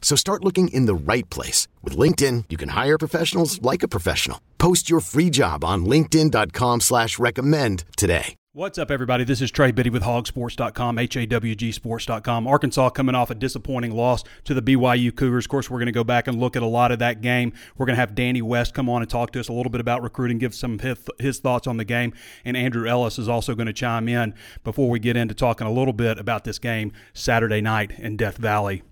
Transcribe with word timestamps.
So 0.00 0.16
start 0.16 0.42
looking 0.42 0.68
in 0.68 0.86
the 0.86 0.94
right 0.94 1.28
place. 1.28 1.68
With 1.82 1.98
LinkedIn, 1.98 2.44
you 2.48 2.56
can 2.56 2.70
hire 2.70 2.96
professionals 2.96 3.60
like 3.60 3.82
a 3.82 3.88
professional. 3.88 4.40
Post 4.56 4.88
your 4.88 5.00
free 5.00 5.28
job 5.28 5.64
on 5.64 5.84
linkedin.com 5.84 6.80
slash 6.80 7.18
recommend 7.18 7.84
today. 7.98 8.36
What's 8.56 8.78
up, 8.78 8.90
everybody? 8.90 9.24
This 9.24 9.42
is 9.42 9.50
Trey 9.50 9.70
Biddy 9.70 9.90
with 9.90 10.02
hawgsports.com, 10.02 10.98
H-A-W-G 10.98 11.72
sports.com. 11.72 12.46
Arkansas 12.46 12.88
coming 12.88 13.14
off 13.14 13.28
a 13.28 13.34
disappointing 13.34 13.90
loss 13.94 14.24
to 14.44 14.54
the 14.54 14.62
BYU 14.62 15.14
Cougars. 15.14 15.44
Of 15.44 15.50
course, 15.50 15.68
we're 15.68 15.76
going 15.76 15.86
to 15.88 15.92
go 15.92 16.04
back 16.04 16.26
and 16.26 16.40
look 16.40 16.56
at 16.56 16.62
a 16.62 16.66
lot 16.66 16.90
of 16.90 16.98
that 17.00 17.20
game. 17.20 17.52
We're 17.76 17.84
going 17.84 17.96
to 17.96 18.00
have 18.00 18.14
Danny 18.14 18.40
West 18.40 18.72
come 18.72 18.88
on 18.88 19.02
and 19.02 19.10
talk 19.10 19.32
to 19.32 19.40
us 19.40 19.50
a 19.50 19.52
little 19.52 19.68
bit 19.68 19.82
about 19.82 20.02
recruiting, 20.02 20.38
give 20.38 20.54
some 20.54 20.78
his, 20.78 20.96
his 21.18 21.38
thoughts 21.38 21.66
on 21.66 21.76
the 21.76 21.84
game. 21.84 22.14
And 22.46 22.56
Andrew 22.56 22.88
Ellis 22.88 23.18
is 23.18 23.28
also 23.28 23.54
going 23.54 23.66
to 23.66 23.74
chime 23.74 24.08
in 24.08 24.32
before 24.64 24.88
we 24.88 25.00
get 25.00 25.18
into 25.18 25.34
talking 25.34 25.66
a 25.66 25.70
little 25.70 25.92
bit 25.92 26.18
about 26.18 26.44
this 26.44 26.58
game 26.58 26.92
Saturday 27.12 27.60
night 27.60 27.90
in 27.98 28.16
Death 28.16 28.38
Valley 28.38 28.82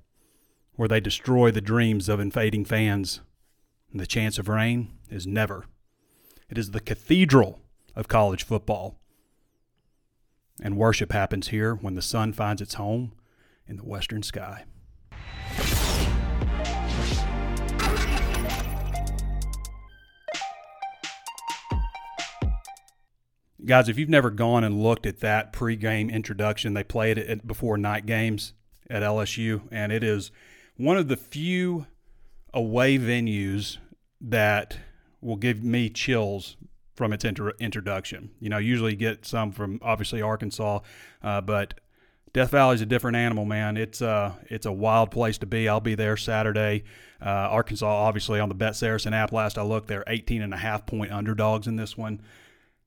where 0.76 0.88
they 0.88 1.00
destroy 1.00 1.50
the 1.50 1.60
dreams 1.60 2.08
of 2.08 2.20
invading 2.20 2.64
fans. 2.64 3.20
And 3.90 4.00
the 4.00 4.06
chance 4.06 4.38
of 4.38 4.48
rain 4.48 4.92
is 5.08 5.26
never. 5.26 5.66
It 6.50 6.58
is 6.58 6.72
the 6.72 6.80
cathedral 6.80 7.60
of 7.94 8.08
college 8.08 8.44
football. 8.44 8.98
And 10.62 10.76
worship 10.76 11.12
happens 11.12 11.48
here 11.48 11.74
when 11.74 11.94
the 11.94 12.02
sun 12.02 12.32
finds 12.32 12.62
its 12.62 12.74
home 12.74 13.12
in 13.66 13.76
the 13.76 13.84
western 13.84 14.22
sky. 14.22 14.64
Guys, 23.64 23.88
if 23.88 23.98
you've 23.98 24.10
never 24.10 24.30
gone 24.30 24.62
and 24.62 24.82
looked 24.82 25.06
at 25.06 25.20
that 25.20 25.52
pregame 25.52 26.12
introduction, 26.12 26.74
they 26.74 26.84
play 26.84 27.12
it 27.12 27.46
before 27.46 27.78
night 27.78 28.04
games 28.04 28.52
at 28.90 29.02
LSU, 29.02 29.62
and 29.70 29.90
it 29.90 30.04
is 30.04 30.30
one 30.76 30.96
of 30.96 31.08
the 31.08 31.16
few 31.16 31.86
away 32.52 32.98
venues 32.98 33.78
that 34.20 34.78
will 35.20 35.36
give 35.36 35.62
me 35.62 35.88
chills 35.88 36.56
from 36.94 37.12
its 37.12 37.24
inter- 37.24 37.54
introduction. 37.58 38.30
You 38.40 38.48
know, 38.48 38.58
usually 38.58 38.94
get 38.94 39.24
some 39.26 39.52
from 39.52 39.80
obviously 39.82 40.22
Arkansas, 40.22 40.80
uh, 41.22 41.40
but 41.40 41.74
Death 42.32 42.50
Valley 42.50 42.74
is 42.74 42.80
a 42.80 42.86
different 42.86 43.16
animal, 43.16 43.44
man. 43.44 43.76
It's 43.76 44.02
uh, 44.02 44.34
it's 44.46 44.66
a 44.66 44.72
wild 44.72 45.10
place 45.10 45.38
to 45.38 45.46
be. 45.46 45.68
I'll 45.68 45.80
be 45.80 45.94
there 45.94 46.16
Saturday. 46.16 46.84
Uh, 47.24 47.28
Arkansas, 47.28 47.86
obviously, 47.86 48.40
on 48.40 48.48
the 48.48 48.54
Bet 48.54 48.76
Saracen 48.76 49.14
app. 49.14 49.32
Last 49.32 49.56
I 49.56 49.62
looked, 49.62 49.88
they're 49.88 50.04
18 50.06 50.42
and 50.42 50.52
a 50.52 50.56
half 50.56 50.84
point 50.84 51.12
underdogs 51.12 51.66
in 51.66 51.76
this 51.76 51.96
one. 51.96 52.20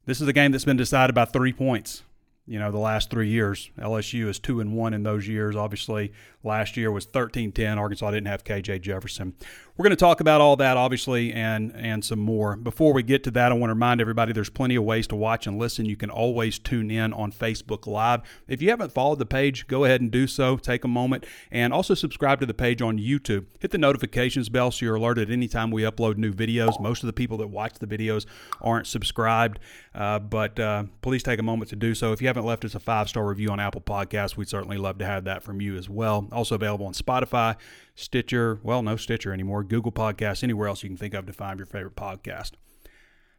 This 0.05 0.21
is 0.21 0.27
a 0.27 0.33
game 0.33 0.51
that's 0.51 0.65
been 0.65 0.77
decided 0.77 1.13
by 1.13 1.25
three 1.25 1.53
points 1.53 2.03
you 2.47 2.57
know 2.57 2.71
the 2.71 2.77
last 2.77 3.09
three 3.09 3.29
years. 3.29 3.69
LSU 3.77 4.27
is 4.27 4.39
two 4.39 4.59
and 4.59 4.75
one 4.75 4.93
in 4.93 5.03
those 5.03 5.27
years. 5.27 5.55
Obviously, 5.55 6.13
last 6.43 6.77
year 6.77 6.91
was 6.91 7.05
13-10. 7.05 7.77
Arkansas 7.77 8.11
didn't 8.11 8.27
have 8.27 8.43
KJ 8.43 8.81
Jefferson. 8.81 9.33
We're 9.77 9.83
going 9.83 9.91
to 9.91 9.95
talk 9.95 10.21
about 10.21 10.41
all 10.41 10.55
that, 10.55 10.75
obviously, 10.75 11.31
and 11.31 11.71
and 11.75 12.03
some 12.03 12.17
more. 12.17 12.55
Before 12.55 12.93
we 12.93 13.03
get 13.03 13.23
to 13.25 13.31
that, 13.31 13.51
I 13.51 13.55
want 13.55 13.69
to 13.69 13.75
remind 13.75 14.01
everybody 14.01 14.33
there's 14.33 14.49
plenty 14.49 14.75
of 14.75 14.83
ways 14.83 15.05
to 15.07 15.15
watch 15.15 15.45
and 15.45 15.59
listen. 15.59 15.85
You 15.85 15.95
can 15.95 16.09
always 16.09 16.57
tune 16.57 16.89
in 16.89 17.13
on 17.13 17.31
Facebook 17.31 17.85
Live. 17.85 18.21
If 18.47 18.59
you 18.59 18.71
haven't 18.71 18.91
followed 18.91 19.19
the 19.19 19.27
page, 19.27 19.67
go 19.67 19.85
ahead 19.85 20.01
and 20.01 20.09
do 20.09 20.25
so. 20.25 20.57
Take 20.57 20.83
a 20.83 20.87
moment 20.87 21.27
and 21.51 21.71
also 21.71 21.93
subscribe 21.93 22.39
to 22.39 22.47
the 22.47 22.55
page 22.55 22.81
on 22.81 22.97
YouTube. 22.97 23.45
Hit 23.59 23.69
the 23.69 23.77
notifications 23.77 24.49
bell 24.49 24.71
so 24.71 24.83
you're 24.83 24.95
alerted 24.95 25.29
anytime 25.29 25.69
we 25.69 25.83
upload 25.83 26.17
new 26.17 26.33
videos. 26.33 26.81
Most 26.81 27.03
of 27.03 27.07
the 27.07 27.13
people 27.13 27.37
that 27.37 27.49
watch 27.49 27.77
the 27.77 27.85
videos 27.85 28.25
aren't 28.59 28.87
subscribed, 28.87 29.59
uh, 29.93 30.17
but 30.17 30.59
uh, 30.59 30.85
please 31.03 31.21
take 31.21 31.37
a 31.37 31.43
moment 31.43 31.69
to 31.69 31.75
do 31.75 31.93
so. 31.93 32.13
If 32.13 32.21
you 32.21 32.25
haven't 32.25 32.45
left 32.45 32.65
us 32.65 32.73
a 32.73 32.79
five 32.79 33.09
star 33.09 33.27
review 33.27 33.49
on 33.49 33.59
Apple 33.59 33.81
Podcasts, 33.81 34.35
we'd 34.35 34.49
certainly 34.49 34.77
love 34.77 34.97
to 34.97 35.05
have 35.05 35.25
that 35.25 35.43
from 35.43 35.61
you 35.61 35.77
as 35.77 35.87
well. 35.87 36.27
Also 36.31 36.55
available 36.55 36.87
on 36.87 36.93
Spotify, 36.93 37.57
Stitcher, 37.97 38.59
well, 38.61 38.83
no 38.83 38.95
Stitcher 38.95 39.33
anymore, 39.33 39.63
Google 39.63 39.91
Podcasts, 39.91 40.43
anywhere 40.43 40.67
else 40.67 40.83
you 40.83 40.89
can 40.89 40.97
think 40.97 41.15
of 41.15 41.25
to 41.25 41.33
find 41.33 41.57
your 41.57 41.65
favorite 41.65 41.95
podcast. 41.95 42.51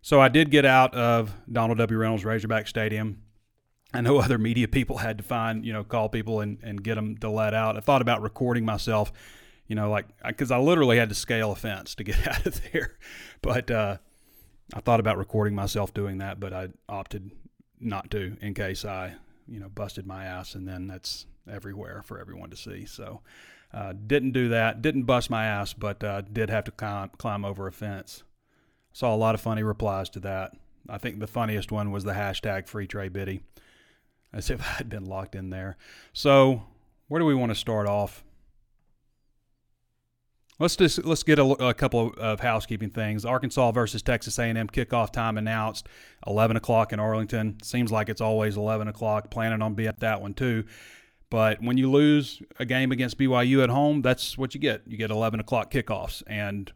So 0.02 0.20
I 0.20 0.28
did 0.28 0.50
get 0.50 0.64
out 0.64 0.92
of 0.96 1.32
Donald 1.50 1.78
W. 1.78 1.96
Reynolds 1.96 2.24
Razorback 2.24 2.66
Stadium. 2.66 3.22
I 3.94 4.00
know 4.00 4.18
other 4.20 4.36
media 4.36 4.66
people 4.66 4.98
had 4.98 5.18
to 5.18 5.24
find, 5.24 5.64
you 5.64 5.72
know, 5.72 5.84
call 5.84 6.08
people 6.08 6.40
and, 6.40 6.58
and 6.60 6.82
get 6.82 6.96
them 6.96 7.16
to 7.18 7.30
let 7.30 7.54
out. 7.54 7.76
I 7.76 7.80
thought 7.80 8.02
about 8.02 8.20
recording 8.20 8.64
myself, 8.64 9.12
you 9.68 9.76
know, 9.76 9.90
like, 9.90 10.06
because 10.26 10.50
I 10.50 10.58
literally 10.58 10.98
had 10.98 11.08
to 11.10 11.14
scale 11.14 11.52
a 11.52 11.56
fence 11.56 11.94
to 11.94 12.02
get 12.02 12.26
out 12.26 12.44
of 12.44 12.60
there. 12.72 12.98
But 13.42 13.70
uh, 13.70 13.98
I 14.74 14.80
thought 14.80 14.98
about 14.98 15.18
recording 15.18 15.54
myself 15.54 15.94
doing 15.94 16.18
that, 16.18 16.40
but 16.40 16.52
I 16.52 16.70
opted 16.88 17.30
not 17.78 18.10
to 18.10 18.36
in 18.40 18.54
case 18.54 18.84
I, 18.84 19.14
you 19.46 19.60
know, 19.60 19.68
busted 19.68 20.04
my 20.04 20.24
ass 20.24 20.56
and 20.56 20.66
then 20.66 20.88
that's 20.88 21.26
everywhere 21.48 22.02
for 22.02 22.20
everyone 22.20 22.50
to 22.50 22.56
see. 22.56 22.86
So, 22.86 23.20
uh, 23.72 23.92
didn't 24.06 24.32
do 24.32 24.48
that. 24.48 24.80
Didn't 24.82 25.02
bust 25.02 25.30
my 25.30 25.44
ass, 25.44 25.72
but 25.72 26.02
uh, 26.02 26.22
did 26.22 26.50
have 26.50 26.64
to 26.64 26.70
climb, 26.70 27.10
climb 27.18 27.44
over 27.44 27.66
a 27.66 27.72
fence. 27.72 28.22
Saw 28.92 29.14
a 29.14 29.16
lot 29.16 29.34
of 29.34 29.40
funny 29.40 29.62
replies 29.62 30.08
to 30.10 30.20
that. 30.20 30.52
I 30.88 30.98
think 30.98 31.20
the 31.20 31.26
funniest 31.26 31.70
one 31.70 31.90
was 31.90 32.04
the 32.04 32.12
hashtag 32.12 32.66
free 32.66 32.86
Trey 32.86 33.08
Biddy, 33.08 33.42
as 34.32 34.50
if 34.50 34.60
I 34.62 34.64
had 34.64 34.88
been 34.88 35.04
locked 35.04 35.34
in 35.34 35.50
there. 35.50 35.76
So, 36.12 36.62
where 37.08 37.18
do 37.18 37.26
we 37.26 37.34
want 37.34 37.50
to 37.50 37.56
start 37.56 37.86
off? 37.86 38.24
Let's 40.58 40.74
just 40.74 41.04
let's 41.04 41.22
get 41.22 41.38
a, 41.38 41.44
a 41.44 41.72
couple 41.72 42.08
of, 42.08 42.14
of, 42.18 42.40
housekeeping 42.40 42.90
things. 42.90 43.24
Arkansas 43.24 43.70
versus 43.70 44.02
Texas 44.02 44.38
A&M 44.40 44.68
kickoff 44.68 45.12
time 45.12 45.38
announced, 45.38 45.86
11 46.26 46.56
o'clock 46.56 46.92
in 46.92 46.98
Arlington. 46.98 47.58
Seems 47.62 47.92
like 47.92 48.08
it's 48.08 48.20
always 48.20 48.56
11 48.56 48.88
o'clock. 48.88 49.30
Planning 49.30 49.62
on 49.62 49.74
being 49.74 49.88
at 49.88 50.00
that 50.00 50.20
one 50.20 50.34
too. 50.34 50.64
But 51.30 51.62
when 51.62 51.76
you 51.76 51.90
lose 51.90 52.42
a 52.58 52.64
game 52.64 52.90
against 52.90 53.18
BYU 53.18 53.62
at 53.62 53.68
home, 53.68 54.00
that's 54.02 54.38
what 54.38 54.54
you 54.54 54.60
get. 54.60 54.82
You 54.86 54.96
get 54.96 55.10
11 55.10 55.40
o'clock 55.40 55.70
kickoffs. 55.70 56.22
And 56.26 56.72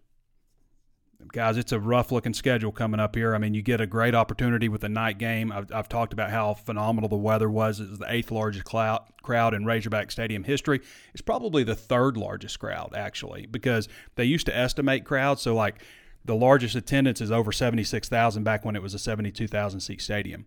guys, 1.32 1.56
it's 1.56 1.72
a 1.72 1.80
rough 1.80 2.12
looking 2.12 2.34
schedule 2.34 2.70
coming 2.70 3.00
up 3.00 3.14
here. 3.14 3.34
I 3.34 3.38
mean, 3.38 3.54
you 3.54 3.62
get 3.62 3.80
a 3.80 3.86
great 3.86 4.14
opportunity 4.14 4.68
with 4.68 4.82
the 4.82 4.90
night 4.90 5.18
game. 5.18 5.52
I've, 5.52 5.72
I've 5.72 5.88
talked 5.88 6.12
about 6.12 6.30
how 6.30 6.52
phenomenal 6.54 7.08
the 7.08 7.16
weather 7.16 7.48
was. 7.48 7.80
It's 7.80 7.98
the 7.98 8.12
eighth 8.12 8.30
largest 8.30 8.64
crowd 8.64 9.54
in 9.54 9.64
Razorback 9.64 10.10
Stadium 10.10 10.44
history. 10.44 10.80
It's 11.14 11.22
probably 11.22 11.64
the 11.64 11.74
third 11.74 12.18
largest 12.18 12.58
crowd, 12.58 12.92
actually, 12.94 13.46
because 13.46 13.88
they 14.16 14.24
used 14.24 14.46
to 14.46 14.56
estimate 14.56 15.06
crowds. 15.06 15.40
So, 15.40 15.54
like, 15.54 15.82
the 16.24 16.34
largest 16.34 16.74
attendance 16.74 17.20
is 17.20 17.32
over 17.32 17.52
76,000 17.52 18.44
back 18.44 18.64
when 18.64 18.76
it 18.76 18.82
was 18.82 18.94
a 18.94 18.98
72,000 18.98 19.80
seat 19.80 20.02
stadium. 20.02 20.46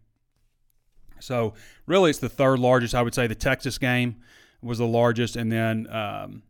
So 1.25 1.54
really, 1.86 2.10
it's 2.10 2.19
the 2.19 2.30
third 2.30 2.60
largest. 2.60 2.95
I 2.95 3.01
would 3.01 3.16
say 3.16 3.27
the 3.27 3.36
Texas 3.36 3.77
game 3.77 4.18
was 4.62 4.77
the 4.77 4.88
largest, 4.88 5.36
and 5.36 5.51
then 5.51 5.88
um, 5.89 6.44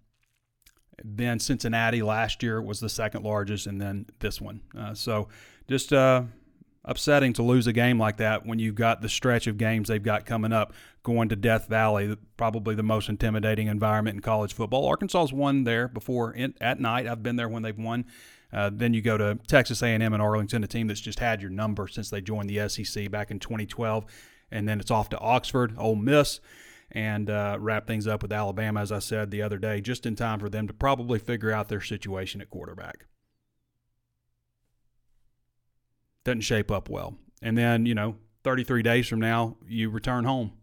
then 1.04 1.40
Cincinnati 1.40 2.02
last 2.02 2.44
year 2.44 2.62
was 2.62 2.80
the 2.80 2.90
second 2.90 3.24
largest, 3.24 3.68
and 3.68 3.80
then 3.80 4.06
this 4.20 4.40
one. 4.40 4.62
Uh, 4.78 4.94
so 4.94 5.28
just 5.68 5.92
uh, 5.92 6.24
upsetting 6.86 7.34
to 7.34 7.44
lose 7.44 7.68
a 7.68 7.74
game 7.74 8.00
like 8.00 8.18
that 8.18 8.46
when 8.46 8.60
you've 8.60 8.76
got 8.76 9.02
the 9.02 9.10
stretch 9.10 9.48
of 9.48 9.58
games 9.58 9.88
they've 9.88 10.04
got 10.04 10.26
coming 10.26 10.54
up, 10.54 10.74
going 11.04 11.30
to 11.30 11.36
Death 11.36 11.68
Valley, 11.68 12.16
probably 12.38 12.76
the 12.76 12.84
most 12.84 13.10
intimidating 13.10 13.68
environment 13.68 14.16
in 14.16 14.22
college 14.22 14.54
football. 14.54 14.88
Arkansas's 14.88 15.34
won 15.34 15.64
there 15.64 15.88
before 15.88 16.32
in, 16.34 16.54
at 16.62 16.80
night. 16.80 17.08
I've 17.08 17.24
been 17.24 17.36
there 17.36 17.50
when 17.50 17.64
they've 17.64 17.78
won. 17.78 18.06
Uh, 18.54 18.70
then 18.72 18.94
you 18.94 19.02
go 19.02 19.18
to 19.18 19.38
Texas 19.48 19.84
A&M 19.84 20.02
and 20.02 20.22
Arlington, 20.22 20.64
a 20.64 20.68
team 20.68 20.88
that's 20.88 21.02
just 21.02 21.20
had 21.20 21.42
your 21.42 21.50
number 21.50 21.88
since 21.88 22.10
they 22.10 22.22
joined 22.22 22.50
the 22.50 22.70
SEC 22.70 23.12
back 23.12 23.32
in 23.32 23.40
2012, 23.40 24.06
and 24.52 24.68
then 24.68 24.80
it's 24.80 24.92
off 24.92 25.10
to 25.10 25.20
Oxford, 25.20 25.76
Ole 25.78 25.96
Miss, 25.96 26.40
and 26.92 27.30
uh, 27.30 27.58
wrap 27.60 27.88
things 27.88 28.08
up 28.08 28.22
with 28.22 28.32
Alabama, 28.32 28.82
as 28.82 28.92
I 28.92 29.00
said 29.00 29.32
the 29.32 29.42
other 29.42 29.58
day, 29.58 29.82
just 29.82 30.06
in 30.06 30.16
time 30.16 30.40
for 30.40 30.50
them 30.50 30.68
to 30.68 30.74
probably 30.74 31.20
figure 31.20 31.52
out 31.52 31.70
their 31.70 31.82
situation 31.82 32.42
at 32.42 32.50
quarterback. 32.50 33.06
Doesn't 36.24 36.42
shape 36.42 36.72
up 36.72 36.90
well. 36.90 37.16
And 37.42 37.58
then, 37.58 37.86
you 37.86 37.94
know, 37.94 38.16
33 38.44 38.82
days 38.82 39.08
from 39.08 39.20
now, 39.20 39.58
you 39.68 39.90
return 39.90 40.24
home. 40.24 40.54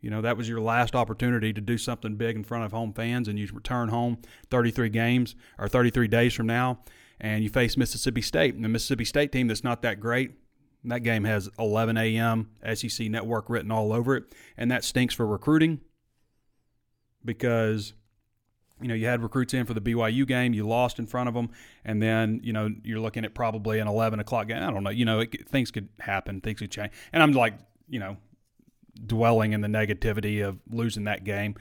You 0.00 0.10
know, 0.10 0.20
that 0.20 0.36
was 0.36 0.48
your 0.48 0.60
last 0.60 0.94
opportunity 0.94 1.52
to 1.52 1.60
do 1.60 1.76
something 1.76 2.16
big 2.16 2.36
in 2.36 2.44
front 2.44 2.64
of 2.64 2.72
home 2.72 2.92
fans, 2.92 3.26
and 3.26 3.38
you 3.38 3.48
return 3.52 3.88
home 3.88 4.18
33 4.50 4.88
games 4.90 5.34
or 5.58 5.68
33 5.68 6.06
days 6.06 6.34
from 6.34 6.46
now, 6.46 6.78
and 7.20 7.42
you 7.42 7.50
face 7.50 7.76
Mississippi 7.76 8.22
State. 8.22 8.54
And 8.54 8.64
the 8.64 8.68
Mississippi 8.68 9.04
State 9.04 9.32
team 9.32 9.48
that's 9.48 9.64
not 9.64 9.82
that 9.82 9.98
great, 9.98 10.32
that 10.84 11.00
game 11.00 11.24
has 11.24 11.48
11 11.58 11.96
a.m. 11.96 12.50
SEC 12.74 13.08
network 13.08 13.50
written 13.50 13.70
all 13.70 13.92
over 13.92 14.16
it, 14.16 14.24
and 14.56 14.70
that 14.70 14.84
stinks 14.84 15.14
for 15.14 15.26
recruiting 15.26 15.80
because 17.24 17.94
you 18.80 18.88
know 18.88 18.94
you 18.94 19.06
had 19.06 19.22
recruits 19.22 19.54
in 19.54 19.66
for 19.66 19.74
the 19.74 19.80
BYU 19.80 20.26
game, 20.26 20.54
you 20.54 20.66
lost 20.66 20.98
in 20.98 21.06
front 21.06 21.28
of 21.28 21.34
them, 21.34 21.50
and 21.84 22.00
then 22.02 22.40
you 22.42 22.52
know 22.52 22.70
you're 22.84 23.00
looking 23.00 23.24
at 23.24 23.34
probably 23.34 23.80
an 23.80 23.88
11 23.88 24.20
o'clock 24.20 24.48
game. 24.48 24.62
I 24.62 24.70
don't 24.70 24.84
know, 24.84 24.90
you 24.90 25.04
know, 25.04 25.20
it, 25.20 25.48
things 25.48 25.70
could 25.70 25.88
happen, 25.98 26.40
things 26.40 26.60
could 26.60 26.70
change, 26.70 26.92
and 27.12 27.22
I'm 27.22 27.32
like, 27.32 27.54
you 27.88 27.98
know, 27.98 28.16
dwelling 29.04 29.52
in 29.52 29.60
the 29.60 29.68
negativity 29.68 30.46
of 30.46 30.58
losing 30.70 31.04
that 31.04 31.24
game. 31.24 31.56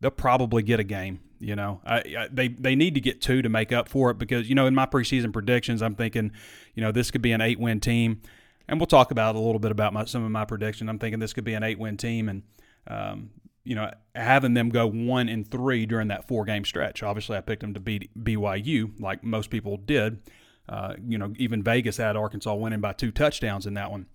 They'll 0.00 0.10
probably 0.10 0.62
get 0.62 0.80
a 0.80 0.84
game. 0.84 1.20
You 1.38 1.54
know, 1.54 1.80
I, 1.84 1.96
I, 1.96 2.28
they 2.32 2.48
they 2.48 2.74
need 2.74 2.94
to 2.94 3.00
get 3.00 3.20
two 3.20 3.42
to 3.42 3.48
make 3.48 3.70
up 3.70 3.88
for 3.88 4.10
it 4.10 4.18
because 4.18 4.48
you 4.48 4.54
know 4.54 4.66
in 4.66 4.74
my 4.74 4.86
preseason 4.86 5.32
predictions, 5.32 5.82
I'm 5.82 5.94
thinking, 5.94 6.32
you 6.74 6.82
know, 6.82 6.90
this 6.90 7.10
could 7.10 7.22
be 7.22 7.32
an 7.32 7.40
eight 7.40 7.60
win 7.60 7.78
team 7.78 8.22
and 8.68 8.80
we'll 8.80 8.86
talk 8.86 9.10
about 9.10 9.34
a 9.36 9.38
little 9.38 9.58
bit 9.58 9.70
about 9.70 9.92
my, 9.92 10.04
some 10.04 10.24
of 10.24 10.30
my 10.30 10.44
prediction. 10.44 10.88
I'm 10.88 10.98
thinking 10.98 11.20
this 11.20 11.32
could 11.32 11.44
be 11.44 11.54
an 11.54 11.62
eight 11.62 11.78
win 11.78 11.96
team, 11.96 12.28
and 12.28 12.42
um, 12.86 13.30
you 13.64 13.74
know 13.74 13.90
having 14.14 14.54
them 14.54 14.70
go 14.70 14.86
one 14.86 15.28
and 15.28 15.48
three 15.48 15.86
during 15.86 16.08
that 16.08 16.26
four 16.26 16.44
game 16.44 16.64
stretch. 16.64 17.02
Obviously, 17.02 17.36
I 17.36 17.40
picked 17.40 17.62
them 17.62 17.74
to 17.74 17.80
beat 17.80 18.10
BYU, 18.22 19.00
like 19.00 19.24
most 19.24 19.50
people 19.50 19.76
did. 19.76 20.22
Uh, 20.68 20.94
you 21.06 21.16
know, 21.16 21.32
even 21.36 21.62
Vegas 21.62 21.96
had 21.96 22.16
Arkansas 22.16 22.54
winning 22.54 22.80
by 22.80 22.92
two 22.92 23.12
touchdowns 23.12 23.66
in 23.66 23.74
that 23.74 23.90
one. 23.90 24.06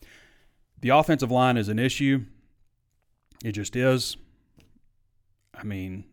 The 0.81 0.89
offensive 0.89 1.31
line 1.31 1.57
is 1.57 1.69
an 1.69 1.79
issue. 1.79 2.25
It 3.43 3.53
just 3.53 3.75
is. 3.75 4.17
I 5.55 5.63
mean, 5.63 6.05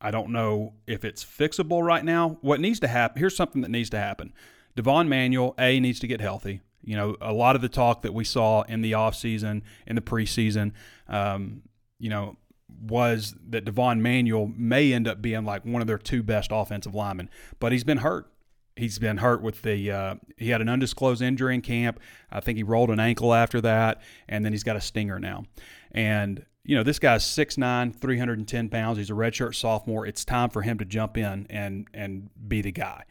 I 0.00 0.10
don't 0.10 0.30
know 0.30 0.74
if 0.86 1.04
it's 1.04 1.24
fixable 1.24 1.82
right 1.82 2.04
now. 2.04 2.38
What 2.40 2.60
needs 2.60 2.80
to 2.80 2.88
happen? 2.88 3.18
Here's 3.18 3.36
something 3.36 3.62
that 3.62 3.70
needs 3.70 3.90
to 3.90 3.98
happen. 3.98 4.32
Devon 4.76 5.08
Manuel, 5.08 5.54
A, 5.58 5.80
needs 5.80 5.98
to 6.00 6.06
get 6.06 6.20
healthy. 6.20 6.60
You 6.82 6.96
know, 6.96 7.16
a 7.20 7.32
lot 7.32 7.56
of 7.56 7.62
the 7.62 7.68
talk 7.68 8.02
that 8.02 8.14
we 8.14 8.24
saw 8.24 8.62
in 8.62 8.80
the 8.80 8.92
offseason, 8.92 9.62
in 9.86 9.96
the 9.96 10.02
preseason, 10.02 10.72
um, 11.08 11.62
you 11.98 12.08
know, 12.08 12.36
was 12.80 13.34
that 13.48 13.64
Devon 13.64 14.02
Manuel 14.02 14.50
may 14.56 14.92
end 14.92 15.06
up 15.06 15.20
being 15.20 15.44
like 15.44 15.64
one 15.64 15.82
of 15.82 15.88
their 15.88 15.98
two 15.98 16.22
best 16.22 16.50
offensive 16.52 16.94
linemen, 16.94 17.28
but 17.58 17.72
he's 17.72 17.84
been 17.84 17.98
hurt. 17.98 18.30
He's 18.76 18.98
been 18.98 19.18
hurt 19.18 19.42
with 19.42 19.62
the, 19.62 19.90
uh, 19.90 20.14
he 20.38 20.50
had 20.50 20.62
an 20.62 20.68
undisclosed 20.68 21.20
injury 21.20 21.54
in 21.54 21.60
camp. 21.60 22.00
I 22.30 22.40
think 22.40 22.56
he 22.56 22.62
rolled 22.62 22.88
an 22.90 23.00
ankle 23.00 23.34
after 23.34 23.60
that, 23.60 24.00
and 24.28 24.44
then 24.44 24.52
he's 24.52 24.62
got 24.62 24.76
a 24.76 24.80
stinger 24.80 25.18
now. 25.18 25.44
And, 25.92 26.46
you 26.64 26.76
know, 26.76 26.82
this 26.82 26.98
guy's 26.98 27.24
6'9, 27.24 27.94
310 27.94 28.68
pounds. 28.70 28.96
He's 28.96 29.10
a 29.10 29.14
redshirt 29.14 29.54
sophomore. 29.54 30.06
It's 30.06 30.24
time 30.24 30.48
for 30.48 30.62
him 30.62 30.78
to 30.78 30.84
jump 30.86 31.18
in 31.18 31.46
and, 31.50 31.88
and 31.92 32.30
be 32.48 32.62
the 32.62 32.72
guy 32.72 33.04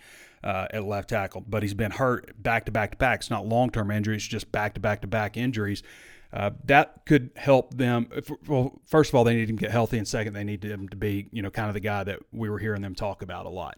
uh, 0.44 0.68
at 0.71 0.83
left 0.83 1.09
tackle, 1.09 1.44
but 1.47 1.63
he's 1.63 1.74
been 1.74 1.91
hurt 1.91 2.41
back 2.41 2.65
to 2.65 2.71
back 2.71 2.91
to 2.91 2.97
back. 2.97 3.19
It's 3.19 3.30
not 3.30 3.45
long 3.45 3.69
term 3.69 3.91
injuries, 3.91 4.25
just 4.25 4.51
back 4.51 4.74
to 4.75 4.80
back 4.80 5.01
to 5.01 5.07
back 5.07 5.38
injuries. 5.38 5.83
Uh, 6.31 6.51
that 6.65 7.06
could 7.06 7.31
help 7.36 7.74
them. 7.74 8.07
Well, 8.47 8.80
first 8.86 9.09
of 9.09 9.15
all, 9.15 9.24
they 9.24 9.36
need 9.36 9.50
him 9.50 9.57
to 9.57 9.62
get 9.62 9.71
healthy, 9.71 9.97
and 9.97 10.07
second, 10.07 10.33
they 10.33 10.44
need 10.44 10.63
him 10.63 10.88
to 10.89 10.95
be, 10.95 11.27
you 11.31 11.41
know, 11.41 11.50
kind 11.50 11.69
of 11.69 11.74
the 11.74 11.80
guy 11.80 12.03
that 12.03 12.19
we 12.31 12.50
were 12.50 12.59
hearing 12.59 12.81
them 12.81 12.94
talk 12.94 13.21
about 13.21 13.45
a 13.45 13.50
lot 13.50 13.77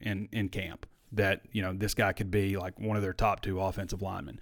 in 0.00 0.28
in 0.32 0.48
camp. 0.48 0.86
That 1.12 1.42
you 1.52 1.62
know, 1.62 1.72
this 1.72 1.94
guy 1.94 2.12
could 2.12 2.30
be 2.30 2.56
like 2.56 2.78
one 2.80 2.96
of 2.96 3.02
their 3.02 3.12
top 3.12 3.40
two 3.42 3.60
offensive 3.60 4.02
linemen. 4.02 4.40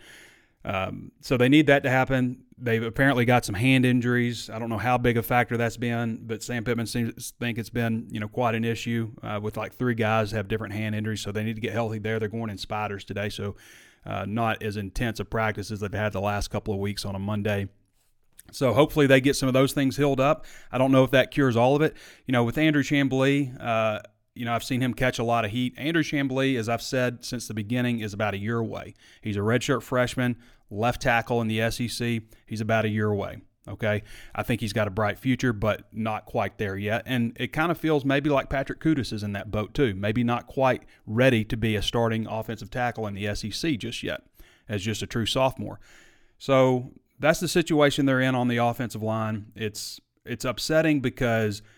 Um, 0.64 1.12
so 1.20 1.36
they 1.36 1.48
need 1.48 1.66
that 1.68 1.82
to 1.84 1.90
happen. 1.90 2.44
They've 2.58 2.82
apparently 2.82 3.24
got 3.24 3.44
some 3.46 3.54
hand 3.54 3.86
injuries. 3.86 4.50
I 4.50 4.58
don't 4.58 4.68
know 4.68 4.78
how 4.78 4.98
big 4.98 5.16
a 5.16 5.22
factor 5.22 5.56
that's 5.56 5.78
been, 5.78 6.20
but 6.22 6.42
Sam 6.42 6.64
Pittman 6.64 6.86
seems 6.86 7.14
to 7.14 7.34
think 7.38 7.56
it's 7.56 7.70
been 7.70 8.08
you 8.10 8.20
know 8.20 8.28
quite 8.28 8.54
an 8.54 8.64
issue 8.64 9.12
uh, 9.22 9.40
with 9.42 9.56
like 9.56 9.74
three 9.74 9.94
guys 9.94 10.32
have 10.32 10.48
different 10.48 10.74
hand 10.74 10.94
injuries, 10.94 11.22
so 11.22 11.32
they 11.32 11.42
need 11.42 11.54
to 11.54 11.62
get 11.62 11.72
healthy 11.72 11.98
there. 11.98 12.18
They're 12.18 12.28
going 12.28 12.50
in 12.50 12.58
spiders 12.58 13.04
today, 13.04 13.30
so 13.30 13.56
uh, 14.04 14.26
not 14.28 14.62
as 14.62 14.76
intense 14.76 15.20
a 15.20 15.24
practice 15.24 15.70
as 15.70 15.80
they've 15.80 15.92
had 15.92 16.12
the 16.12 16.20
last 16.20 16.48
couple 16.48 16.74
of 16.74 16.80
weeks 16.80 17.04
on 17.04 17.14
a 17.14 17.18
Monday. 17.18 17.68
So 18.52 18.72
hopefully 18.72 19.06
they 19.06 19.20
get 19.20 19.36
some 19.36 19.48
of 19.48 19.52
those 19.52 19.72
things 19.72 19.96
healed 19.96 20.20
up. 20.20 20.44
I 20.72 20.78
don't 20.78 20.92
know 20.92 21.04
if 21.04 21.12
that 21.12 21.30
cures 21.30 21.56
all 21.56 21.76
of 21.76 21.82
it. 21.82 21.96
You 22.26 22.32
know, 22.32 22.44
with 22.44 22.58
Andrew 22.58 22.82
Chamblee, 22.82 23.56
uh, 23.60 24.00
you 24.40 24.46
know, 24.46 24.54
I've 24.54 24.64
seen 24.64 24.81
him 24.81 24.94
catch 24.94 25.19
a 25.19 25.22
lot 25.22 25.44
of 25.44 25.50
heat. 25.50 25.75
Andrew 25.76 26.02
Chamblee, 26.02 26.58
as 26.58 26.66
I've 26.66 26.81
said 26.81 27.26
since 27.26 27.46
the 27.46 27.52
beginning, 27.52 28.00
is 28.00 28.14
about 28.14 28.32
a 28.32 28.38
year 28.38 28.56
away. 28.56 28.94
He's 29.20 29.37
a 29.37 29.40
redshirt 29.40 29.82
freshman, 29.82 30.37
left 30.70 31.02
tackle 31.02 31.42
in 31.42 31.48
the 31.48 31.70
SEC. 31.70 32.22
He's 32.46 32.62
about 32.62 32.87
a 32.87 32.88
year 32.88 33.10
away. 33.10 33.42
Okay. 33.69 34.02
I 34.34 34.42
think 34.42 34.62
he's 34.62 34.72
got 34.72 34.88
a 34.88 34.90
bright 34.90 35.19
future, 35.19 35.52
but 35.52 35.82
not 35.92 36.25
quite 36.25 36.56
there 36.56 36.75
yet. 36.75 37.02
And 37.04 37.37
it 37.38 37.48
kind 37.52 37.70
of 37.70 37.76
feels 37.76 38.06
maybe 38.06 38.31
like 38.31 38.48
Patrick 38.48 38.81
Kutas 38.81 39.12
is 39.12 39.22
in 39.22 39.34
that 39.34 39.50
boat 39.50 39.75
too. 39.75 39.94
Maybe 39.94 40.25
not 40.25 40.46
quite 40.46 40.84
ready 41.06 41.44
to 41.44 41.56
be 41.58 41.76
a 41.76 41.82
starting 41.82 42.26
offensive 42.26 42.70
tackle 42.70 43.06
in 43.06 43.12
the 43.12 43.34
SEC 43.34 43.76
just 43.76 44.02
yet, 44.02 44.22
as 44.70 44.82
just 44.82 45.02
a 45.02 45.06
true 45.06 45.26
sophomore. 45.26 45.81
So 46.38 46.92
that's 47.19 47.40
the 47.40 47.48
situation 47.48 48.06
they're 48.06 48.22
in 48.22 48.34
on 48.34 48.48
the 48.48 48.56
offensive 48.56 49.02
line. 49.02 49.52
It's 49.54 50.00
it's 50.25 50.46
upsetting 50.46 51.00
because– 51.00 51.60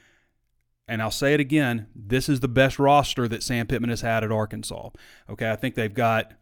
and 0.88 1.00
I'll 1.00 1.10
say 1.10 1.34
it 1.34 1.40
again, 1.40 1.86
this 1.94 2.28
is 2.28 2.40
the 2.40 2.48
best 2.48 2.78
roster 2.78 3.28
that 3.28 3.42
Sam 3.42 3.66
Pittman 3.66 3.90
has 3.90 4.00
had 4.00 4.24
at 4.24 4.32
Arkansas. 4.32 4.90
Okay, 5.30 5.50
I 5.50 5.56
think 5.56 5.74
they've 5.74 5.92
got 5.92 6.34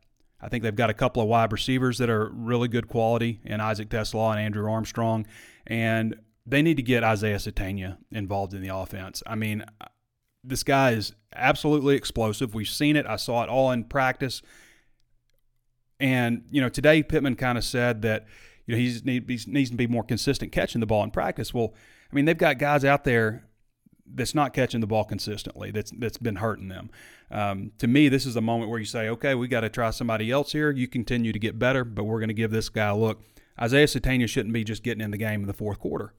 I 0.43 0.49
think 0.49 0.63
they've 0.63 0.75
got 0.75 0.91
a 0.91 0.95
couple 0.95 1.23
of 1.23 1.29
wide 1.29 1.53
receivers 1.53 1.99
that 1.99 2.09
are 2.09 2.31
really 2.33 2.69
good 2.69 2.89
quality 2.89 3.41
in 3.45 3.61
Isaac 3.61 3.91
TeSlaa 3.91 4.33
and 4.33 4.41
Andrew 4.41 4.71
Armstrong, 4.71 5.27
and 5.67 6.17
they 6.47 6.63
need 6.63 6.79
to 6.79 6.83
get 6.83 7.05
Isaiah 7.05 7.37
Sategna 7.37 7.99
involved 8.11 8.55
in 8.55 8.63
the 8.63 8.75
offense. 8.75 9.23
I 9.27 9.35
mean, 9.35 9.65
this 10.43 10.63
guy 10.63 10.93
is 10.93 11.13
absolutely 11.35 11.95
explosive. 11.95 12.55
We've 12.55 12.69
seen 12.69 12.97
it. 12.97 13.07
I 13.07 13.17
saw 13.17 13.43
it 13.43 13.51
all 13.51 13.71
in 13.71 13.85
practice. 13.85 14.41
And, 15.99 16.45
you 16.51 16.63
know, 16.63 16.71
today 16.71 17.03
Pittman 17.03 17.37
kind 17.37 17.59
of 17.59 17.65
said 17.65 18.01
that, 18.03 18.27
you 18.67 18.75
know, 18.75 18.81
he 18.81 18.99
needs 19.47 19.71
to 19.71 19.77
be 19.77 19.87
more 19.87 20.03
consistent 20.03 20.51
catching 20.51 20.81
the 20.81 20.87
ball 20.87 21.05
in 21.05 21.11
practice. 21.11 21.53
Well, 21.53 21.75
I 22.11 22.15
mean, 22.15 22.25
they've 22.25 22.39
got 22.39 22.59
guys 22.59 22.85
out 22.85 23.05
there 23.05 23.45
that's 24.15 24.35
not 24.35 24.53
catching 24.53 24.81
the 24.81 24.87
ball 24.87 25.05
consistently. 25.05 25.71
That's 25.71 25.91
that's 25.93 26.19
been 26.19 26.37
hurting 26.37 26.69
them. 26.69 26.91
Um, 27.31 27.73
to 27.79 27.87
me, 27.87 28.09
this 28.09 28.27
is 28.27 28.37
a 28.37 28.41
moment 28.41 28.71
where 28.71 28.79
you 28.79 28.85
say, 28.85 29.09
okay, 29.09 29.35
we 29.35 29.49
got 29.49 29.61
to 29.61 29.69
try 29.69 29.91
somebody 29.91 30.31
else 30.31 30.53
here. 30.53 30.71
You 30.71 30.89
continue 30.89 31.33
to 31.33 31.39
get 31.39 31.59
better, 31.59 31.85
but 31.85 32.05
we're 32.05 32.19
going 32.19 32.29
to 32.29 32.35
give 32.35 32.51
this 32.51 32.69
guy 32.69 32.89
a 32.89 32.97
look. 32.97 33.23
Isaiah 33.61 33.87
Sategna 33.87 34.29
shouldn't 34.29 34.55
be 34.55 34.65
just 34.65 34.83
getting 34.83 35.03
in 35.03 35.11
the 35.11 35.19
game 35.19 35.43
in 35.43 35.47
the 35.47 35.53
fourth 35.53 35.79
quarter. 35.79 36.15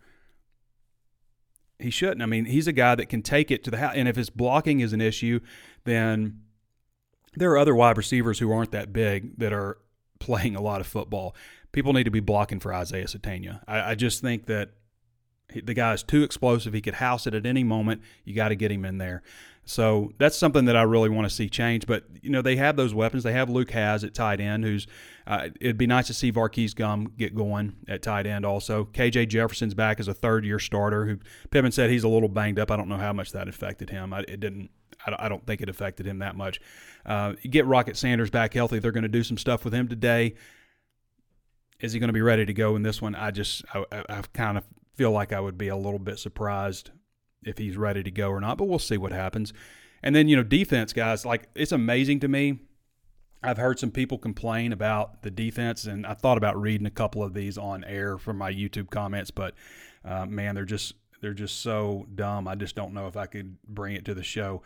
He 1.80 1.90
shouldn't. 1.90 2.22
I 2.22 2.28
mean, 2.28 2.46
he's 2.46 2.68
a 2.68 2.74
guy 2.74 2.96
that 2.96 3.10
can 3.10 3.24
take 3.24 3.50
it 3.50 3.64
to 3.64 3.72
the 3.72 3.78
house. 3.78 3.94
And 3.96 4.08
if 4.08 4.16
his 4.16 4.30
blocking 4.30 4.80
is 4.82 4.94
an 4.94 5.02
issue, 5.02 5.40
then 5.84 6.42
there 7.36 7.52
are 7.52 7.58
other 7.58 7.74
wide 7.74 7.98
receivers 7.98 8.40
who 8.40 8.52
aren't 8.52 8.72
that 8.72 8.94
big 8.94 9.40
that 9.40 9.52
are 9.52 9.80
playing 10.20 10.56
a 10.56 10.62
lot 10.62 10.82
of 10.82 10.88
football. 10.88 11.36
People 11.72 11.94
need 11.94 12.04
to 12.04 12.12
be 12.12 12.20
blocking 12.20 12.60
for 12.60 12.74
Isaiah 12.74 13.06
Sategna. 13.06 13.62
I, 13.68 13.92
I 13.92 13.96
just 13.96 14.22
think 14.22 14.46
that 14.46 14.72
the 15.64 15.74
guy 15.74 15.94
is 15.94 16.04
too 16.04 16.24
explosive. 16.24 16.74
He 16.74 16.82
could 16.82 16.96
house 16.96 17.28
it 17.28 17.34
at 17.34 17.46
any 17.46 17.64
moment. 17.64 18.02
You 18.24 18.34
got 18.34 18.50
to 18.50 18.56
get 18.56 18.72
him 18.72 18.86
in 18.86 18.98
there. 18.98 19.22
So 19.64 20.12
that's 20.18 20.36
something 20.36 20.66
that 20.66 20.76
I 20.76 20.82
really 20.82 21.10
want 21.10 21.30
to 21.30 21.34
see 21.34 21.48
change. 21.48 21.86
But 21.86 22.04
you 22.22 22.30
know 22.30 22.42
they 22.42 22.56
have 22.56 22.76
those 22.76 22.94
weapons. 22.94 23.24
They 23.24 23.34
have 23.34 23.50
Luke 23.50 23.72
Hasz 23.72 24.04
at 24.04 24.14
tight 24.14 24.42
end, 24.42 24.64
who's 24.64 24.88
uh, 25.28 25.50
it'd 25.60 25.78
be 25.78 25.88
nice 25.88 26.08
to 26.08 26.14
see 26.14 26.32
Var'Keyes 26.32 26.74
Gumms 26.74 27.16
get 27.16 27.36
going 27.36 27.76
at 27.88 28.02
tight 28.02 28.26
end. 28.26 28.46
Also, 28.46 28.86
KJ 28.86 29.30
Jefferson's 29.30 29.74
back 29.74 30.00
as 30.00 30.08
a 30.08 30.14
third 30.14 30.46
year 30.46 30.60
starter. 30.60 31.06
Who 31.06 31.20
Pittman 31.52 31.72
said 31.72 31.90
he's 31.90 32.04
a 32.04 32.10
little 32.10 32.30
banged 32.30 32.60
up. 32.60 32.72
I 32.72 32.76
don't 32.76 32.90
know 32.90 32.98
how 32.98 33.14
much 33.14 33.32
that 33.34 33.48
affected 33.48 33.90
him. 33.90 34.14
I, 34.14 34.22
it 34.22 34.40
didn't. 34.40 34.72
I 35.06 35.30
don't 35.30 35.46
think 35.48 35.62
it 35.62 35.70
affected 35.70 36.06
him 36.06 36.20
that 36.20 36.36
much. 36.36 36.62
Uh, 37.06 37.34
get 37.50 37.66
Rocket 37.66 37.98
Sanders 37.98 38.30
back 38.30 38.54
healthy. 38.54 38.78
They're 38.78 38.92
going 38.92 39.02
to 39.04 39.10
do 39.10 39.24
some 39.24 39.38
stuff 39.38 39.66
with 39.66 39.74
him 39.74 39.88
today. 39.88 40.36
Is 41.80 41.94
he 41.94 42.00
going 42.00 42.10
to 42.10 42.14
be 42.14 42.22
ready 42.22 42.46
to 42.46 42.54
go 42.54 42.76
in 42.76 42.84
this 42.84 43.02
one? 43.02 43.16
I 43.16 43.32
just 43.32 43.64
I, 43.74 43.86
I've 44.10 44.32
kind 44.34 44.58
of 44.58 44.64
feel 45.02 45.12
like 45.12 45.34
I 45.34 45.40
would 45.40 45.58
be 45.58 45.68
a 45.68 45.76
little 45.76 46.00
bit 46.00 46.20
surprised 46.20 46.92
if 47.44 47.58
he's 47.58 47.76
ready 47.76 48.04
to 48.04 48.12
go 48.12 48.30
or 48.30 48.40
not, 48.40 48.58
but 48.58 48.66
we'll 48.66 48.80
see 48.80 48.98
what 48.98 49.12
happens. 49.12 49.52
And 50.04 50.16
then, 50.16 50.28
you 50.28 50.36
know, 50.36 50.44
defense 50.44 50.94
guys, 50.94 51.26
like 51.26 51.50
it's 51.56 51.72
amazing 51.72 52.20
to 52.22 52.28
me 52.28 52.60
I've 53.44 53.58
heard 53.58 53.80
some 53.80 53.92
people 53.92 54.18
complain 54.18 54.72
about 54.72 55.24
the 55.24 55.32
defense, 55.32 55.86
and 55.86 56.06
I 56.06 56.14
thought 56.14 56.38
about 56.38 56.62
reading 56.62 56.86
a 56.86 56.92
couple 56.92 57.24
of 57.24 57.34
these 57.34 57.58
on 57.58 57.84
air 57.86 58.18
from 58.18 58.38
my 58.38 58.54
YouTube 58.54 58.92
comments, 58.92 59.32
but 59.32 59.56
uh, 60.06 60.28
man, 60.28 60.54
they're 60.54 60.66
just 60.66 60.94
they're 61.22 61.34
just 61.34 61.62
so 61.62 62.06
dumb. 62.14 62.48
I 62.48 62.56
just 62.56 62.76
don't 62.76 62.94
know 62.94 63.08
if 63.08 63.18
I 63.18 63.26
could 63.26 63.58
bring 63.68 63.96
it 63.96 64.06
to 64.06 64.14
the 64.14 64.24
show. 64.24 64.62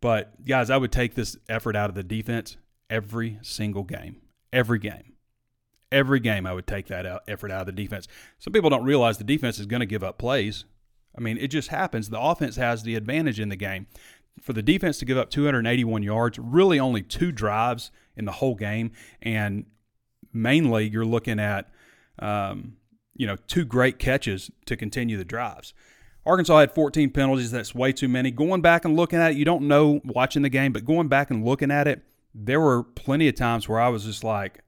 But 0.00 0.44
guys, 0.44 0.70
I 0.70 0.76
would 0.76 0.92
take 0.92 1.14
this 1.14 1.36
effort 1.48 1.76
out 1.76 1.88
of 1.88 1.94
the 1.94 2.02
defense 2.02 2.56
every 2.90 3.38
single 3.42 3.84
game, 3.84 4.20
every 4.52 4.78
game, 4.78 5.14
every 5.92 6.20
game. 6.20 6.46
I 6.46 6.52
would 6.52 6.66
take 6.66 6.86
that 6.86 7.06
out, 7.06 7.22
effort 7.28 7.50
out 7.50 7.60
of 7.60 7.66
the 7.66 7.72
defense. 7.72 8.08
Some 8.38 8.52
people 8.52 8.70
don't 8.70 8.84
realize 8.84 9.18
the 9.18 9.24
defense 9.24 9.58
is 9.58 9.66
going 9.66 9.80
to 9.80 9.86
give 9.86 10.02
up 10.02 10.18
plays. 10.18 10.64
I 11.16 11.20
mean, 11.20 11.38
it 11.38 11.48
just 11.48 11.68
happens. 11.68 12.10
The 12.10 12.20
offense 12.20 12.56
has 12.56 12.82
the 12.82 12.94
advantage 12.94 13.40
in 13.40 13.48
the 13.48 13.56
game. 13.56 13.86
For 14.40 14.52
the 14.52 14.62
defense 14.62 14.98
to 14.98 15.06
give 15.06 15.16
up 15.16 15.30
281 15.30 16.02
yards, 16.02 16.38
really 16.38 16.78
only 16.78 17.02
two 17.02 17.32
drives 17.32 17.90
in 18.16 18.26
the 18.26 18.32
whole 18.32 18.54
game, 18.54 18.92
and 19.22 19.64
mainly 20.32 20.88
you're 20.88 21.06
looking 21.06 21.40
at, 21.40 21.70
um, 22.18 22.76
you 23.14 23.26
know, 23.26 23.36
two 23.46 23.64
great 23.64 23.98
catches 23.98 24.50
to 24.66 24.76
continue 24.76 25.16
the 25.16 25.24
drives. 25.24 25.72
Arkansas 26.26 26.58
had 26.58 26.72
14 26.72 27.10
penalties. 27.10 27.50
That's 27.50 27.74
way 27.74 27.92
too 27.92 28.08
many. 28.08 28.30
Going 28.30 28.60
back 28.60 28.84
and 28.84 28.94
looking 28.96 29.20
at 29.20 29.30
it, 29.30 29.36
you 29.38 29.44
don't 29.44 29.68
know 29.68 30.00
watching 30.04 30.42
the 30.42 30.50
game, 30.50 30.72
but 30.72 30.84
going 30.84 31.08
back 31.08 31.30
and 31.30 31.44
looking 31.44 31.70
at 31.70 31.86
it, 31.86 32.02
there 32.34 32.60
were 32.60 32.82
plenty 32.82 33.28
of 33.28 33.36
times 33.36 33.68
where 33.68 33.80
I 33.80 33.88
was 33.88 34.04
just 34.04 34.22
like, 34.22 34.60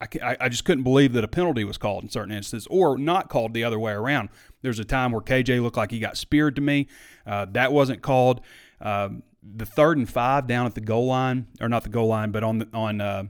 I, 0.00 0.36
I 0.40 0.48
just 0.50 0.64
couldn't 0.66 0.84
believe 0.84 1.14
that 1.14 1.24
a 1.24 1.28
penalty 1.28 1.64
was 1.64 1.78
called 1.78 2.04
in 2.04 2.10
certain 2.10 2.34
instances 2.34 2.66
or 2.70 2.98
not 2.98 3.30
called 3.30 3.54
the 3.54 3.64
other 3.64 3.78
way 3.78 3.92
around. 3.92 4.28
There's 4.60 4.78
a 4.78 4.84
time 4.84 5.12
where 5.12 5.22
KJ 5.22 5.62
looked 5.62 5.78
like 5.78 5.90
he 5.90 5.98
got 5.98 6.18
speared 6.18 6.54
to 6.56 6.62
me. 6.62 6.86
Uh, 7.26 7.46
that 7.52 7.72
wasn't 7.72 8.02
called. 8.02 8.42
Um, 8.80 9.22
the 9.42 9.64
third 9.64 9.96
and 9.96 10.08
five 10.08 10.46
down 10.46 10.66
at 10.66 10.74
the 10.74 10.80
goal 10.80 11.06
line, 11.06 11.46
or 11.60 11.68
not 11.68 11.82
the 11.82 11.88
goal 11.88 12.08
line, 12.08 12.30
but 12.30 12.42
on 12.42 12.58
the, 12.58 12.68
on 12.74 13.00
uh, 13.00 13.24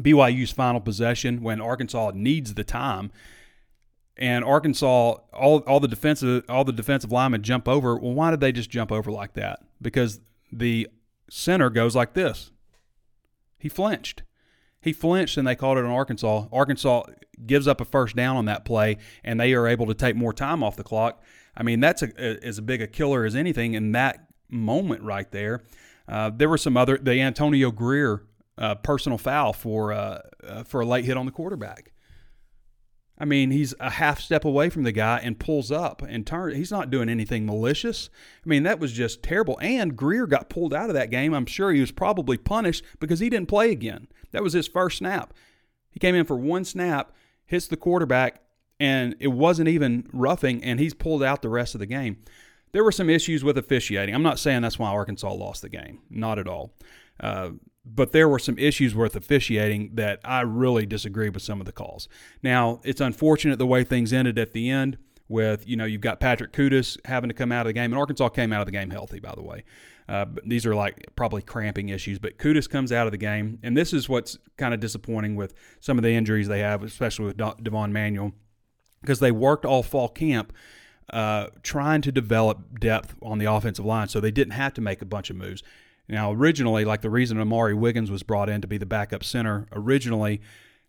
BYU's 0.00 0.50
final 0.50 0.80
possession 0.80 1.42
when 1.42 1.60
Arkansas 1.60 2.12
needs 2.14 2.54
the 2.54 2.64
time, 2.64 3.12
and 4.16 4.44
Arkansas 4.44 5.18
all 5.32 5.58
all 5.58 5.80
the 5.80 5.88
defensive 5.88 6.44
all 6.48 6.64
the 6.64 6.72
defensive 6.72 7.12
linemen 7.12 7.42
jump 7.42 7.68
over. 7.68 7.96
Well, 7.96 8.14
why 8.14 8.30
did 8.30 8.40
they 8.40 8.52
just 8.52 8.70
jump 8.70 8.90
over 8.90 9.12
like 9.12 9.34
that? 9.34 9.60
Because 9.80 10.20
the 10.50 10.88
center 11.30 11.70
goes 11.70 11.94
like 11.94 12.14
this. 12.14 12.50
He 13.58 13.68
flinched. 13.68 14.23
He 14.84 14.92
flinched 14.92 15.38
and 15.38 15.48
they 15.48 15.56
called 15.56 15.78
it 15.78 15.84
on 15.84 15.90
Arkansas. 15.90 16.46
Arkansas 16.52 17.04
gives 17.46 17.66
up 17.66 17.80
a 17.80 17.86
first 17.86 18.14
down 18.14 18.36
on 18.36 18.44
that 18.44 18.66
play 18.66 18.98
and 19.24 19.40
they 19.40 19.54
are 19.54 19.66
able 19.66 19.86
to 19.86 19.94
take 19.94 20.14
more 20.14 20.34
time 20.34 20.62
off 20.62 20.76
the 20.76 20.84
clock. 20.84 21.22
I 21.56 21.62
mean, 21.62 21.80
that's 21.80 22.02
a, 22.02 22.10
a, 22.18 22.46
as 22.46 22.60
big 22.60 22.82
a 22.82 22.86
killer 22.86 23.24
as 23.24 23.34
anything 23.34 23.72
in 23.72 23.92
that 23.92 24.28
moment 24.50 25.02
right 25.02 25.30
there. 25.32 25.62
Uh, 26.06 26.30
there 26.34 26.50
were 26.50 26.58
some 26.58 26.76
other 26.76 26.98
the 26.98 27.18
Antonio 27.18 27.70
Grier 27.70 28.24
uh, 28.58 28.74
personal 28.74 29.16
foul 29.16 29.52
for 29.54 29.92
uh, 29.92 30.20
uh 30.46 30.62
for 30.64 30.82
a 30.82 30.86
late 30.86 31.06
hit 31.06 31.16
on 31.16 31.24
the 31.24 31.32
quarterback. 31.32 31.92
I 33.16 33.24
mean, 33.24 33.52
he's 33.52 33.74
a 33.80 33.90
half 33.90 34.20
step 34.20 34.44
away 34.44 34.68
from 34.68 34.82
the 34.82 34.92
guy 34.92 35.20
and 35.22 35.38
pulls 35.38 35.70
up 35.70 36.02
and 36.02 36.26
turns. 36.26 36.56
He's 36.56 36.72
not 36.72 36.90
doing 36.90 37.08
anything 37.08 37.46
malicious. 37.46 38.10
I 38.44 38.48
mean, 38.48 38.64
that 38.64 38.80
was 38.80 38.92
just 38.92 39.22
terrible. 39.22 39.56
And 39.62 39.96
Grier 39.96 40.26
got 40.26 40.50
pulled 40.50 40.74
out 40.74 40.90
of 40.90 40.94
that 40.94 41.10
game. 41.10 41.32
I'm 41.32 41.46
sure 41.46 41.72
he 41.72 41.80
was 41.80 41.92
probably 41.92 42.36
punished 42.36 42.84
because 42.98 43.20
he 43.20 43.30
didn't 43.30 43.48
play 43.48 43.70
again. 43.70 44.08
That 44.34 44.42
was 44.42 44.52
his 44.52 44.66
first 44.66 44.98
snap. 44.98 45.32
He 45.92 46.00
came 46.00 46.16
in 46.16 46.26
for 46.26 46.36
one 46.36 46.64
snap, 46.64 47.12
hits 47.46 47.68
the 47.68 47.76
quarterback, 47.76 48.42
and 48.80 49.14
it 49.20 49.28
wasn't 49.28 49.68
even 49.68 50.08
roughing, 50.12 50.62
and 50.64 50.80
he's 50.80 50.92
pulled 50.92 51.22
out 51.22 51.40
the 51.40 51.48
rest 51.48 51.76
of 51.76 51.78
the 51.78 51.86
game. 51.86 52.18
There 52.72 52.82
were 52.82 52.90
some 52.90 53.08
issues 53.08 53.44
with 53.44 53.56
officiating. 53.56 54.12
I'm 54.12 54.24
not 54.24 54.40
saying 54.40 54.62
that's 54.62 54.76
why 54.76 54.88
Arkansas 54.88 55.32
lost 55.32 55.62
the 55.62 55.68
game. 55.68 56.00
Not 56.10 56.40
at 56.40 56.48
all. 56.48 56.74
Uh, 57.20 57.50
but 57.86 58.10
there 58.10 58.28
were 58.28 58.40
some 58.40 58.58
issues 58.58 58.92
with 58.92 59.14
officiating 59.14 59.92
that 59.94 60.18
I 60.24 60.40
really 60.40 60.84
disagree 60.84 61.28
with 61.28 61.42
some 61.42 61.60
of 61.60 61.66
the 61.66 61.72
calls. 61.72 62.08
Now, 62.42 62.80
it's 62.82 63.00
unfortunate 63.00 63.60
the 63.60 63.66
way 63.66 63.84
things 63.84 64.12
ended 64.12 64.36
at 64.36 64.52
the 64.52 64.68
end 64.68 64.98
with, 65.28 65.68
you 65.68 65.76
know, 65.76 65.84
you've 65.84 66.00
got 66.00 66.18
Patrick 66.18 66.52
Kutas 66.52 66.98
having 67.04 67.28
to 67.28 67.34
come 67.34 67.52
out 67.52 67.60
of 67.60 67.66
the 67.66 67.72
game, 67.72 67.92
and 67.92 68.00
Arkansas 68.00 68.30
came 68.30 68.52
out 68.52 68.62
of 68.62 68.66
the 68.66 68.72
game 68.72 68.90
healthy, 68.90 69.20
by 69.20 69.34
the 69.36 69.42
way. 69.42 69.62
Uh, 70.08 70.26
these 70.44 70.66
are 70.66 70.74
like 70.74 71.06
probably 71.16 71.42
cramping 71.42 71.88
issues, 71.88 72.18
but 72.18 72.38
Kutas 72.38 72.68
comes 72.68 72.92
out 72.92 73.06
of 73.06 73.12
the 73.12 73.18
game, 73.18 73.58
and 73.62 73.76
this 73.76 73.92
is 73.92 74.08
what's 74.08 74.38
kind 74.56 74.74
of 74.74 74.80
disappointing 74.80 75.34
with 75.34 75.54
some 75.80 75.98
of 75.98 76.04
the 76.04 76.10
injuries 76.10 76.48
they 76.48 76.60
have, 76.60 76.82
especially 76.82 77.26
with 77.26 77.36
Devon 77.36 77.92
Manuel, 77.92 78.32
because 79.00 79.20
they 79.20 79.32
worked 79.32 79.64
all 79.64 79.82
fall 79.82 80.08
camp 80.08 80.52
uh, 81.10 81.46
trying 81.62 82.02
to 82.02 82.12
develop 82.12 82.80
depth 82.80 83.14
on 83.22 83.38
the 83.38 83.50
offensive 83.50 83.84
line, 83.84 84.08
so 84.08 84.20
they 84.20 84.30
didn't 84.30 84.52
have 84.52 84.74
to 84.74 84.80
make 84.80 85.00
a 85.00 85.06
bunch 85.06 85.30
of 85.30 85.36
moves. 85.36 85.62
Now, 86.06 86.32
originally, 86.32 86.84
like 86.84 87.00
the 87.00 87.10
reason 87.10 87.40
Amari 87.40 87.74
Wiggins 87.74 88.10
was 88.10 88.22
brought 88.22 88.50
in 88.50 88.60
to 88.60 88.68
be 88.68 88.76
the 88.76 88.86
backup 88.86 89.24
center, 89.24 89.66
originally 89.72 90.42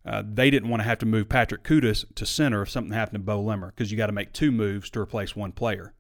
uh, 0.06 0.24
they 0.26 0.52
didn't 0.52 0.70
want 0.70 0.82
to 0.82 0.88
have 0.88 1.00
to 1.00 1.06
move 1.06 1.28
Patrick 1.30 1.64
Kutas 1.64 2.06
to 2.16 2.26
center 2.26 2.62
if 2.62 2.70
something 2.70 2.94
happened 2.94 3.16
to 3.16 3.20
Bo 3.26 3.42
Limmer 3.42 3.74
because 3.76 3.92
you 3.92 3.98
got 3.98 4.08
to 4.08 4.14
make 4.14 4.34
two 4.34 4.52
moves 4.52 4.90
to 4.92 5.00
replace 5.00 5.36
one 5.36 5.52
player. 5.52 5.94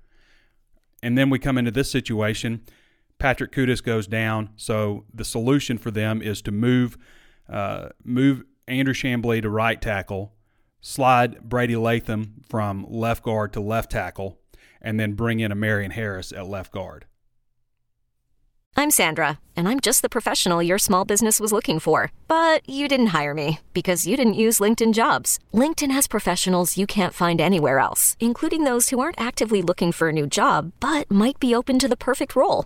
And 1.01 1.17
then 1.17 1.29
we 1.29 1.39
come 1.39 1.57
into 1.57 1.71
this 1.71 1.89
situation. 1.89 2.61
Patrick 3.17 3.51
Kutas 3.51 3.81
goes 3.81 4.07
down, 4.07 4.49
so 4.55 5.05
the 5.13 5.25
solution 5.25 5.77
for 5.77 5.91
them 5.91 6.21
is 6.21 6.41
to 6.43 6.51
move 6.51 6.97
uh, 7.49 7.89
move 8.03 8.43
Andrew 8.67 8.93
Chamblee 8.93 9.41
to 9.41 9.49
right 9.49 9.81
tackle, 9.81 10.33
slide 10.81 11.41
Brady 11.41 11.75
Latham 11.75 12.41
from 12.49 12.85
left 12.89 13.23
guard 13.23 13.53
to 13.53 13.59
left 13.59 13.91
tackle, 13.91 14.39
and 14.81 14.99
then 14.99 15.13
bring 15.13 15.39
in 15.39 15.51
E'Marion 15.51 15.91
Harris 15.91 16.31
at 16.31 16.47
left 16.47 16.71
guard. 16.71 17.05
I'm 18.77 18.91
Sandra, 18.91 19.39
and 19.55 19.69
I'm 19.69 19.79
just 19.79 20.01
the 20.01 20.09
professional 20.09 20.61
your 20.61 20.77
small 20.77 21.05
business 21.05 21.39
was 21.39 21.53
looking 21.53 21.79
for. 21.79 22.11
But 22.27 22.67
you 22.69 22.89
didn't 22.89 23.15
hire 23.17 23.33
me 23.33 23.59
because 23.73 24.05
you 24.05 24.17
didn't 24.17 24.33
use 24.33 24.59
LinkedIn 24.59 24.93
jobs. 24.93 25.39
LinkedIn 25.53 25.91
has 25.91 26.07
professionals 26.07 26.77
you 26.77 26.85
can't 26.85 27.13
find 27.13 27.39
anywhere 27.39 27.79
else, 27.79 28.17
including 28.19 28.65
those 28.65 28.89
who 28.89 28.99
aren't 28.99 29.19
actively 29.19 29.61
looking 29.61 29.93
for 29.93 30.09
a 30.09 30.13
new 30.13 30.27
job 30.27 30.73
but 30.81 31.09
might 31.09 31.39
be 31.39 31.55
open 31.55 31.79
to 31.79 31.87
the 31.87 32.03
perfect 32.09 32.35
role, 32.35 32.65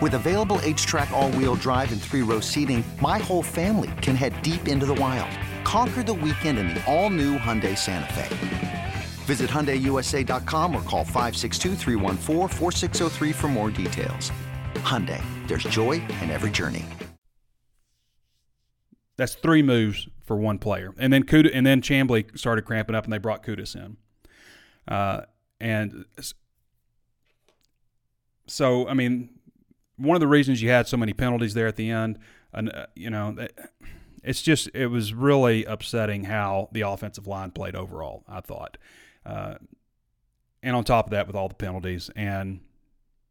With 0.00 0.14
available 0.14 0.56
HTRAC 0.60 1.10
all-wheel 1.10 1.56
drive 1.56 1.92
and 1.92 2.00
three-row 2.00 2.40
seating, 2.40 2.82
my 3.02 3.18
whole 3.18 3.42
family 3.42 3.90
can 4.00 4.16
head 4.16 4.40
deep 4.40 4.66
into 4.66 4.86
the 4.86 4.94
wild. 4.94 5.28
Conquer 5.62 6.02
the 6.02 6.14
weekend 6.14 6.58
in 6.58 6.68
the 6.68 6.82
all-new 6.90 7.36
Hyundai 7.36 7.76
Santa 7.76 8.10
Fe. 8.14 8.94
Visit 9.26 9.50
HyundaiUSA.com 9.50 10.74
or 10.74 10.80
call 10.84 11.04
562 11.04 11.74
for 13.34 13.48
more 13.48 13.70
details. 13.70 14.32
Hyundai, 14.76 15.22
there's 15.46 15.64
joy 15.64 16.00
in 16.22 16.30
every 16.30 16.50
journey. 16.50 16.86
That's 19.18 19.34
three 19.34 19.62
moves 19.62 20.08
for 20.24 20.36
one 20.36 20.58
player. 20.58 20.94
And 20.96 21.12
then 21.12 21.24
Kuda, 21.24 21.50
and 21.52 21.66
then 21.66 21.82
Chamblee 21.82 22.38
started 22.38 22.62
cramping 22.62 22.96
up 22.96 23.04
and 23.04 23.12
they 23.12 23.18
brought 23.18 23.44
Kutas 23.44 23.76
in. 23.76 23.98
Uh, 24.88 25.26
and 25.60 26.06
so, 28.46 28.88
I 28.88 28.94
mean, 28.94 29.28
one 30.00 30.16
of 30.16 30.20
the 30.20 30.28
reasons 30.28 30.62
you 30.62 30.70
had 30.70 30.88
so 30.88 30.96
many 30.96 31.12
penalties 31.12 31.54
there 31.54 31.66
at 31.66 31.76
the 31.76 31.90
end, 31.90 32.18
and 32.52 32.72
uh, 32.72 32.86
you 32.94 33.10
know, 33.10 33.36
it's 34.24 34.42
just 34.42 34.70
it 34.74 34.86
was 34.86 35.12
really 35.12 35.64
upsetting 35.64 36.24
how 36.24 36.68
the 36.72 36.82
offensive 36.82 37.26
line 37.26 37.50
played 37.50 37.76
overall. 37.76 38.24
I 38.28 38.40
thought, 38.40 38.78
uh, 39.26 39.54
and 40.62 40.74
on 40.74 40.84
top 40.84 41.06
of 41.06 41.10
that, 41.10 41.26
with 41.26 41.36
all 41.36 41.48
the 41.48 41.54
penalties 41.54 42.10
and 42.16 42.60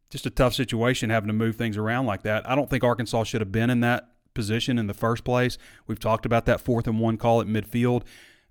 just 0.09 0.25
a 0.25 0.29
tough 0.29 0.53
situation 0.53 1.09
having 1.09 1.27
to 1.27 1.33
move 1.33 1.55
things 1.55 1.77
around 1.77 2.05
like 2.05 2.23
that. 2.23 2.47
I 2.49 2.55
don't 2.55 2.69
think 2.69 2.83
Arkansas 2.83 3.25
should 3.25 3.41
have 3.41 3.51
been 3.51 3.69
in 3.69 3.81
that 3.81 4.09
position 4.33 4.79
in 4.79 4.87
the 4.87 4.93
first 4.93 5.23
place. 5.23 5.57
We've 5.85 5.99
talked 5.99 6.25
about 6.25 6.45
that 6.47 6.59
fourth 6.59 6.87
and 6.87 6.99
one 6.99 7.17
call 7.17 7.41
at 7.41 7.47
midfield. 7.47 8.03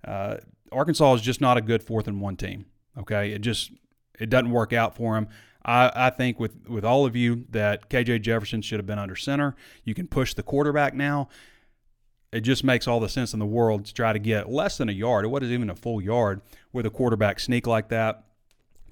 Uh, 0.05 0.37
Arkansas 0.71 1.15
is 1.15 1.21
just 1.21 1.41
not 1.41 1.57
a 1.57 1.61
good 1.61 1.83
fourth 1.83 2.07
and 2.07 2.21
one 2.21 2.37
team. 2.37 2.65
Okay, 2.97 3.31
it 3.31 3.39
just 3.39 3.71
it 4.19 4.29
doesn't 4.29 4.51
work 4.51 4.73
out 4.73 4.95
for 4.95 5.15
them. 5.15 5.27
I, 5.69 6.07
I 6.07 6.09
think 6.09 6.39
with 6.39 6.67
with 6.67 6.83
all 6.83 7.05
of 7.05 7.15
you 7.15 7.45
that 7.51 7.89
KJ 7.89 8.21
Jefferson 8.21 8.61
should 8.61 8.79
have 8.79 8.87
been 8.87 8.99
under 8.99 9.15
center. 9.15 9.55
You 9.83 9.93
can 9.93 10.07
push 10.07 10.33
the 10.33 10.43
quarterback 10.43 10.93
now 10.93 11.29
it 12.31 12.41
just 12.41 12.63
makes 12.63 12.87
all 12.87 12.99
the 12.99 13.09
sense 13.09 13.33
in 13.33 13.39
the 13.39 13.45
world 13.45 13.85
to 13.85 13.93
try 13.93 14.13
to 14.13 14.19
get 14.19 14.49
less 14.49 14.77
than 14.77 14.89
a 14.89 14.91
yard. 14.91 15.25
It 15.25 15.29
wasn't 15.29 15.51
even 15.51 15.69
a 15.69 15.75
full 15.75 16.01
yard 16.01 16.41
with 16.71 16.85
a 16.85 16.89
quarterback 16.89 17.39
sneak 17.39 17.65
like 17.65 17.89
that. 17.89 18.23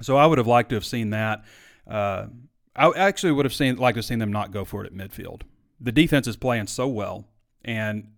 So 0.02 0.18
I 0.18 0.26
would 0.26 0.38
have 0.38 0.48
liked 0.48 0.70
to 0.70 0.76
have 0.76 0.86
seen 0.86 1.12
that. 1.12 1.44
Uh, 1.88 2.28
I 2.76 2.92
actually 2.96 3.32
would 3.34 3.46
have 3.46 3.54
seen 3.54 3.78
liked 3.78 3.96
to 3.96 4.00
have 4.00 4.06
seen 4.06 4.20
them 4.20 4.32
not 4.32 4.52
go 4.52 4.66
for 4.66 4.84
it 4.84 4.88
at 4.88 4.94
midfield. 4.94 5.42
The 5.80 5.92
defense 5.92 6.28
is 6.28 6.36
playing 6.36 6.68
so 6.68 6.88
well, 6.88 7.28
and 7.64 8.12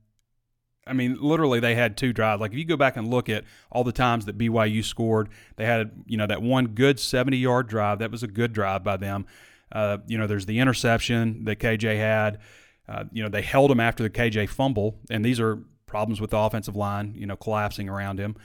I 0.89 0.93
mean, 0.93 1.17
literally, 1.19 1.59
they 1.59 1.75
had 1.75 1.95
two 1.95 2.11
drives. 2.13 2.41
Like 2.41 2.51
if 2.51 2.57
you 2.57 2.65
go 2.65 2.77
back 2.77 2.97
and 2.97 3.09
look 3.09 3.29
at 3.29 3.43
all 3.71 3.83
the 3.83 3.91
times 3.91 4.25
that 4.25 4.37
BYU 4.37 4.83
scored, 4.83 5.29
they 5.55 5.65
had 5.65 5.91
you 6.07 6.17
know 6.17 6.27
that 6.27 6.41
one 6.41 6.67
good 6.67 6.99
70 6.99 7.37
yard 7.37 7.67
drive. 7.67 7.99
That 7.99 8.11
was 8.11 8.23
a 8.23 8.27
good 8.27 8.53
drive 8.53 8.83
by 8.83 8.97
them. 8.97 9.25
Uh, 9.71 9.99
you 10.07 10.17
know, 10.17 10.27
there's 10.27 10.45
the 10.45 10.59
interception 10.59 11.45
that 11.45 11.59
KJ 11.59 11.97
had. 11.97 12.39
Uh, 12.87 13.03
you 13.11 13.21
know, 13.21 13.29
they 13.29 13.43
held 13.43 13.69
him 13.69 13.79
after 13.79 14.01
the 14.01 14.09
KJ 14.09 14.49
fumble, 14.49 14.97
and 15.09 15.23
these 15.23 15.39
are 15.39 15.59
problems 15.85 16.19
with 16.19 16.31
the 16.31 16.37
offensive 16.37 16.75
line. 16.75 17.13
You 17.15 17.27
know, 17.27 17.35
collapsing 17.35 17.87
around 17.87 18.19
him. 18.19 18.35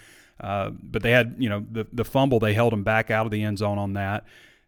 Uh, 0.40 0.70
but 0.70 1.02
they 1.02 1.12
had, 1.12 1.36
you 1.38 1.48
know, 1.48 1.64
the 1.70 1.86
the 1.92 2.04
fumble. 2.04 2.40
They 2.40 2.54
held 2.54 2.72
him 2.72 2.84
back 2.84 3.10
out 3.10 3.26
of 3.26 3.32
the 3.32 3.42
end 3.42 3.58
zone 3.58 3.78
on 3.78 3.94
that. 3.94 4.24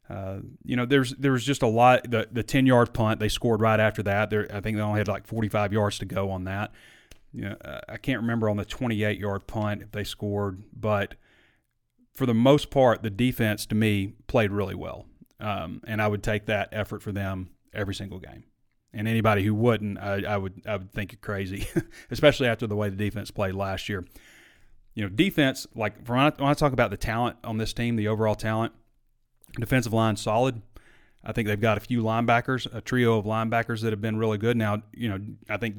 Uh, 0.09 0.39
you 0.65 0.77
know, 0.77 0.87
there's 0.87 1.11
there 1.17 1.33
was 1.33 1.45
just 1.45 1.63
a 1.63 1.67
lot. 1.67 2.09
The 2.11 2.29
the 2.31 2.43
ten 2.43 2.67
yard 2.67 2.95
punt 2.95 3.21
they 3.21 3.29
scored 3.29 3.61
right 3.61 3.81
after 3.81 4.03
that. 4.05 4.31
There, 4.31 4.47
I 4.53 4.61
think 4.61 4.77
they 4.77 4.83
only 4.83 5.01
had 5.01 5.09
like 5.09 5.27
45 5.27 5.73
yards 5.73 5.99
to 5.99 6.05
go 6.05 6.31
on 6.31 6.45
that. 6.45 6.73
You 7.37 7.43
know, 7.43 7.57
uh, 7.63 7.81
I 7.87 7.99
can't 7.99 8.23
remember 8.23 8.49
on 8.49 8.57
the 8.57 8.65
28 8.65 9.19
yard 9.19 9.47
punt 9.47 9.83
if 9.83 9.93
they 9.93 10.05
scored, 10.05 10.63
but 10.73 11.17
for 12.15 12.25
the 12.25 12.33
most 12.33 12.71
part, 12.71 13.03
the 13.03 13.11
defense 13.11 13.67
to 13.67 13.75
me 13.75 14.15
played 14.27 14.51
really 14.51 14.75
well, 14.75 15.05
um, 15.39 15.83
and 15.87 16.01
I 16.01 16.09
would 16.09 16.23
take 16.23 16.47
that 16.47 16.71
effort 16.73 17.03
for 17.03 17.13
them 17.13 17.51
every 17.75 17.95
single 17.95 18.19
game. 18.19 18.45
And 18.95 19.07
anybody 19.07 19.45
who 19.45 19.55
wouldn't, 19.55 19.99
I, 19.99 20.23
I 20.23 20.39
would 20.39 20.63
I 20.67 20.79
would 20.79 20.91
think 20.93 21.13
you're 21.13 21.19
crazy, 21.21 21.69
especially 22.11 22.49
after 22.49 22.67
the 22.67 22.75
way 22.75 22.89
the 22.89 22.97
defense 22.97 23.31
played 23.31 23.55
last 23.55 23.91
year. 23.91 24.07
You 24.95 25.03
know, 25.03 25.11
defense 25.11 25.67
like 25.75 26.09
when 26.09 26.19
I, 26.19 26.31
when 26.31 26.49
I 26.49 26.55
talk 26.55 26.73
about 26.73 26.91
the 26.91 26.97
talent 26.97 27.37
on 27.45 27.59
this 27.59 27.75
team, 27.75 27.97
the 27.97 28.09
overall 28.09 28.35
talent, 28.35 28.73
defensive 29.61 29.93
line 29.93 30.17
solid. 30.17 30.63
I 31.23 31.33
think 31.33 31.49
they've 31.49 31.61
got 31.61 31.77
a 31.77 31.81
few 31.81 32.03
linebackers, 32.03 32.73
a 32.73 32.81
trio 32.81 33.19
of 33.19 33.27
linebackers 33.27 33.83
that 33.83 33.93
have 33.93 34.01
been 34.01 34.17
really 34.17 34.39
good. 34.39 34.57
Now, 34.57 34.85
you 34.95 35.09
know, 35.09 35.19
I 35.51 35.57
think 35.59 35.77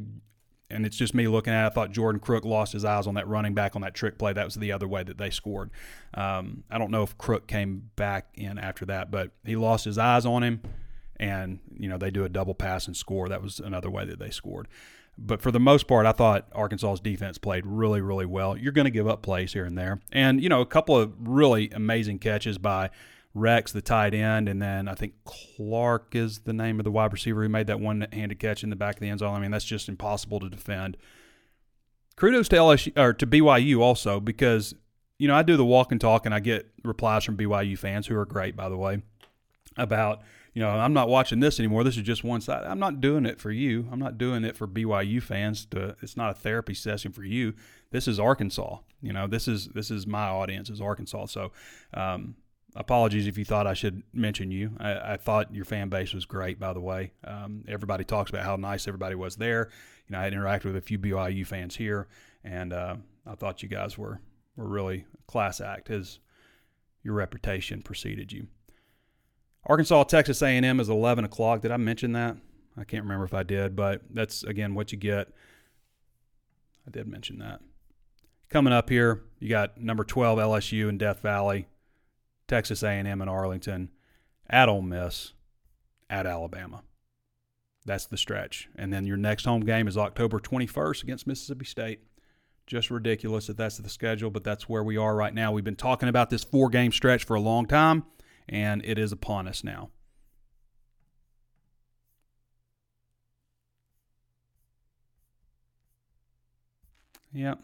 and 0.70 0.86
it's 0.86 0.98
just 0.98 1.14
me 1.14 1.28
looking 1.28 1.54
at 1.54 1.64
it. 1.64 1.68
I 1.68 1.70
thought 1.70 1.92
Jordan 1.92 2.20
Crook 2.20 2.44
lost 2.46 2.74
his 2.74 2.84
eyes 2.84 3.08
on 3.08 3.16
that 3.16 3.28
running 3.28 3.54
back 3.54 3.76
on 3.76 3.82
that 3.82 3.94
trick 3.94 4.18
play. 4.18 4.34
That 4.34 4.46
was 4.46 4.56
the 4.56 4.72
other 4.72 4.88
way 4.88 5.04
that 5.04 5.18
they 5.18 5.30
scored. 5.30 5.70
Um, 6.14 6.64
I 6.70 6.78
don't 6.78 6.92
know 6.92 7.04
if 7.04 7.18
Crook 7.18 7.48
came 7.48 7.90
back 7.96 8.28
in 8.36 8.58
after 8.58 8.86
that, 8.86 9.10
but 9.10 9.32
he 9.46 9.56
lost 9.56 9.86
his 9.86 9.98
eyes 9.98 10.26
on 10.26 10.44
him, 10.44 10.62
and 11.18 11.60
you 11.78 11.88
know 11.88 11.98
they 11.98 12.12
do 12.12 12.26
a 12.26 12.30
double 12.30 12.54
pass 12.54 12.88
and 12.88 12.96
score. 12.96 13.30
That 13.30 13.42
was 13.42 13.60
another 13.60 13.90
way 13.90 14.06
that 14.06 14.20
they 14.20 14.30
scored. 14.30 14.68
But 15.18 15.42
for 15.42 15.52
the 15.52 15.60
most 15.60 15.88
part, 15.88 16.06
I 16.06 16.12
thought 16.12 16.48
Arkansas's 16.54 17.00
defense 17.00 17.40
played 17.40 17.66
really, 17.66 18.02
really 18.02 18.28
well. 18.28 18.56
You're 18.56 18.72
going 18.72 18.86
to 18.86 18.92
give 18.92 19.08
up 19.08 19.24
plays 19.24 19.54
here 19.54 19.66
and 19.66 19.78
there, 19.78 20.00
and 20.12 20.44
you 20.44 20.50
know 20.50 20.62
a 20.62 20.66
couple 20.66 20.98
of 20.98 21.14
really 21.20 21.70
amazing 21.72 22.20
catches 22.20 22.58
by 22.58 22.90
Rex, 23.38 23.72
the 23.72 23.82
tight 23.82 24.14
end, 24.14 24.50
and 24.50 24.62
then 24.62 24.88
I 24.88 24.96
think 24.96 25.14
Clark 25.26 26.16
is 26.16 26.40
the 26.40 26.54
name 26.54 26.80
of 26.80 26.84
the 26.84 26.92
wide 26.92 27.14
receiver 27.14 27.44
who 27.44 27.50
made 27.50 27.68
that 27.68 27.80
one-handed 27.80 28.40
catch 28.40 28.64
in 28.64 28.70
the 28.70 28.76
back 28.76 28.96
of 28.96 29.02
the 29.02 29.10
end 29.10 29.20
zone. 29.20 29.36
I 29.36 29.40
mean, 29.40 29.52
that's 29.52 29.66
just 29.66 29.88
impossible 29.88 30.40
to 30.40 30.50
defend. 30.50 30.98
Kudos 32.18 32.50
to 32.50 32.56
LSU 32.56 32.98
or 32.98 33.14
to 33.14 33.28
BYU 33.28 33.80
also 33.80 34.20
because 34.20 34.74
you 35.20 35.28
know 35.28 35.36
I 35.36 35.44
do 35.44 35.56
the 35.56 35.66
walk 35.66 35.92
and 35.92 36.02
talk 36.02 36.26
and 36.26 36.34
I 36.34 36.40
get 36.40 36.70
replies 36.84 37.24
from 37.24 37.38
BYU 37.38 37.78
fans 37.78 38.08
who 38.08 38.18
are 38.18 38.26
great 38.26 38.56
by 38.56 38.70
the 38.70 38.78
way 38.78 39.04
about 39.78 40.24
you 40.56 40.64
know 40.64 40.70
I'm 40.70 40.94
not 40.94 41.10
watching 41.10 41.42
this 41.42 41.60
anymore. 41.60 41.84
This 41.84 41.96
is 41.96 42.04
just 42.04 42.24
one 42.24 42.42
side. 42.42 42.64
I'm 42.66 42.80
not 42.80 43.02
doing 43.02 43.28
it 43.28 43.40
for 43.40 43.52
you. 43.52 43.88
I'm 43.92 44.00
not 44.00 44.18
doing 44.18 44.44
it 44.44 44.58
for 44.58 44.68
BYU 44.68 45.22
fans. 45.22 45.66
To 45.68 45.96
it's 46.02 46.18
not 46.18 46.32
a 46.32 46.34
therapy 46.34 46.74
session 46.74 47.12
for 47.12 47.24
you. 47.24 47.54
This 47.92 48.08
is 48.08 48.20
Arkansas. 48.20 48.80
You 49.00 49.14
know 49.14 49.28
this 49.28 49.48
is 49.48 49.68
this 49.68 49.92
is 49.92 50.08
my 50.08 50.28
audience 50.28 50.70
is 50.70 50.82
Arkansas. 50.82 51.28
So. 51.28 51.52
Um, 51.94 52.36
apologies 52.78 53.28
if 53.28 53.38
you 53.38 53.44
thought 53.44 53.68
I 53.68 53.74
should 53.74 54.04
mention 54.14 54.52
you. 54.52 54.72
I, 54.80 55.14
I 55.14 55.18
thought 55.18 55.54
your 55.54 55.66
fan 55.66 55.90
base 55.90 56.14
was 56.14 56.26
great, 56.26 56.60
by 56.60 56.74
the 56.74 56.80
way. 56.80 57.12
Um, 57.24 57.66
everybody 57.68 58.04
talks 58.04 58.30
about 58.30 58.46
how 58.46 58.56
nice 58.56 58.88
everybody 58.88 59.16
was 59.16 59.36
there. 59.36 59.70
You 60.08 60.14
know, 60.14 60.20
I 60.20 60.24
had 60.24 60.34
interacted 60.34 60.66
with 60.66 60.78
a 60.78 60.82
few 60.82 61.00
BYU 61.00 61.46
fans 61.46 61.76
here, 61.76 62.08
and 62.44 62.72
uh, 62.72 62.96
I 63.26 63.36
thought 63.36 63.64
you 63.64 63.70
guys 63.70 63.98
were 63.98 64.22
were 64.56 64.68
really 64.68 65.06
class 65.28 65.60
act 65.60 65.90
as 65.90 66.20
your 67.04 67.14
reputation 67.14 67.82
preceded 67.82 68.32
you. 68.32 68.48
Arkansas 69.66 70.04
Texas 70.04 70.42
A&M 70.42 70.80
is 70.80 70.90
11 70.90 71.26
o'clock. 71.26 71.62
Did 71.62 71.72
I 71.72 71.78
mention 71.78 72.14
that? 72.14 72.38
I 72.78 72.86
can't 72.86 73.04
remember 73.04 73.26
if 73.26 73.34
I 73.34 73.44
did, 73.44 73.76
but 73.76 74.02
that's 74.10 74.44
again 74.44 74.76
what 74.76 74.92
you 74.92 74.98
get. 74.98 75.30
I 76.88 76.92
did 76.92 77.08
mention 77.08 77.40
that. 77.40 77.60
Coming 78.50 78.72
up 78.72 78.90
here, 78.90 79.24
you 79.40 79.50
got 79.50 79.80
number 79.80 80.04
12 80.04 80.40
LSU 80.40 80.88
in 80.88 80.98
Death 80.98 81.22
Valley. 81.22 81.68
Texas 82.48 82.84
A&M 82.84 83.22
and 83.22 83.30
Arlington, 83.30 83.90
at 84.50 84.70
Ole 84.70 84.82
Miss, 84.82 85.34
at 86.10 86.26
Alabama. 86.26 86.84
That's 87.86 88.06
the 88.06 88.18
stretch. 88.18 88.70
And 88.76 88.92
then 88.92 89.06
your 89.06 89.18
next 89.18 89.46
home 89.46 89.62
game 89.62 89.88
is 89.88 89.98
October 89.98 90.40
21st 90.40 91.04
against 91.04 91.28
Mississippi 91.28 91.66
State. 91.66 92.00
Just 92.66 92.92
ridiculous 92.92 93.48
that 93.48 93.56
that's 93.56 93.78
the 93.78 93.90
schedule, 93.90 94.30
but 94.30 94.44
that's 94.44 94.68
where 94.68 94.84
we 94.84 94.98
are 94.98 95.16
right 95.16 95.34
now. 95.34 95.54
We've 95.54 95.64
been 95.64 95.78
talking 95.78 96.10
about 96.10 96.30
this 96.30 96.44
four 96.44 96.70
game 96.70 96.92
stretch 96.92 97.24
for 97.24 97.36
a 97.36 97.40
long 97.40 97.66
time, 97.66 98.04
and 98.50 98.84
it 98.84 99.00
is 99.00 99.14
upon 99.14 99.48
us 99.48 99.64
now. 99.64 99.90
Yep, 107.34 107.60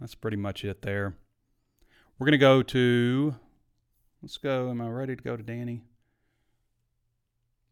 that's 0.00 0.14
pretty 0.14 0.36
much 0.36 0.64
it 0.64 0.82
there. 0.82 1.16
We're 2.18 2.26
going 2.26 2.32
to 2.32 2.38
go 2.38 2.62
to 2.62 3.34
Let's 4.26 4.38
go. 4.38 4.70
Am 4.70 4.80
I 4.80 4.88
ready 4.88 5.14
to 5.14 5.22
go 5.22 5.36
to 5.36 5.42
Danny? 5.44 5.84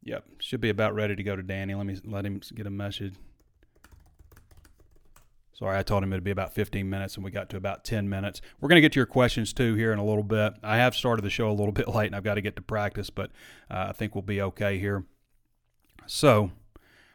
Yep, 0.04 0.24
should 0.38 0.60
be 0.60 0.68
about 0.68 0.94
ready 0.94 1.16
to 1.16 1.22
go 1.24 1.34
to 1.34 1.42
Danny. 1.42 1.74
Let 1.74 1.84
me 1.84 1.96
let 2.04 2.24
him 2.24 2.40
get 2.54 2.64
a 2.64 2.70
message. 2.70 3.14
Sorry, 5.52 5.76
I 5.76 5.82
told 5.82 6.04
him 6.04 6.12
it'd 6.12 6.22
be 6.22 6.30
about 6.30 6.54
15 6.54 6.88
minutes, 6.88 7.16
and 7.16 7.24
we 7.24 7.32
got 7.32 7.50
to 7.50 7.56
about 7.56 7.82
10 7.82 8.08
minutes. 8.08 8.40
We're 8.60 8.68
going 8.68 8.76
to 8.76 8.82
get 8.82 8.92
to 8.92 9.00
your 9.00 9.06
questions 9.06 9.52
too 9.52 9.74
here 9.74 9.92
in 9.92 9.98
a 9.98 10.04
little 10.04 10.22
bit. 10.22 10.54
I 10.62 10.76
have 10.76 10.94
started 10.94 11.22
the 11.22 11.30
show 11.30 11.50
a 11.50 11.58
little 11.58 11.72
bit 11.72 11.88
late, 11.88 12.06
and 12.06 12.14
I've 12.14 12.22
got 12.22 12.34
to 12.34 12.40
get 12.40 12.54
to 12.54 12.62
practice, 12.62 13.10
but 13.10 13.32
uh, 13.68 13.86
I 13.88 13.92
think 13.92 14.14
we'll 14.14 14.22
be 14.22 14.40
okay 14.40 14.78
here. 14.78 15.04
So, 16.06 16.52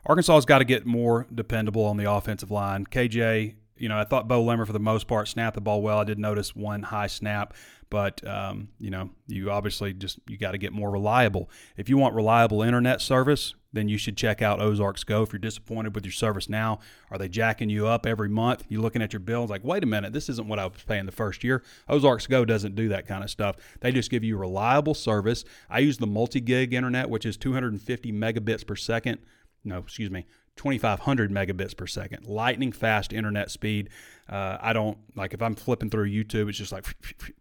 Arkansas's 0.06 0.44
got 0.44 0.58
to 0.58 0.66
get 0.66 0.86
more 0.86 1.28
dependable 1.34 1.86
on 1.86 1.96
the 1.96 2.12
offensive 2.12 2.52
line. 2.52 2.84
KJ, 2.86 3.56
you 3.80 3.90
know, 3.90 3.98
I 3.98 4.04
thought 4.04 4.28
Bo 4.28 4.44
Limmer 4.44 4.66
for 4.66 4.74
the 4.74 4.80
most 4.80 5.08
part 5.08 5.28
snapped 5.28 5.56
the 5.56 5.62
ball 5.62 5.82
well. 5.82 6.00
I 6.00 6.04
did 6.04 6.20
notice 6.20 6.56
one 6.56 6.84
high 6.84 7.08
snap 7.08 7.54
but 7.90 8.26
um, 8.28 8.70
you 8.80 8.90
know, 8.90 9.10
you 9.28 9.50
obviously 9.50 9.94
just 9.94 10.20
you 10.28 10.38
got 10.38 10.52
to 10.52 10.58
get 10.58 10.74
more 10.74 10.92
reliable. 10.92 11.50
If 11.76 11.90
you 11.90 11.98
want 11.98 12.14
reliable 12.14 12.62
internet 12.62 13.02
service, 13.02 13.56
then 13.74 13.90
you 13.90 13.98
should 13.98 14.16
check 14.16 14.42
out 14.42 14.62
Ozarks 14.62 15.04
Go. 15.04 15.24
If 15.24 15.34
you're 15.34 15.40
disappointed 15.40 15.96
with 15.96 16.06
your 16.06 16.12
service 16.12 16.50
now, 16.50 16.80
are 17.10 17.18
they 17.18 17.28
jacking 17.30 17.70
you 17.70 17.88
up 17.88 18.06
every 18.06 18.30
month? 18.30 18.66
You're 18.70 18.82
looking 18.82 19.02
at 19.02 19.14
your 19.14 19.20
bills 19.20 19.50
like, 19.50 19.64
wait 19.64 19.84
a 19.84 19.88
minute, 19.88 20.14
this 20.14 20.30
isn't 20.30 20.48
what 20.48 20.60
I 20.60 20.66
was 20.66 20.84
paying 20.88 21.06
the 21.06 21.12
first 21.12 21.44
year. 21.44 21.64
Ozarks 21.88 22.28
Go 22.28 22.46
doesn't 22.46 22.76
do 22.76 22.90
that 22.90 23.08
kind 23.08 23.24
of 23.24 23.30
stuff. 23.30 23.56
They 23.82 23.92
just 23.92 24.12
give 24.12 24.24
you 24.24 24.38
reliable 24.38 24.94
service. 24.94 25.44
I 25.70 25.80
use 25.80 25.98
the 25.98 26.08
multi 26.08 26.42
gig 26.42 26.74
internet, 26.74 27.10
which 27.10 27.26
is 27.26 27.38
250 27.38 28.12
megabits 28.12 28.66
per 28.66 28.76
second. 28.76 29.20
No, 29.64 29.80
excuse 29.80 30.10
me, 30.10 30.26
2500 30.60 31.32
megabits 31.32 31.76
per 31.76 31.88
second 31.88 32.26
lightning 32.26 32.74
fast 32.74 33.14
internet 33.14 33.50
speed 33.50 33.90
uh, 34.28 34.58
i 34.60 34.74
don't 34.74 34.98
like 35.16 35.34
if 35.34 35.42
i'm 35.42 35.56
flipping 35.56 35.90
through 35.90 36.10
youtube 36.10 36.50
it's 36.50 36.58
just 36.58 36.74
like 36.74 36.86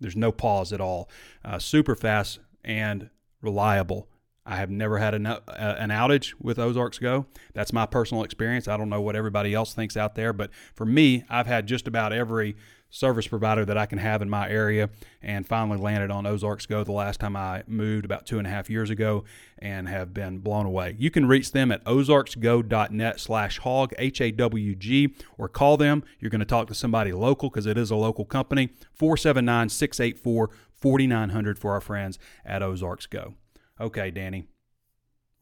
there's 0.00 0.16
no 0.16 0.32
pause 0.32 0.72
at 0.72 0.80
all. 0.80 1.08
Uh, 1.44 1.58
super 1.58 1.94
fast 1.94 2.38
and 2.64 3.10
reliable. 3.40 4.08
I 4.46 4.56
have 4.56 4.70
never 4.70 4.98
had 4.98 5.14
an, 5.14 5.24
uh, 5.24 5.40
an 5.48 5.88
outage 5.88 6.34
with 6.38 6.58
Ozarks 6.58 6.98
Go. 6.98 7.24
That's 7.54 7.72
my 7.72 7.86
personal 7.86 8.22
experience. 8.22 8.68
I 8.68 8.76
don't 8.76 8.90
know 8.90 9.00
what 9.00 9.16
everybody 9.16 9.54
else 9.54 9.72
thinks 9.72 9.96
out 9.96 10.14
there, 10.14 10.34
but 10.34 10.50
for 10.74 10.84
me, 10.84 11.24
I've 11.30 11.46
had 11.46 11.66
just 11.66 11.88
about 11.88 12.12
every 12.12 12.56
service 12.94 13.26
provider 13.26 13.64
that 13.64 13.76
I 13.76 13.86
can 13.86 13.98
have 13.98 14.22
in 14.22 14.30
my 14.30 14.48
area 14.48 14.88
and 15.20 15.44
finally 15.46 15.78
landed 15.78 16.12
on 16.12 16.26
Ozarks 16.26 16.64
Go 16.64 16.84
the 16.84 16.92
last 16.92 17.18
time 17.18 17.34
I 17.34 17.64
moved 17.66 18.04
about 18.04 18.24
two 18.24 18.38
and 18.38 18.46
a 18.46 18.50
half 18.50 18.70
years 18.70 18.88
ago 18.88 19.24
and 19.58 19.88
have 19.88 20.14
been 20.14 20.38
blown 20.38 20.64
away. 20.64 20.94
You 20.96 21.10
can 21.10 21.26
reach 21.26 21.50
them 21.50 21.72
at 21.72 21.82
ozarksgo.net 21.84 23.18
slash 23.18 23.58
hawg, 23.58 23.92
H-A-W-G, 23.98 25.16
or 25.36 25.48
call 25.48 25.76
them. 25.76 26.04
You're 26.20 26.30
going 26.30 26.38
to 26.38 26.44
talk 26.44 26.68
to 26.68 26.74
somebody 26.74 27.12
local 27.12 27.50
because 27.50 27.66
it 27.66 27.76
is 27.76 27.90
a 27.90 27.96
local 27.96 28.24
company, 28.24 28.68
479-684-4900 28.98 31.58
for 31.58 31.72
our 31.72 31.80
friends 31.80 32.20
at 32.44 32.62
Ozarks 32.62 33.06
Go. 33.06 33.34
Okay, 33.80 34.12
Danny. 34.12 34.44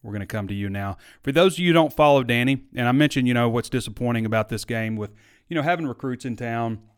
We're 0.02 0.12
going 0.12 0.20
to 0.20 0.26
come 0.26 0.48
to 0.48 0.54
you 0.54 0.70
now. 0.70 0.96
For 1.22 1.32
those 1.32 1.52
of 1.54 1.58
you 1.58 1.74
don't 1.74 1.92
follow 1.92 2.24
Danny, 2.24 2.62
and 2.74 2.88
I 2.88 2.92
mentioned, 2.92 3.28
you 3.28 3.34
know, 3.34 3.50
what's 3.50 3.68
disappointing 3.68 4.24
about 4.24 4.48
this 4.48 4.64
game 4.64 4.96
with, 4.96 5.12
you 5.48 5.54
know, 5.54 5.62
having 5.62 5.86
recruits 5.86 6.24
in 6.24 6.34
town– 6.34 6.80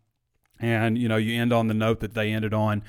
and 0.61 0.99
you 0.99 1.09
know 1.09 1.17
you 1.17 1.41
end 1.41 1.53
on 1.53 1.69
the 1.69 1.75
note 1.75 2.01
that 2.01 2.15
they 2.15 2.33
ended 2.33 2.55
on 2.55 2.83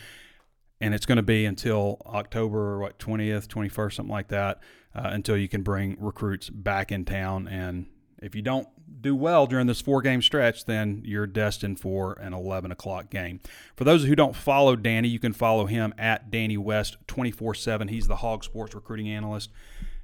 and 0.82 0.94
it's 0.94 1.06
going 1.06 1.16
to 1.18 1.24
be 1.24 1.46
until 1.46 2.02
october 2.06 2.80
what 2.80 3.00
20th 3.00 3.48
21st 3.48 3.94
something 3.94 4.12
like 4.12 4.28
that 4.28 4.62
uh, 4.96 5.10
until 5.12 5.38
you 5.38 5.48
can 5.48 5.62
bring 5.62 5.98
recruits 6.00 6.50
back 6.50 6.92
in 6.92 7.06
town. 7.06 7.48
And 7.48 7.88
if 8.22 8.34
you 8.34 8.42
don't 8.42 8.68
do 9.02 9.16
well 9.16 9.46
during 9.46 9.68
this 9.68 9.82
four 9.82 10.02
game 10.02 10.22
stretch 10.22 10.66
then 10.66 11.02
you're 11.04 11.28
destined 11.28 11.80
for 11.80 12.14
an 12.14 12.34
11 12.34 12.72
o'clock 12.72 13.10
game. 13.10 13.40
For 13.76 13.84
those 13.84 14.06
who 14.06 14.16
don't 14.16 14.36
follow 14.36 14.76
danny 14.76 15.08
you 15.08 15.20
can 15.20 15.34
follow 15.34 15.66
him 15.66 15.94
at 15.98 16.32
danny 16.32 16.58
west 16.58 16.98
24 17.08 17.56
7 17.56 17.88
he's 17.88 18.08
the 18.08 18.18
HawgSports 18.18 18.74
recruiting 18.74 19.10
analyst 19.10 19.52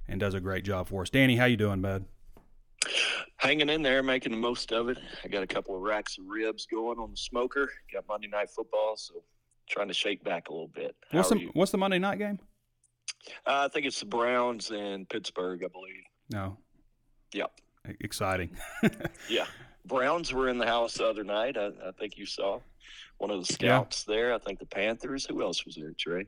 and 0.07 0.19
does 0.19 0.33
a 0.33 0.39
great 0.39 0.65
job 0.65 0.87
for 0.87 1.03
us. 1.03 1.09
Danny 1.09 1.37
how 1.37 1.45
you 1.45 1.57
doing 1.57 1.81
bud 1.81 2.05
hanging 3.37 3.69
in 3.69 3.81
there, 3.81 4.03
making 4.03 4.31
the 4.31 4.37
most 4.37 4.71
of 4.71 4.89
it. 4.89 4.97
I 5.23 5.27
got 5.27 5.43
a 5.43 5.47
couple 5.47 5.75
of 5.75 5.81
racks 5.81 6.17
of 6.17 6.25
ribs 6.27 6.65
going 6.65 6.99
on 6.99 7.11
the 7.11 7.17
smoker. 7.17 7.69
Got 7.93 8.07
Monday 8.07 8.27
night 8.27 8.49
football, 8.49 8.95
so 8.97 9.23
trying 9.69 9.87
to 9.87 9.93
shake 9.93 10.23
back 10.23 10.49
a 10.49 10.51
little 10.51 10.67
bit. 10.67 10.95
How 11.11 11.19
what's 11.19 11.29
the? 11.29 11.49
What's 11.53 11.71
the 11.71 11.77
Monday 11.77 11.99
night 11.99 12.19
game? 12.19 12.39
Uh, 13.45 13.65
I 13.65 13.67
think 13.67 13.85
it's 13.85 13.99
the 13.99 14.05
Browns 14.05 14.71
and 14.71 15.07
Pittsburgh, 15.07 15.63
I 15.63 15.67
believe. 15.67 16.03
No. 16.31 16.57
Yep. 17.33 17.51
Exciting. 18.01 18.57
yeah. 19.29 19.45
Browns 19.85 20.33
were 20.33 20.49
in 20.49 20.57
the 20.57 20.65
house 20.65 20.95
the 20.95 21.07
other 21.07 21.23
night. 21.23 21.57
I, 21.57 21.67
I 21.67 21.91
think 21.99 22.17
you 22.17 22.25
saw 22.25 22.59
one 23.17 23.31
of 23.31 23.45
the 23.45 23.53
scouts 23.53 24.05
yeah. 24.07 24.15
there. 24.15 24.33
I 24.33 24.39
think 24.39 24.59
the 24.59 24.65
Panthers. 24.65 25.25
Who 25.25 25.41
else 25.41 25.65
was 25.65 25.75
there, 25.75 25.93
Trey? 25.97 26.25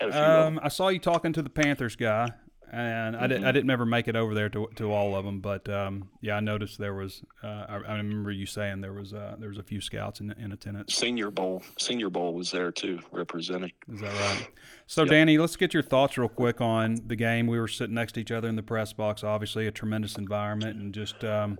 Um, 0.00 0.58
I 0.62 0.68
saw 0.68 0.88
you 0.88 0.98
talking 0.98 1.32
to 1.34 1.42
the 1.42 1.50
Panthers 1.50 1.94
guy 1.94 2.30
and 2.72 3.16
I, 3.16 3.26
did, 3.26 3.44
I 3.44 3.52
didn't 3.52 3.70
ever 3.70 3.86
make 3.86 4.08
it 4.08 4.16
over 4.16 4.34
there 4.34 4.48
to, 4.48 4.68
to 4.76 4.92
all 4.92 5.14
of 5.14 5.24
them, 5.24 5.40
but 5.40 5.68
um, 5.68 6.08
yeah, 6.20 6.36
I 6.36 6.40
noticed 6.40 6.78
there 6.78 6.94
was. 6.94 7.22
Uh, 7.42 7.66
I, 7.68 7.74
I, 7.74 7.96
remember 7.96 8.30
you 8.30 8.46
saying 8.46 8.80
there 8.80 8.92
was 8.92 9.12
uh, 9.12 9.36
there 9.38 9.48
was 9.48 9.58
a 9.58 9.62
few 9.62 9.80
scouts 9.80 10.20
in, 10.20 10.32
in 10.32 10.52
attendance. 10.52 10.94
Senior 10.94 11.30
Bowl, 11.30 11.62
Senior 11.78 12.10
Bowl 12.10 12.34
was 12.34 12.50
there 12.50 12.72
too, 12.72 13.00
representing. 13.12 13.72
Is 13.92 14.00
that 14.00 14.12
right? 14.12 14.48
So, 14.86 15.02
yep. 15.02 15.10
Danny, 15.10 15.38
let's 15.38 15.56
get 15.56 15.72
your 15.72 15.82
thoughts 15.82 16.18
real 16.18 16.28
quick 16.28 16.60
on 16.60 17.00
the 17.06 17.16
game. 17.16 17.46
We 17.46 17.58
were 17.58 17.68
sitting 17.68 17.94
next 17.94 18.12
to 18.12 18.20
each 18.20 18.30
other 18.30 18.48
in 18.48 18.56
the 18.56 18.62
press 18.62 18.92
box. 18.92 19.24
Obviously, 19.24 19.66
a 19.66 19.70
tremendous 19.70 20.16
environment, 20.16 20.80
and 20.80 20.92
just 20.92 21.24
um, 21.24 21.58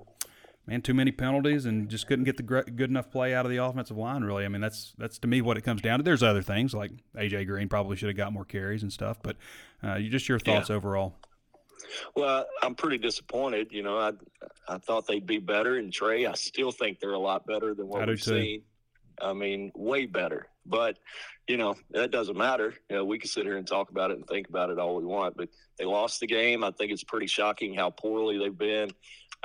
man, 0.66 0.83
too 0.83 0.94
many 0.94 1.12
penalties 1.12 1.66
and 1.66 1.88
just 1.88 2.07
couldn't 2.07 2.24
get 2.24 2.37
the 2.37 2.42
good 2.42 2.90
enough 2.90 3.11
play 3.11 3.35
out 3.35 3.44
of 3.44 3.50
the 3.50 3.59
offensive 3.59 3.96
line. 3.96 4.22
Really, 4.22 4.44
I 4.44 4.48
mean, 4.48 4.61
that's 4.61 4.94
that's 4.98 5.18
to 5.20 5.29
me 5.29 5.40
what 5.40 5.57
it 5.57 5.62
comes 5.62 5.83
down 5.83 5.98
to. 5.98 6.03
There's 6.03 6.22
other 6.22 6.42
things 6.42 6.74
like 6.74 6.92
AJ 7.16 7.46
Green 7.46 7.68
probably 7.68 7.96
should 7.96 8.09
have 8.09 8.16
got 8.16 8.33
more 8.33 8.44
carries 8.44 8.83
and 8.83 8.92
stuff, 8.92 9.18
but 9.22 9.37
uh, 9.83 9.98
just 10.00 10.29
your 10.29 10.38
thoughts 10.38 10.70
yeah. 10.70 10.77
overall. 10.77 11.14
Well, 12.16 12.46
I'm 12.62 12.74
pretty 12.74 12.98
disappointed. 12.98 13.68
You 13.70 13.83
know, 13.83 13.98
I 13.98 14.12
I 14.68 14.79
thought 14.79 15.07
they'd 15.07 15.27
be 15.27 15.38
better, 15.38 15.77
and 15.77 15.92
Trey, 15.92 16.27
I 16.27 16.35
still 16.35 16.72
think 16.72 17.00
they're 17.00 17.12
a 17.12 17.18
lot 17.18 17.46
better 17.46 17.74
than 17.74 17.88
what 17.88 18.07
we've 18.09 18.22
seen. 18.22 18.62
I 19.20 19.33
mean, 19.33 19.70
way 19.74 20.07
better. 20.07 20.48
But 20.66 20.98
you 21.46 21.59
know, 21.59 21.74
that 21.90 22.11
doesn't 22.11 22.38
matter. 22.38 22.74
You 22.88 22.96
know, 22.96 23.05
we 23.05 23.18
can 23.18 23.29
sit 23.29 23.44
here 23.44 23.59
and 23.59 23.66
talk 23.66 23.90
about 23.90 24.11
it 24.11 24.16
and 24.16 24.27
think 24.27 24.48
about 24.48 24.70
it 24.70 24.79
all 24.79 24.96
we 24.96 25.05
want, 25.05 25.37
but 25.37 25.50
they 25.79 25.85
lost 25.85 26.20
the 26.20 26.27
game. 26.27 26.64
I 26.64 26.70
think 26.70 26.90
it's 26.90 27.05
pretty 27.05 27.27
shocking 27.27 27.74
how 27.74 27.90
poorly 27.90 28.38
they've 28.38 28.57
been 28.57 28.90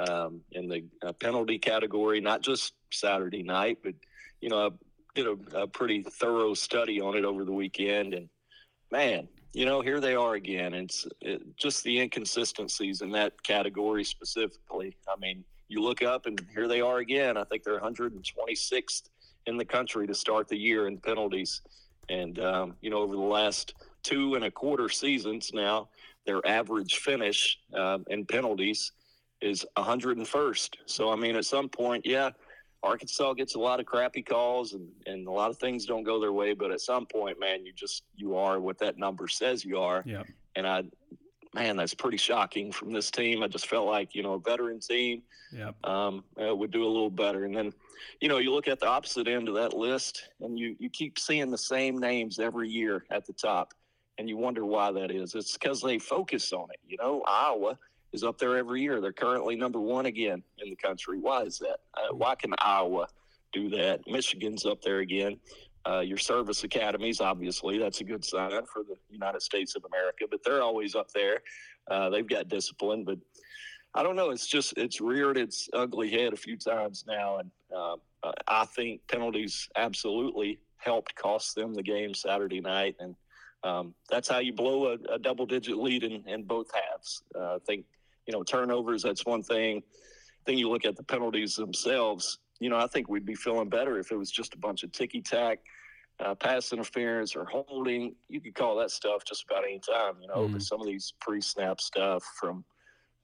um, 0.08 0.42
in 0.52 0.68
the 0.68 0.84
uh, 1.06 1.14
penalty 1.14 1.58
category, 1.58 2.22
not 2.22 2.42
just 2.42 2.74
Saturday 2.92 3.44
night, 3.44 3.80
but 3.84 3.94
you 4.42 4.50
know, 4.50 4.68
I 4.68 4.70
did 5.16 5.28
a, 5.28 5.62
a 5.62 5.68
pretty 5.68 6.04
thorough 6.04 6.54
study 6.54 7.02
on 7.02 7.16
it 7.16 7.26
over 7.26 7.44
the 7.44 7.52
weekend, 7.52 8.14
and 8.14 8.30
man, 8.92 9.28
you 9.54 9.66
know, 9.66 9.82
here 9.82 10.00
they 10.00 10.16
are 10.16 10.36
again. 10.36 10.74
It's 10.74 11.08
it, 11.22 11.42
just 11.58 11.84
the 11.84 12.00
inconsistencies 12.00 13.02
in 13.02 13.12
that 13.12 13.42
category 13.44 14.04
specifically. 14.04 14.96
I 15.08 15.20
mean, 15.20 15.44
you 15.68 15.82
look 15.82 16.04
up 16.04 16.26
and 16.26 16.40
here 16.54 16.68
they 16.68 16.82
are 16.82 16.98
again. 16.98 17.38
I 17.38 17.44
think 17.44 17.64
they're 17.64 17.80
126th 17.80 19.10
in 19.46 19.58
the 19.58 19.66
country 19.66 20.06
to 20.08 20.14
start 20.14 20.48
the 20.48 20.58
year 20.58 20.88
in 20.88 20.98
penalties. 20.98 21.62
And, 22.10 22.40
um, 22.40 22.76
you 22.82 22.90
know, 22.90 23.00
over 23.00 23.16
the 23.16 23.22
last 23.22 23.74
two 24.04 24.36
and 24.36 24.46
a 24.46 24.52
quarter 24.52 24.90
seasons 24.90 25.52
now, 25.54 25.90
their 26.26 26.46
average 26.46 26.98
finish 26.98 27.60
uh, 27.76 28.00
in 28.10 28.26
penalties 28.26 28.92
is 29.42 29.66
101st. 29.78 30.76
So, 30.86 31.12
I 31.12 31.16
mean, 31.16 31.36
at 31.36 31.46
some 31.46 31.70
point, 31.70 32.06
yeah, 32.06 32.32
Arkansas 32.84 33.34
gets 33.34 33.56
a 33.56 33.60
lot 33.60 33.80
of 33.80 33.86
crappy 33.86 34.22
calls 34.22 34.74
and, 34.74 34.88
and 35.06 35.28
a 35.28 35.32
lot 35.32 35.50
of 35.50 35.58
things 35.58 35.86
don't 35.86 36.04
go 36.04 36.20
their 36.20 36.34
way. 36.34 36.54
But 36.54 36.72
at 36.72 36.82
some 36.82 37.06
point, 37.06 37.40
man, 37.40 37.66
you 37.66 37.74
just, 37.74 38.04
you 38.16 38.36
are 38.38 38.60
what 38.60 38.78
that 38.80 38.98
number 38.98 39.28
says 39.28 39.66
you 39.66 39.80
are. 39.80 40.04
Yeah. 40.06 40.24
And 40.56 40.66
I, 40.66 40.84
man, 41.54 41.78
that's 41.78 41.94
pretty 41.94 42.18
shocking 42.18 42.72
from 42.72 42.92
this 42.92 43.12
team. 43.12 43.44
I 43.44 43.48
just 43.48 43.68
felt 43.68 43.88
like, 43.88 44.16
you 44.16 44.24
know, 44.24 44.34
a 44.34 44.40
veteran 44.40 44.80
team 44.80 45.24
yep. 45.52 45.76
um, 45.86 46.24
uh, 46.42 46.56
would 46.56 46.72
do 46.72 46.86
a 46.86 46.88
little 46.88 47.10
better. 47.10 47.46
And 47.46 47.56
then, 47.56 47.74
you 48.22 48.30
know, 48.30 48.38
you 48.38 48.54
look 48.54 48.68
at 48.68 48.80
the 48.80 48.88
opposite 48.88 49.28
end 49.28 49.50
of 49.50 49.56
that 49.56 49.74
list 49.74 50.30
and 50.42 50.58
you, 50.58 50.76
you 50.80 50.90
keep 50.90 51.20
seeing 51.20 51.52
the 51.52 51.58
same 51.58 51.98
names 51.98 52.40
every 52.40 52.70
year 52.70 53.06
at 53.12 53.26
the 53.26 53.34
top. 53.34 53.74
And 54.18 54.28
you 54.28 54.38
wonder 54.38 54.66
why 54.66 54.92
that 54.92 55.12
is. 55.12 55.34
It's 55.34 55.54
because 55.54 55.82
they 55.82 55.98
focus 55.98 56.52
on 56.52 56.68
it. 56.72 56.80
You 56.86 56.98
know, 56.98 57.24
Iowa 57.26 57.80
is 58.14 58.24
up 58.24 58.38
there 58.38 58.58
every 58.58 58.82
year. 58.82 59.02
They're 59.02 59.14
currently 59.14 59.56
number 59.56 59.80
one 59.80 60.06
again 60.06 60.44
in 60.58 60.70
the 60.70 60.76
country. 60.76 61.20
Why 61.20 61.44
is 61.44 61.60
that? 61.60 61.80
Uh, 61.94 62.16
why 62.16 62.36
can 62.36 62.54
Iowa 62.60 63.08
do 63.54 63.70
that? 63.70 64.02
Michigan's 64.08 64.66
up 64.66 64.82
there 64.82 65.00
again. 65.00 65.40
Uh, 65.88 66.02
your 66.02 66.18
service 66.18 66.64
academies, 66.64 67.22
obviously, 67.22 67.78
that's 67.78 68.02
a 68.02 68.04
good 68.04 68.24
sign 68.24 68.66
for 68.66 68.84
the 68.84 68.96
United 69.10 69.42
States 69.42 69.76
of 69.76 69.86
America, 69.86 70.26
but 70.30 70.44
they're 70.44 70.62
always 70.62 70.94
up 70.94 71.10
there. 71.12 71.42
Uh, 71.90 72.10
they've 72.10 72.28
got 72.28 72.50
discipline, 72.50 73.04
but 73.04 73.18
I 73.96 74.04
don't 74.04 74.16
know. 74.16 74.30
It's 74.30 74.46
just 74.46 74.78
it's 74.78 75.02
reared 75.02 75.38
its 75.38 75.70
ugly 75.74 76.12
head 76.12 76.34
a 76.34 76.38
few 76.38 76.58
times 76.58 77.06
now, 77.08 77.38
and 77.38 77.52
uh, 77.76 77.96
I 78.48 78.66
think 78.66 79.02
penalties 79.08 79.70
absolutely 79.76 80.60
helped 80.78 81.16
cost 81.16 81.56
them 81.56 81.74
the 81.74 81.84
game 81.84 82.14
Saturday 82.14 82.62
night, 82.62 82.96
and 83.00 83.16
um, 83.64 83.94
that's 84.10 84.30
how 84.30 84.40
you 84.40 84.54
blow 84.54 84.94
a, 84.94 85.14
a 85.14 85.20
double-digit 85.20 85.78
lead 85.78 86.04
in, 86.04 86.24
in 86.28 86.44
both 86.44 86.72
halves. 86.74 87.24
Uh, 87.36 87.56
I 87.56 87.58
think 87.66 87.86
you 88.30 88.34
know, 88.34 88.44
turnovers, 88.44 89.02
that's 89.02 89.26
one 89.26 89.42
thing. 89.42 89.82
Then 90.46 90.56
you 90.56 90.70
look 90.70 90.86
at 90.86 90.96
the 90.96 91.02
penalties 91.02 91.56
themselves. 91.56 92.38
You 92.60 92.70
know, 92.70 92.78
I 92.78 92.86
think 92.86 93.10
we'd 93.10 93.26
be 93.26 93.34
feeling 93.34 93.70
better 93.70 93.98
if 93.98 94.12
it 94.12 94.18
was 94.18 94.30
just 94.30 94.54
a 94.54 94.58
bunch 94.60 94.84
of 94.84 94.92
ticky 94.92 95.20
tack, 95.20 95.58
uh, 96.24 96.36
pass 96.36 96.72
interference 96.72 97.36
or 97.36 97.46
holding. 97.46 98.14
You 98.28 98.40
could 98.40 98.54
call 98.54 98.76
that 98.76 98.92
stuff 98.92 99.24
just 99.26 99.46
about 99.50 99.64
any 99.64 99.80
time, 99.80 100.22
you 100.22 100.28
know, 100.28 100.48
mm. 100.48 100.54
but 100.54 100.62
some 100.62 100.80
of 100.80 100.86
these 100.86 101.12
pre 101.20 101.42
snap 101.42 101.82
stuff 101.82 102.24
from, 102.40 102.64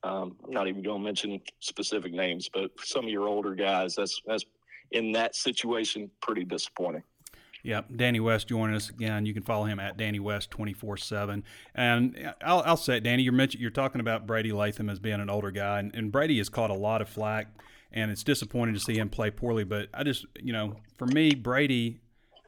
um, 0.01 0.37
I'm 0.43 0.51
not 0.51 0.67
even 0.67 0.81
going 0.81 1.01
to 1.01 1.05
mention 1.05 1.39
specific 1.59 2.11
names, 2.11 2.49
but 2.51 2.71
some 2.83 3.05
of 3.05 3.11
your 3.11 3.27
older 3.27 3.53
guys, 3.53 3.93
that's, 3.93 4.19
that's 4.25 4.45
in 4.89 5.11
that 5.11 5.35
situation, 5.35 6.09
pretty 6.19 6.45
disappointing. 6.45 7.03
Yep, 7.65 7.87
Danny 7.95 8.19
West 8.19 8.47
joining 8.47 8.75
us 8.75 8.89
again. 8.89 9.25
You 9.25 9.33
can 9.33 9.41
follow 9.41 9.65
him 9.65 9.79
at 9.79 9.97
Danny 9.97 10.19
West 10.19 10.51
twenty 10.51 10.73
four 10.73 10.97
seven. 10.97 11.43
And 11.73 12.33
I'll, 12.43 12.61
I'll 12.61 12.77
say 12.77 12.97
it, 12.97 13.03
Danny. 13.03 13.23
You're 13.23 13.33
mentioning 13.33 13.63
you're 13.63 13.71
talking 13.71 14.01
about 14.01 14.27
Brady 14.27 14.51
Latham 14.51 14.87
as 14.87 14.99
being 14.99 15.19
an 15.19 15.31
older 15.31 15.49
guy, 15.49 15.79
and, 15.79 15.93
and 15.95 16.11
Brady 16.11 16.37
has 16.37 16.47
caught 16.47 16.69
a 16.69 16.75
lot 16.75 17.01
of 17.01 17.09
flack, 17.09 17.47
and 17.91 18.11
it's 18.11 18.23
disappointing 18.23 18.75
to 18.75 18.79
see 18.79 18.97
him 18.97 19.09
play 19.09 19.31
poorly. 19.31 19.63
But 19.63 19.89
I 19.95 20.03
just, 20.03 20.27
you 20.39 20.53
know, 20.53 20.75
for 20.97 21.07
me, 21.07 21.33
Brady 21.33 22.01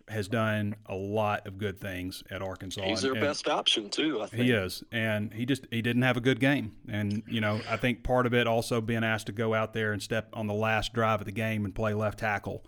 has 0.08 0.28
done 0.28 0.76
a 0.86 0.96
lot 0.96 1.48
of 1.48 1.58
good 1.58 1.82
things 1.82 2.24
at 2.30 2.44
Arkansas. 2.44 2.84
He's 2.84 3.02
their 3.02 3.14
and, 3.14 3.22
best 3.22 3.50
option 3.50 3.90
too. 3.90 4.22
I 4.22 4.28
think 4.28 4.44
he 4.44 4.52
is, 4.52 4.84
and 4.92 5.34
he 5.34 5.48
just 5.48 5.66
he 5.72 5.82
didn't 5.82 6.04
have 6.04 6.18
a 6.18 6.22
good 6.22 6.40
game. 6.40 6.76
And 6.88 7.24
you 7.28 7.42
know, 7.42 7.60
I 7.68 7.78
think 7.78 8.04
part 8.04 8.28
of 8.28 8.36
it 8.36 8.46
also 8.46 8.82
being 8.82 9.04
asked 9.04 9.26
to 9.26 9.34
go 9.34 9.56
out 9.56 9.74
there 9.74 9.94
and 9.94 10.02
step 10.02 10.30
on 10.34 10.46
the 10.46 10.54
last 10.54 10.94
drive 10.94 11.22
of 11.22 11.26
the 11.26 11.32
game 11.32 11.66
and 11.66 11.74
play 11.74 11.96
left 11.96 12.20
tackle 12.20 12.64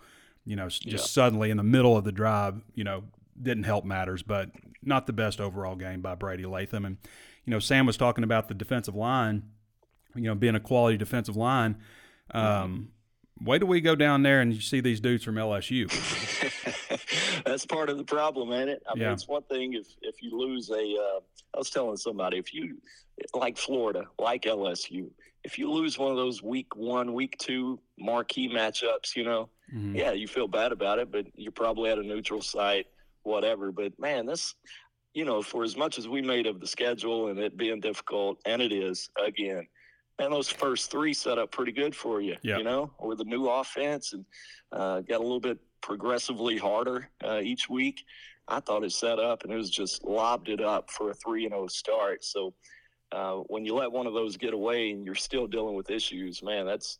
you 0.50 0.56
know, 0.56 0.68
just 0.68 0.84
yeah. 0.84 0.96
suddenly 0.96 1.50
in 1.50 1.56
the 1.56 1.62
middle 1.62 1.96
of 1.96 2.02
the 2.02 2.10
drive, 2.10 2.60
you 2.74 2.82
know, 2.82 3.04
didn't 3.40 3.62
help 3.62 3.84
matters, 3.84 4.20
but 4.24 4.50
not 4.82 5.06
the 5.06 5.12
best 5.12 5.40
overall 5.40 5.76
game 5.76 6.00
by 6.00 6.16
Brady 6.16 6.44
Latham. 6.44 6.84
And, 6.84 6.96
you 7.44 7.52
know, 7.52 7.60
Sam 7.60 7.86
was 7.86 7.96
talking 7.96 8.24
about 8.24 8.48
the 8.48 8.54
defensive 8.54 8.96
line, 8.96 9.44
you 10.16 10.24
know, 10.24 10.34
being 10.34 10.56
a 10.56 10.60
quality 10.60 10.96
defensive 10.96 11.36
line. 11.36 11.76
Um, 12.32 12.88
wait 13.40 13.60
till 13.60 13.68
we 13.68 13.80
go 13.80 13.94
down 13.94 14.24
there 14.24 14.40
and 14.40 14.52
you 14.52 14.60
see 14.60 14.80
these 14.80 14.98
dudes 14.98 15.22
from 15.22 15.36
LSU. 15.36 15.88
That's 17.44 17.64
part 17.64 17.88
of 17.88 17.96
the 17.96 18.02
problem, 18.02 18.52
ain't 18.52 18.70
it? 18.70 18.82
I 18.90 18.94
mean, 18.94 19.02
yeah. 19.02 19.12
it's 19.12 19.28
one 19.28 19.44
thing 19.44 19.74
if, 19.74 19.86
if 20.02 20.20
you 20.20 20.36
lose 20.36 20.68
a. 20.70 20.74
Uh, 20.74 21.20
I 21.54 21.58
was 21.58 21.70
telling 21.70 21.96
somebody, 21.96 22.38
if 22.38 22.52
you, 22.52 22.78
like 23.34 23.56
Florida, 23.56 24.06
like 24.18 24.42
LSU, 24.42 25.10
if 25.44 25.60
you 25.60 25.70
lose 25.70 25.96
one 25.96 26.10
of 26.10 26.16
those 26.16 26.42
week 26.42 26.74
one, 26.74 27.14
week 27.14 27.38
two 27.38 27.78
marquee 28.00 28.48
matchups, 28.52 29.14
you 29.14 29.22
know, 29.22 29.48
mm-hmm. 29.74 29.96
yeah, 29.96 30.12
you 30.12 30.28
feel 30.28 30.48
bad 30.48 30.72
about 30.72 30.98
it, 30.98 31.10
but 31.10 31.26
you're 31.34 31.52
probably 31.52 31.90
at 31.90 31.98
a 31.98 32.02
neutral 32.02 32.42
site, 32.42 32.86
whatever. 33.22 33.72
But 33.72 33.98
man, 33.98 34.26
this, 34.26 34.54
you 35.14 35.24
know, 35.24 35.42
for 35.42 35.64
as 35.64 35.76
much 35.76 35.98
as 35.98 36.08
we 36.08 36.22
made 36.22 36.46
of 36.46 36.60
the 36.60 36.66
schedule 36.66 37.28
and 37.28 37.38
it 37.38 37.56
being 37.56 37.80
difficult, 37.80 38.38
and 38.46 38.60
it 38.60 38.72
is 38.72 39.10
again, 39.24 39.66
and 40.18 40.32
those 40.32 40.48
first 40.48 40.90
three 40.90 41.14
set 41.14 41.38
up 41.38 41.50
pretty 41.50 41.72
good 41.72 41.94
for 41.94 42.20
you, 42.20 42.36
yep. 42.42 42.58
you 42.58 42.64
know, 42.64 42.90
with 43.00 43.18
the 43.18 43.24
new 43.24 43.48
offense 43.48 44.12
and 44.12 44.24
uh, 44.72 45.00
got 45.00 45.18
a 45.18 45.22
little 45.22 45.40
bit 45.40 45.58
progressively 45.80 46.58
harder 46.58 47.08
uh, 47.24 47.40
each 47.42 47.68
week. 47.68 48.04
I 48.46 48.60
thought 48.60 48.84
it 48.84 48.92
set 48.92 49.18
up 49.18 49.44
and 49.44 49.52
it 49.52 49.56
was 49.56 49.70
just 49.70 50.04
lobbed 50.04 50.48
it 50.48 50.60
up 50.60 50.90
for 50.90 51.10
a 51.10 51.14
3 51.14 51.44
and 51.44 51.52
0 51.52 51.66
start. 51.68 52.24
So 52.24 52.52
uh, 53.12 53.36
when 53.46 53.64
you 53.64 53.74
let 53.74 53.90
one 53.90 54.06
of 54.06 54.12
those 54.12 54.36
get 54.36 54.52
away 54.52 54.90
and 54.90 55.04
you're 55.04 55.14
still 55.14 55.46
dealing 55.46 55.74
with 55.74 55.90
issues, 55.90 56.42
man, 56.42 56.66
that's 56.66 56.98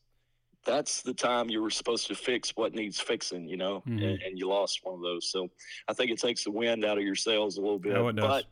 that's 0.64 1.02
the 1.02 1.14
time 1.14 1.48
you 1.48 1.62
were 1.62 1.70
supposed 1.70 2.06
to 2.08 2.14
fix 2.14 2.50
what 2.56 2.74
needs 2.74 3.00
fixing, 3.00 3.48
you 3.48 3.56
know, 3.56 3.82
mm-hmm. 3.86 3.98
and, 3.98 4.22
and, 4.22 4.38
you 4.38 4.48
lost 4.48 4.80
one 4.82 4.94
of 4.94 5.00
those. 5.00 5.30
So 5.30 5.48
I 5.88 5.94
think 5.94 6.10
it 6.10 6.18
takes 6.18 6.44
the 6.44 6.50
wind 6.50 6.84
out 6.84 6.98
of 6.98 7.04
your 7.04 7.14
sails 7.14 7.56
a 7.56 7.60
little 7.60 7.78
bit. 7.78 7.96
Oh, 7.96 8.12
but 8.12 8.44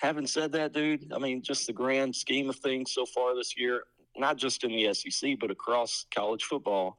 having 0.00 0.26
said 0.26 0.52
that, 0.52 0.72
dude, 0.72 1.12
I 1.12 1.18
mean, 1.18 1.42
just 1.42 1.66
the 1.66 1.72
grand 1.72 2.14
scheme 2.14 2.48
of 2.48 2.56
things 2.56 2.92
so 2.92 3.04
far 3.06 3.34
this 3.34 3.56
year, 3.56 3.84
not 4.16 4.36
just 4.36 4.62
in 4.64 4.70
the 4.70 4.94
SEC, 4.94 5.38
but 5.40 5.50
across 5.50 6.06
college 6.14 6.44
football, 6.44 6.98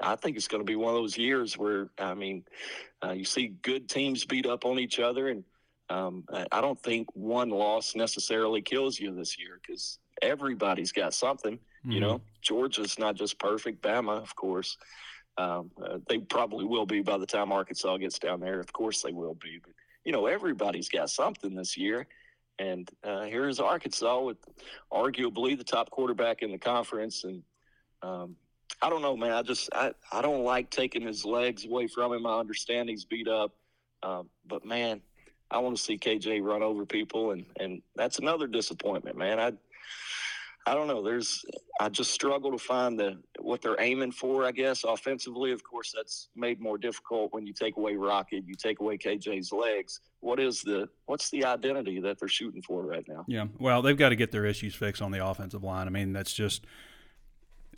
I 0.00 0.16
think 0.16 0.36
it's 0.36 0.48
going 0.48 0.62
to 0.62 0.66
be 0.66 0.76
one 0.76 0.94
of 0.94 1.00
those 1.00 1.16
years 1.16 1.56
where, 1.56 1.90
I 1.98 2.14
mean, 2.14 2.44
uh, 3.04 3.12
you 3.12 3.24
see 3.24 3.48
good 3.62 3.88
teams 3.88 4.24
beat 4.24 4.46
up 4.46 4.64
on 4.64 4.78
each 4.78 4.98
other. 4.98 5.28
And 5.28 5.44
um, 5.88 6.24
I 6.50 6.60
don't 6.60 6.80
think 6.82 7.06
one 7.14 7.50
loss 7.50 7.94
necessarily 7.94 8.60
kills 8.60 8.98
you 8.98 9.14
this 9.14 9.38
year 9.38 9.60
because 9.64 9.98
everybody's 10.20 10.90
got 10.90 11.14
something 11.14 11.58
Mm-hmm. 11.84 11.92
You 11.92 12.00
know, 12.00 12.20
Georgia's 12.40 12.98
not 12.98 13.14
just 13.14 13.38
perfect. 13.38 13.82
Bama, 13.82 14.22
of 14.22 14.34
course, 14.34 14.78
um, 15.36 15.70
uh, 15.82 15.98
they 16.08 16.18
probably 16.18 16.64
will 16.64 16.86
be 16.86 17.02
by 17.02 17.18
the 17.18 17.26
time 17.26 17.52
Arkansas 17.52 17.98
gets 17.98 18.18
down 18.18 18.40
there. 18.40 18.58
Of 18.58 18.72
course, 18.72 19.02
they 19.02 19.12
will 19.12 19.34
be. 19.34 19.60
But 19.62 19.72
you 20.04 20.12
know, 20.12 20.26
everybody's 20.26 20.88
got 20.88 21.10
something 21.10 21.54
this 21.54 21.76
year. 21.76 22.06
And 22.58 22.88
uh, 23.02 23.22
here's 23.22 23.58
Arkansas 23.58 24.20
with 24.20 24.38
arguably 24.92 25.58
the 25.58 25.64
top 25.64 25.90
quarterback 25.90 26.42
in 26.42 26.52
the 26.52 26.58
conference. 26.58 27.24
And 27.24 27.42
um, 28.02 28.36
I 28.80 28.88
don't 28.88 29.02
know, 29.02 29.16
man. 29.16 29.32
I 29.32 29.42
just 29.42 29.68
I, 29.74 29.92
I 30.12 30.22
don't 30.22 30.44
like 30.44 30.70
taking 30.70 31.02
his 31.02 31.24
legs 31.24 31.64
away 31.64 31.88
from 31.88 32.12
him. 32.12 32.26
I 32.26 32.38
understand 32.38 32.88
he's 32.88 33.04
beat 33.04 33.28
up, 33.28 33.52
um, 34.02 34.28
but 34.46 34.64
man, 34.64 35.00
I 35.50 35.58
want 35.58 35.76
to 35.76 35.82
see 35.82 35.98
KJ 35.98 36.42
run 36.42 36.62
over 36.62 36.86
people, 36.86 37.32
and 37.32 37.44
and 37.58 37.82
that's 37.96 38.18
another 38.18 38.46
disappointment, 38.46 39.16
man. 39.16 39.40
I 39.40 39.52
I 40.66 40.74
don't 40.74 40.88
know. 40.88 41.02
There's 41.02 41.44
I 41.78 41.88
just 41.90 42.12
struggle 42.12 42.50
to 42.50 42.58
find 42.58 42.98
the 42.98 43.18
what 43.38 43.60
they're 43.60 43.80
aiming 43.80 44.12
for. 44.12 44.44
I 44.44 44.52
guess 44.52 44.84
offensively, 44.84 45.52
of 45.52 45.62
course, 45.62 45.92
that's 45.94 46.28
made 46.34 46.60
more 46.60 46.78
difficult 46.78 47.32
when 47.32 47.46
you 47.46 47.52
take 47.52 47.76
away 47.76 47.96
Rocket, 47.96 48.44
you 48.46 48.54
take 48.54 48.80
away 48.80 48.96
KJ's 48.96 49.52
legs. 49.52 50.00
What 50.20 50.40
is 50.40 50.62
the 50.62 50.88
what's 51.06 51.30
the 51.30 51.44
identity 51.44 52.00
that 52.00 52.18
they're 52.18 52.28
shooting 52.28 52.62
for 52.62 52.82
right 52.82 53.04
now? 53.06 53.24
Yeah, 53.28 53.46
well, 53.58 53.82
they've 53.82 53.96
got 53.96 54.10
to 54.10 54.16
get 54.16 54.32
their 54.32 54.46
issues 54.46 54.74
fixed 54.74 55.02
on 55.02 55.10
the 55.10 55.24
offensive 55.24 55.62
line. 55.62 55.86
I 55.86 55.90
mean, 55.90 56.14
that's 56.14 56.32
just 56.32 56.64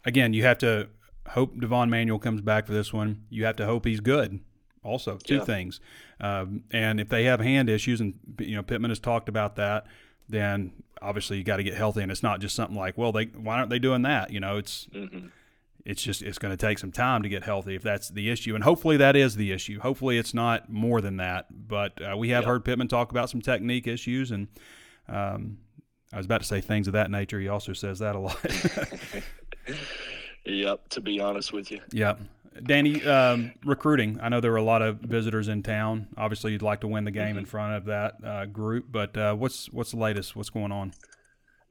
again, 0.04 0.32
you 0.32 0.44
have 0.44 0.58
to 0.58 0.88
hope 1.28 1.58
Devon 1.58 1.90
Manuel 1.90 2.20
comes 2.20 2.40
back 2.40 2.66
for 2.66 2.72
this 2.72 2.92
one. 2.92 3.24
You 3.30 3.44
have 3.46 3.56
to 3.56 3.66
hope 3.66 3.84
he's 3.84 4.00
good. 4.00 4.40
Also, 4.84 5.16
two 5.16 5.36
yeah. 5.36 5.44
things. 5.44 5.80
Um, 6.20 6.62
and 6.70 7.00
if 7.00 7.08
they 7.08 7.24
have 7.24 7.40
hand 7.40 7.68
issues, 7.68 8.00
and 8.00 8.14
you 8.38 8.54
know 8.54 8.62
Pittman 8.62 8.92
has 8.92 9.00
talked 9.00 9.28
about 9.28 9.56
that, 9.56 9.86
then 10.28 10.72
obviously 11.02 11.38
you 11.38 11.44
got 11.44 11.56
to 11.56 11.62
get 11.62 11.74
healthy, 11.74 12.02
and 12.02 12.10
it's 12.10 12.22
not 12.22 12.40
just 12.40 12.54
something 12.54 12.76
like, 12.76 12.96
well, 12.96 13.12
they 13.12 13.24
why 13.26 13.58
aren't 13.58 13.70
they 13.70 13.78
doing 13.78 14.02
that? 14.02 14.30
You 14.30 14.40
know, 14.40 14.56
it's 14.56 14.86
mm-hmm. 14.94 15.28
it's 15.84 16.02
just 16.02 16.22
it's 16.22 16.38
going 16.38 16.56
to 16.56 16.56
take 16.56 16.78
some 16.78 16.92
time 16.92 17.22
to 17.22 17.28
get 17.28 17.44
healthy 17.44 17.74
if 17.74 17.82
that's 17.82 18.08
the 18.08 18.30
issue, 18.30 18.54
and 18.54 18.64
hopefully 18.64 18.96
that 18.96 19.16
is 19.16 19.36
the 19.36 19.52
issue. 19.52 19.80
Hopefully 19.80 20.18
it's 20.18 20.34
not 20.34 20.70
more 20.70 21.00
than 21.00 21.16
that, 21.18 21.46
but 21.50 22.00
uh, 22.02 22.16
we 22.16 22.30
have 22.30 22.42
yep. 22.42 22.48
heard 22.48 22.64
Pittman 22.64 22.88
talk 22.88 23.10
about 23.10 23.30
some 23.30 23.40
technique 23.40 23.86
issues, 23.86 24.30
and 24.30 24.48
um, 25.08 25.58
I 26.12 26.16
was 26.16 26.26
about 26.26 26.40
to 26.40 26.46
say 26.46 26.60
things 26.60 26.86
of 26.86 26.92
that 26.94 27.10
nature. 27.10 27.40
He 27.40 27.48
also 27.48 27.72
says 27.72 27.98
that 28.00 28.16
a 28.16 28.18
lot. 28.18 28.38
yep, 30.44 30.88
to 30.90 31.00
be 31.00 31.20
honest 31.20 31.52
with 31.52 31.70
you. 31.70 31.80
Yep. 31.92 32.20
Danny, 32.62 33.04
um, 33.04 33.52
recruiting. 33.64 34.18
I 34.20 34.28
know 34.28 34.40
there 34.40 34.50
were 34.50 34.56
a 34.56 34.62
lot 34.62 34.82
of 34.82 34.98
visitors 34.98 35.48
in 35.48 35.62
town. 35.62 36.08
Obviously, 36.16 36.52
you'd 36.52 36.62
like 36.62 36.80
to 36.80 36.88
win 36.88 37.04
the 37.04 37.10
game 37.10 37.30
mm-hmm. 37.30 37.38
in 37.38 37.44
front 37.44 37.74
of 37.74 37.84
that 37.86 38.14
uh, 38.24 38.46
group, 38.46 38.86
but 38.90 39.16
uh, 39.16 39.34
what's 39.34 39.70
what's 39.70 39.90
the 39.92 39.98
latest? 39.98 40.36
What's 40.36 40.50
going 40.50 40.72
on? 40.72 40.92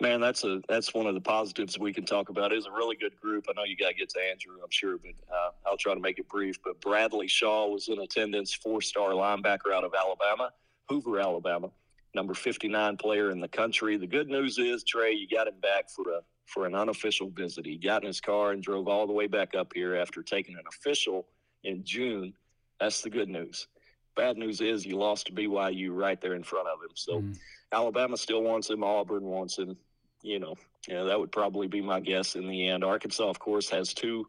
Man, 0.01 0.19
that's 0.19 0.43
a 0.43 0.61
that's 0.67 0.93
one 0.93 1.07
of 1.07 1.13
the 1.13 1.21
positives 1.21 1.79
we 1.79 1.93
can 1.93 2.05
talk 2.05 2.29
about. 2.29 2.51
It's 2.51 2.65
a 2.65 2.71
really 2.71 2.97
good 2.97 3.15
group. 3.19 3.45
I 3.49 3.53
know 3.53 3.63
you 3.63 3.77
got 3.77 3.89
to 3.89 3.93
get 3.93 4.09
to 4.09 4.19
Andrew, 4.19 4.55
I'm 4.61 4.69
sure, 4.69 4.97
but 4.97 5.13
uh, 5.33 5.51
I'll 5.65 5.77
try 5.77 5.93
to 5.93 6.01
make 6.01 6.19
it 6.19 6.27
brief. 6.27 6.57
But 6.63 6.81
Bradley 6.81 7.27
Shaw 7.27 7.67
was 7.67 7.87
in 7.87 7.99
attendance, 7.99 8.53
four-star 8.53 9.11
linebacker 9.11 9.73
out 9.73 9.85
of 9.85 9.93
Alabama, 9.97 10.51
Hoover, 10.89 11.19
Alabama, 11.21 11.69
number 12.13 12.33
59 12.33 12.97
player 12.97 13.31
in 13.31 13.39
the 13.39 13.47
country. 13.47 13.95
The 13.95 14.07
good 14.07 14.27
news 14.27 14.57
is, 14.57 14.83
Trey, 14.83 15.13
you 15.13 15.27
got 15.29 15.47
him 15.47 15.59
back 15.61 15.89
for 15.89 16.11
a 16.11 16.19
for 16.45 16.65
an 16.65 16.75
unofficial 16.75 17.29
visit. 17.29 17.65
He 17.65 17.77
got 17.77 18.03
in 18.03 18.07
his 18.07 18.21
car 18.21 18.51
and 18.51 18.61
drove 18.61 18.87
all 18.87 19.07
the 19.07 19.13
way 19.13 19.27
back 19.27 19.55
up 19.55 19.71
here 19.73 19.95
after 19.95 20.21
taking 20.21 20.55
an 20.55 20.63
official 20.67 21.27
in 21.63 21.83
June. 21.83 22.33
That's 22.79 23.01
the 23.01 23.09
good 23.09 23.29
news. 23.29 23.67
Bad 24.15 24.37
news 24.37 24.61
is 24.61 24.85
you 24.85 24.97
lost 24.97 25.27
to 25.27 25.33
BYU 25.33 25.89
right 25.91 26.19
there 26.21 26.35
in 26.35 26.43
front 26.43 26.67
of 26.67 26.81
him. 26.81 26.95
So 26.95 27.21
mm. 27.21 27.37
Alabama 27.71 28.15
still 28.17 28.43
wants 28.43 28.69
him. 28.69 28.83
Auburn 28.83 29.23
wants 29.23 29.57
him. 29.57 29.75
You 30.21 30.39
know, 30.39 30.55
yeah, 30.87 31.03
that 31.03 31.19
would 31.19 31.31
probably 31.31 31.67
be 31.67 31.81
my 31.81 31.99
guess 31.99 32.35
in 32.35 32.47
the 32.47 32.67
end. 32.67 32.83
Arkansas, 32.83 33.29
of 33.29 33.37
course, 33.37 33.69
has 33.69 33.93
two 33.93 34.25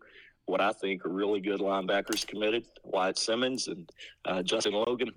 what 0.47 0.61
I 0.61 0.73
think 0.73 1.05
are 1.05 1.11
really 1.11 1.41
good 1.41 1.61
linebackers 1.61 2.27
committed, 2.27 2.67
Wyatt 2.85 3.19
Simmons 3.19 3.67
and 3.67 3.91
uh, 4.25 4.43
Justin 4.43 4.75
Logan. 4.75 5.11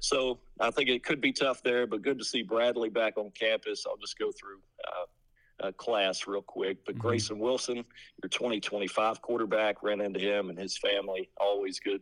So 0.00 0.38
I 0.60 0.70
think 0.70 0.88
it 0.88 1.04
could 1.04 1.20
be 1.20 1.32
tough 1.32 1.62
there, 1.62 1.86
but 1.86 2.02
good 2.02 2.18
to 2.18 2.24
see 2.24 2.42
Bradley 2.42 2.88
back 2.88 3.18
on 3.18 3.30
campus. 3.32 3.84
I'll 3.86 3.96
just 3.96 4.18
go 4.18 4.30
through 4.30 4.60
uh, 4.86 5.06
uh, 5.60 5.72
class 5.72 6.26
real 6.26 6.42
quick. 6.42 6.84
But 6.84 6.94
mm-hmm. 6.94 7.08
Grayson 7.08 7.38
Wilson, 7.38 7.76
your 7.76 8.28
2025 8.30 9.22
quarterback, 9.22 9.82
ran 9.82 10.00
into 10.00 10.20
him 10.20 10.50
and 10.50 10.58
his 10.58 10.76
family. 10.76 11.30
Always 11.38 11.80
good, 11.80 12.00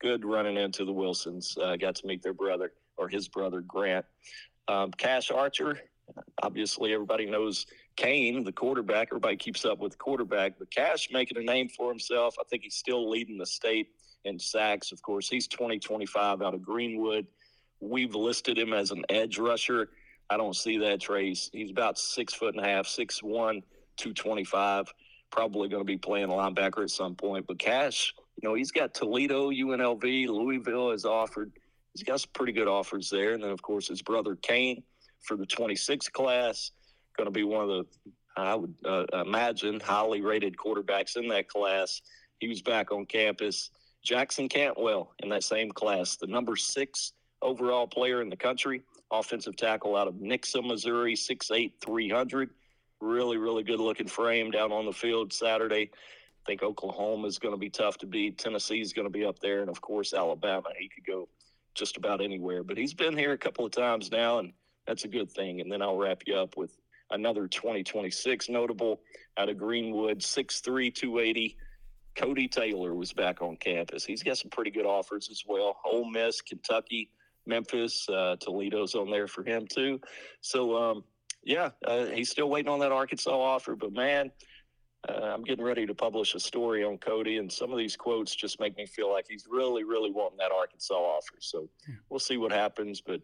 good 0.00 0.24
running 0.24 0.56
into 0.56 0.84
the 0.84 0.92
Wilsons. 0.92 1.56
Uh, 1.60 1.76
got 1.76 1.94
to 1.96 2.06
meet 2.06 2.22
their 2.22 2.34
brother 2.34 2.72
or 2.96 3.08
his 3.08 3.28
brother 3.28 3.60
Grant. 3.60 4.04
Um, 4.68 4.90
Cash 4.92 5.30
Archer, 5.30 5.78
obviously 6.42 6.92
everybody 6.92 7.26
knows 7.26 7.66
Kane, 7.96 8.44
the 8.44 8.52
quarterback. 8.52 9.08
Everybody 9.10 9.36
keeps 9.36 9.64
up 9.64 9.78
with 9.78 9.92
the 9.92 9.98
quarterback, 9.98 10.58
but 10.58 10.70
Cash 10.70 11.08
making 11.12 11.38
a 11.38 11.42
name 11.42 11.68
for 11.68 11.90
himself. 11.90 12.36
I 12.40 12.44
think 12.48 12.62
he's 12.62 12.74
still 12.74 13.08
leading 13.08 13.38
the 13.38 13.46
state 13.46 13.90
in 14.24 14.38
sacks. 14.38 14.92
Of 14.92 15.02
course, 15.02 15.28
he's 15.28 15.46
2025 15.46 16.42
out 16.42 16.54
of 16.54 16.62
Greenwood. 16.62 17.26
We've 17.80 18.14
listed 18.14 18.58
him 18.58 18.72
as 18.72 18.90
an 18.90 19.04
edge 19.08 19.38
rusher. 19.38 19.90
I 20.28 20.36
don't 20.36 20.56
see 20.56 20.78
that 20.78 21.00
Trace. 21.00 21.50
He's 21.52 21.70
about 21.70 21.98
six 21.98 22.34
foot 22.34 22.54
and 22.54 22.64
a 22.64 22.68
half, 22.68 22.86
six 22.86 23.22
one, 23.22 23.62
two 23.96 24.12
twenty 24.12 24.44
five. 24.44 24.92
Probably 25.30 25.68
going 25.68 25.80
to 25.80 25.86
be 25.86 25.98
playing 25.98 26.28
linebacker 26.28 26.82
at 26.82 26.90
some 26.90 27.14
point. 27.14 27.46
But 27.46 27.58
Cash, 27.58 28.14
you 28.40 28.48
know, 28.48 28.54
he's 28.54 28.70
got 28.70 28.94
Toledo, 28.94 29.50
UNLV, 29.50 30.28
Louisville 30.28 30.90
has 30.90 31.04
offered. 31.04 31.52
He's 31.92 32.04
got 32.04 32.20
some 32.20 32.30
pretty 32.32 32.52
good 32.52 32.68
offers 32.68 33.10
there. 33.10 33.34
And 33.34 33.42
then, 33.42 33.50
of 33.50 33.62
course, 33.62 33.88
his 33.88 34.02
brother 34.02 34.36
Kane 34.36 34.82
for 35.22 35.36
the 35.36 35.46
26 35.46 36.08
class, 36.10 36.70
going 37.16 37.26
to 37.26 37.30
be 37.30 37.42
one 37.42 37.62
of 37.62 37.68
the, 37.68 37.84
I 38.36 38.54
would 38.54 38.74
uh, 38.84 39.04
imagine, 39.14 39.80
highly 39.80 40.20
rated 40.20 40.56
quarterbacks 40.56 41.16
in 41.16 41.28
that 41.28 41.48
class. 41.48 42.02
He 42.38 42.48
was 42.48 42.62
back 42.62 42.92
on 42.92 43.06
campus. 43.06 43.70
Jackson 44.04 44.48
Cantwell 44.48 45.12
in 45.20 45.28
that 45.30 45.42
same 45.42 45.72
class, 45.72 46.16
the 46.16 46.26
number 46.26 46.54
six 46.54 47.12
overall 47.42 47.86
player 47.86 48.22
in 48.22 48.28
the 48.28 48.36
country 48.36 48.82
offensive 49.10 49.56
tackle 49.56 49.96
out 49.96 50.08
of 50.08 50.14
Nixa, 50.14 50.64
Missouri, 50.64 51.14
6'8", 51.14 51.72
300. 51.80 52.50
Really, 53.00 53.36
really 53.36 53.62
good 53.62 53.80
looking 53.80 54.08
frame 54.08 54.50
down 54.50 54.72
on 54.72 54.86
the 54.86 54.92
field 54.92 55.32
Saturday. 55.32 55.90
I 55.92 56.44
think 56.46 56.62
Oklahoma 56.62 57.26
is 57.26 57.38
going 57.38 57.54
to 57.54 57.58
be 57.58 57.70
tough 57.70 57.98
to 57.98 58.06
beat. 58.06 58.38
Tennessee 58.38 58.80
is 58.80 58.92
going 58.92 59.06
to 59.06 59.10
be 59.10 59.24
up 59.24 59.38
there. 59.38 59.60
And, 59.60 59.68
of 59.68 59.80
course, 59.80 60.14
Alabama. 60.14 60.68
He 60.78 60.88
could 60.88 61.04
go 61.04 61.28
just 61.74 61.96
about 61.96 62.20
anywhere. 62.22 62.62
But 62.62 62.78
he's 62.78 62.94
been 62.94 63.16
here 63.16 63.32
a 63.32 63.38
couple 63.38 63.66
of 63.66 63.72
times 63.72 64.10
now, 64.10 64.38
and 64.38 64.52
that's 64.86 65.04
a 65.04 65.08
good 65.08 65.30
thing. 65.30 65.60
And 65.60 65.70
then 65.70 65.82
I'll 65.82 65.96
wrap 65.96 66.22
you 66.26 66.36
up 66.36 66.56
with 66.56 66.76
another 67.10 67.46
2026 67.48 68.48
notable 68.48 69.00
out 69.36 69.48
of 69.48 69.58
Greenwood, 69.58 70.20
6'3", 70.20 70.94
280. 70.94 71.56
Cody 72.16 72.48
Taylor 72.48 72.94
was 72.94 73.12
back 73.12 73.42
on 73.42 73.56
campus. 73.56 74.04
He's 74.04 74.22
got 74.22 74.38
some 74.38 74.50
pretty 74.50 74.70
good 74.70 74.86
offers 74.86 75.28
as 75.30 75.44
well. 75.46 75.76
Ole 75.84 76.10
Miss, 76.10 76.40
Kentucky, 76.40 77.10
Memphis, 77.46 78.08
uh, 78.08 78.36
Toledo's 78.36 78.94
on 78.94 79.10
there 79.10 79.26
for 79.28 79.44
him 79.44 79.66
too. 79.66 80.00
So 80.40 80.76
um, 80.76 81.04
yeah, 81.42 81.70
uh, 81.86 82.06
he's 82.06 82.30
still 82.30 82.50
waiting 82.50 82.70
on 82.70 82.80
that 82.80 82.92
Arkansas 82.92 83.30
offer. 83.30 83.76
But 83.76 83.92
man, 83.92 84.30
uh, 85.08 85.12
I'm 85.12 85.44
getting 85.44 85.64
ready 85.64 85.86
to 85.86 85.94
publish 85.94 86.34
a 86.34 86.40
story 86.40 86.82
on 86.84 86.98
Cody, 86.98 87.36
and 87.38 87.50
some 87.50 87.70
of 87.70 87.78
these 87.78 87.96
quotes 87.96 88.34
just 88.34 88.58
make 88.58 88.76
me 88.76 88.86
feel 88.86 89.12
like 89.12 89.26
he's 89.28 89.46
really, 89.48 89.84
really 89.84 90.10
wanting 90.10 90.38
that 90.38 90.50
Arkansas 90.50 90.94
offer. 90.94 91.36
So 91.38 91.68
we'll 92.10 92.18
see 92.18 92.36
what 92.36 92.50
happens. 92.50 93.00
But 93.00 93.20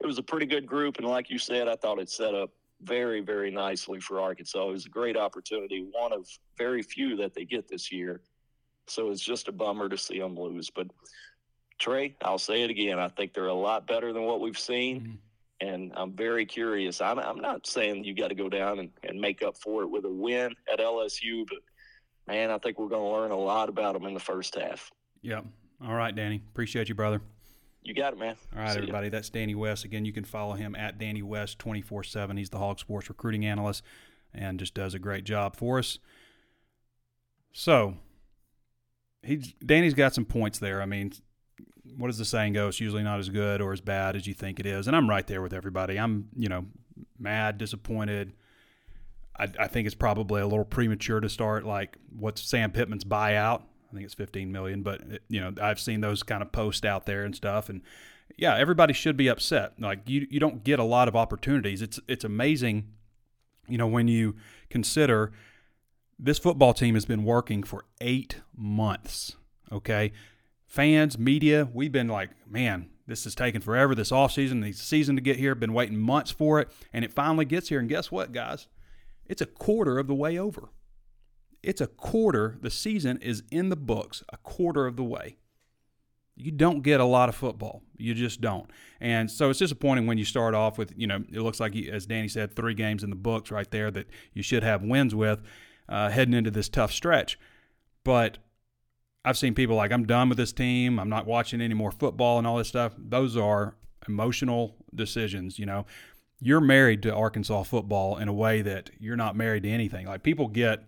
it 0.00 0.06
was 0.06 0.18
a 0.18 0.22
pretty 0.22 0.46
good 0.46 0.66
group, 0.66 0.96
and 0.98 1.06
like 1.06 1.30
you 1.30 1.38
said, 1.38 1.68
I 1.68 1.76
thought 1.76 1.98
it 1.98 2.08
set 2.08 2.34
up 2.34 2.50
very, 2.82 3.20
very 3.20 3.50
nicely 3.50 4.00
for 4.00 4.20
Arkansas. 4.20 4.68
It 4.68 4.72
was 4.72 4.86
a 4.86 4.90
great 4.90 5.16
opportunity, 5.16 5.86
one 5.90 6.12
of 6.12 6.26
very 6.56 6.82
few 6.82 7.16
that 7.16 7.34
they 7.34 7.44
get 7.44 7.68
this 7.68 7.90
year. 7.90 8.20
So 8.86 9.10
it's 9.10 9.22
just 9.22 9.48
a 9.48 9.52
bummer 9.52 9.88
to 9.88 9.98
see 9.98 10.18
them 10.18 10.36
lose. 10.36 10.70
But 10.70 10.88
Trey, 11.78 12.16
I'll 12.22 12.38
say 12.38 12.62
it 12.62 12.70
again. 12.70 12.98
I 12.98 13.08
think 13.08 13.34
they're 13.34 13.46
a 13.46 13.54
lot 13.54 13.86
better 13.86 14.12
than 14.12 14.22
what 14.22 14.40
we've 14.40 14.58
seen. 14.58 15.00
Mm-hmm. 15.00 15.68
And 15.68 15.92
I'm 15.96 16.12
very 16.12 16.44
curious. 16.44 17.00
I'm, 17.00 17.18
I'm 17.18 17.40
not 17.40 17.66
saying 17.66 18.04
you 18.04 18.14
got 18.14 18.28
to 18.28 18.34
go 18.34 18.48
down 18.48 18.78
and, 18.78 18.90
and 19.02 19.18
make 19.18 19.42
up 19.42 19.56
for 19.56 19.82
it 19.82 19.86
with 19.86 20.04
a 20.04 20.10
win 20.10 20.54
at 20.70 20.80
LSU, 20.80 21.46
but 21.48 21.58
man, 22.26 22.50
I 22.50 22.58
think 22.58 22.78
we're 22.78 22.88
going 22.88 23.02
to 23.02 23.18
learn 23.18 23.30
a 23.30 23.38
lot 23.38 23.68
about 23.70 23.94
them 23.94 24.04
in 24.04 24.12
the 24.12 24.20
first 24.20 24.54
half. 24.54 24.90
Yep. 25.22 25.46
All 25.86 25.94
right, 25.94 26.14
Danny. 26.14 26.42
Appreciate 26.52 26.88
you, 26.88 26.94
brother. 26.94 27.20
You 27.82 27.94
got 27.94 28.12
it, 28.12 28.18
man. 28.18 28.36
All 28.54 28.62
right, 28.62 28.72
See 28.72 28.78
everybody. 28.78 29.06
Ya. 29.06 29.10
That's 29.12 29.30
Danny 29.30 29.54
West. 29.54 29.84
Again, 29.84 30.04
you 30.04 30.12
can 30.12 30.24
follow 30.24 30.54
him 30.54 30.74
at 30.74 30.98
Danny 30.98 31.22
West 31.22 31.58
24 31.58 32.02
7. 32.02 32.36
He's 32.36 32.50
the 32.50 32.58
HawgSports 32.58 33.08
recruiting 33.08 33.46
analyst 33.46 33.82
and 34.34 34.58
just 34.58 34.74
does 34.74 34.92
a 34.92 34.98
great 34.98 35.24
job 35.24 35.56
for 35.56 35.78
us. 35.78 35.98
So, 37.52 37.94
he's 39.22 39.54
Danny's 39.64 39.94
got 39.94 40.14
some 40.14 40.24
points 40.24 40.58
there. 40.58 40.82
I 40.82 40.86
mean, 40.86 41.12
what 41.96 42.08
does 42.08 42.18
the 42.18 42.24
saying 42.24 42.54
go? 42.54 42.68
It's 42.68 42.80
usually 42.80 43.02
not 43.02 43.18
as 43.18 43.28
good 43.28 43.60
or 43.60 43.72
as 43.72 43.80
bad 43.80 44.16
as 44.16 44.26
you 44.26 44.34
think 44.34 44.60
it 44.60 44.66
is. 44.66 44.86
And 44.86 44.96
I'm 44.96 45.08
right 45.08 45.26
there 45.26 45.42
with 45.42 45.52
everybody. 45.52 45.98
I'm, 45.98 46.28
you 46.36 46.48
know, 46.48 46.66
mad, 47.18 47.58
disappointed. 47.58 48.32
I, 49.38 49.48
I 49.58 49.66
think 49.66 49.86
it's 49.86 49.94
probably 49.94 50.40
a 50.40 50.46
little 50.46 50.64
premature 50.64 51.20
to 51.20 51.28
start 51.28 51.64
like 51.64 51.96
what's 52.18 52.42
Sam 52.42 52.72
Pittman's 52.72 53.04
buyout. 53.04 53.62
I 53.90 53.92
think 53.94 54.04
it's 54.04 54.14
15 54.14 54.50
million, 54.50 54.82
but 54.82 55.00
it, 55.02 55.22
you 55.28 55.40
know, 55.40 55.52
I've 55.62 55.78
seen 55.78 56.00
those 56.00 56.22
kind 56.22 56.42
of 56.42 56.52
posts 56.52 56.84
out 56.84 57.06
there 57.06 57.24
and 57.24 57.34
stuff. 57.34 57.68
And 57.68 57.82
yeah, 58.36 58.56
everybody 58.56 58.92
should 58.92 59.16
be 59.16 59.28
upset. 59.28 59.80
Like 59.80 60.08
you, 60.08 60.26
you 60.30 60.40
don't 60.40 60.64
get 60.64 60.78
a 60.78 60.84
lot 60.84 61.08
of 61.08 61.14
opportunities. 61.16 61.82
It's, 61.82 62.00
it's 62.08 62.24
amazing, 62.24 62.88
you 63.68 63.78
know, 63.78 63.86
when 63.86 64.08
you 64.08 64.36
consider 64.70 65.32
This 66.18 66.38
football 66.38 66.72
team 66.74 66.94
has 66.94 67.04
been 67.04 67.24
working 67.24 67.62
for 67.62 67.84
eight 68.00 68.40
months. 68.56 69.36
Okay. 69.70 70.12
Fans, 70.76 71.18
media, 71.18 71.70
we've 71.72 71.90
been 71.90 72.06
like, 72.06 72.28
man, 72.46 72.90
this 73.06 73.24
is 73.24 73.34
taking 73.34 73.62
forever. 73.62 73.94
This 73.94 74.10
offseason, 74.10 74.62
the 74.62 74.72
season 74.72 75.16
to 75.16 75.22
get 75.22 75.38
here, 75.38 75.54
been 75.54 75.72
waiting 75.72 75.96
months 75.96 76.30
for 76.30 76.60
it. 76.60 76.68
And 76.92 77.02
it 77.02 77.14
finally 77.14 77.46
gets 77.46 77.70
here. 77.70 77.80
And 77.80 77.88
guess 77.88 78.12
what, 78.12 78.30
guys? 78.30 78.68
It's 79.24 79.40
a 79.40 79.46
quarter 79.46 79.98
of 79.98 80.06
the 80.06 80.14
way 80.14 80.38
over. 80.38 80.68
It's 81.62 81.80
a 81.80 81.86
quarter. 81.86 82.58
The 82.60 82.68
season 82.68 83.16
is 83.22 83.42
in 83.50 83.70
the 83.70 83.76
books, 83.76 84.22
a 84.30 84.36
quarter 84.36 84.86
of 84.86 84.96
the 84.96 85.02
way. 85.02 85.38
You 86.34 86.50
don't 86.50 86.82
get 86.82 87.00
a 87.00 87.06
lot 87.06 87.30
of 87.30 87.34
football. 87.34 87.82
You 87.96 88.12
just 88.12 88.42
don't. 88.42 88.70
And 89.00 89.30
so 89.30 89.48
it's 89.48 89.58
disappointing 89.58 90.06
when 90.06 90.18
you 90.18 90.26
start 90.26 90.54
off 90.54 90.76
with, 90.76 90.92
you 90.94 91.06
know, 91.06 91.24
it 91.32 91.40
looks 91.40 91.58
like, 91.58 91.74
as 91.74 92.04
Danny 92.04 92.28
said, 92.28 92.54
three 92.54 92.74
games 92.74 93.02
in 93.02 93.08
the 93.08 93.16
books 93.16 93.50
right 93.50 93.70
there 93.70 93.90
that 93.92 94.08
you 94.34 94.42
should 94.42 94.62
have 94.62 94.82
wins 94.82 95.14
with 95.14 95.40
uh, 95.88 96.10
heading 96.10 96.34
into 96.34 96.50
this 96.50 96.68
tough 96.68 96.92
stretch. 96.92 97.38
But 98.04 98.36
I've 99.26 99.36
seen 99.36 99.54
people 99.54 99.74
like, 99.74 99.90
I'm 99.90 100.06
done 100.06 100.28
with 100.28 100.38
this 100.38 100.52
team. 100.52 101.00
I'm 101.00 101.08
not 101.08 101.26
watching 101.26 101.60
any 101.60 101.74
more 101.74 101.90
football 101.90 102.38
and 102.38 102.46
all 102.46 102.58
this 102.58 102.68
stuff. 102.68 102.92
Those 102.96 103.36
are 103.36 103.74
emotional 104.06 104.76
decisions, 104.94 105.58
you 105.58 105.66
know. 105.66 105.84
You're 106.40 106.60
married 106.60 107.02
to 107.02 107.12
Arkansas 107.12 107.64
football 107.64 108.18
in 108.18 108.28
a 108.28 108.32
way 108.32 108.62
that 108.62 108.90
you're 109.00 109.16
not 109.16 109.34
married 109.34 109.64
to 109.64 109.68
anything. 109.68 110.06
Like 110.06 110.22
people 110.22 110.46
get, 110.46 110.84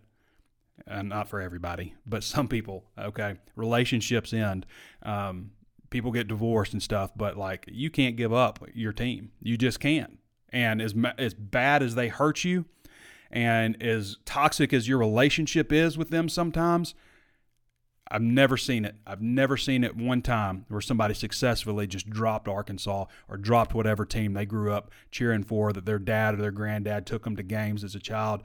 and 0.87 1.09
not 1.09 1.29
for 1.29 1.41
everybody, 1.41 1.95
but 2.07 2.23
some 2.23 2.47
people, 2.47 2.85
okay, 2.97 3.35
relationships 3.57 4.33
end. 4.33 4.67
Um, 5.03 5.51
people 5.91 6.13
get 6.13 6.29
divorced 6.29 6.75
and 6.75 6.83
stuff, 6.83 7.11
but 7.17 7.37
like 7.37 7.65
you 7.67 7.91
can't 7.91 8.15
give 8.15 8.33
up 8.33 8.65
your 8.73 8.93
team. 8.93 9.33
You 9.43 9.57
just 9.57 9.81
can't. 9.81 10.19
And 10.51 10.81
as 10.81 10.95
as 11.19 11.35
bad 11.35 11.83
as 11.83 11.97
they 11.97 12.07
hurt 12.07 12.45
you, 12.45 12.67
and 13.33 13.83
as 13.83 14.19
toxic 14.25 14.73
as 14.73 14.87
your 14.87 14.99
relationship 14.99 15.73
is 15.73 15.99
with 15.99 16.11
them 16.11 16.29
sometimes, 16.29 16.95
I've 18.11 18.23
never 18.23 18.57
seen 18.57 18.85
it. 18.85 18.97
I've 19.07 19.21
never 19.21 19.57
seen 19.57 19.85
it 19.85 19.97
one 19.97 20.23
time 20.23 20.65
where 20.69 20.81
somebody 20.81 21.13
successfully 21.13 21.87
just 21.87 22.09
dropped 22.09 22.49
Arkansas 22.49 23.05
or 23.29 23.37
dropped 23.37 23.75
whatever 23.75 24.07
team 24.07 24.33
they 24.33 24.47
grew 24.47 24.73
up 24.73 24.91
cheering 25.11 25.43
for 25.43 25.73
that 25.73 25.85
their 25.85 25.99
dad 25.99 26.35
or 26.35 26.39
their 26.39 26.51
granddad 26.51 27.05
took 27.07 27.25
them 27.25 27.37
to 27.37 27.43
games 27.43 27.85
as 27.85 27.95
a 27.95 28.01
child. 28.01 28.43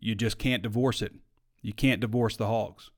You 0.00 0.14
just 0.14 0.38
can't 0.38 0.62
divorce 0.62 1.02
it. 1.02 1.12
You 1.60 1.74
can't 1.74 2.00
divorce 2.00 2.36
the 2.36 2.46
Hogs. 2.46 2.90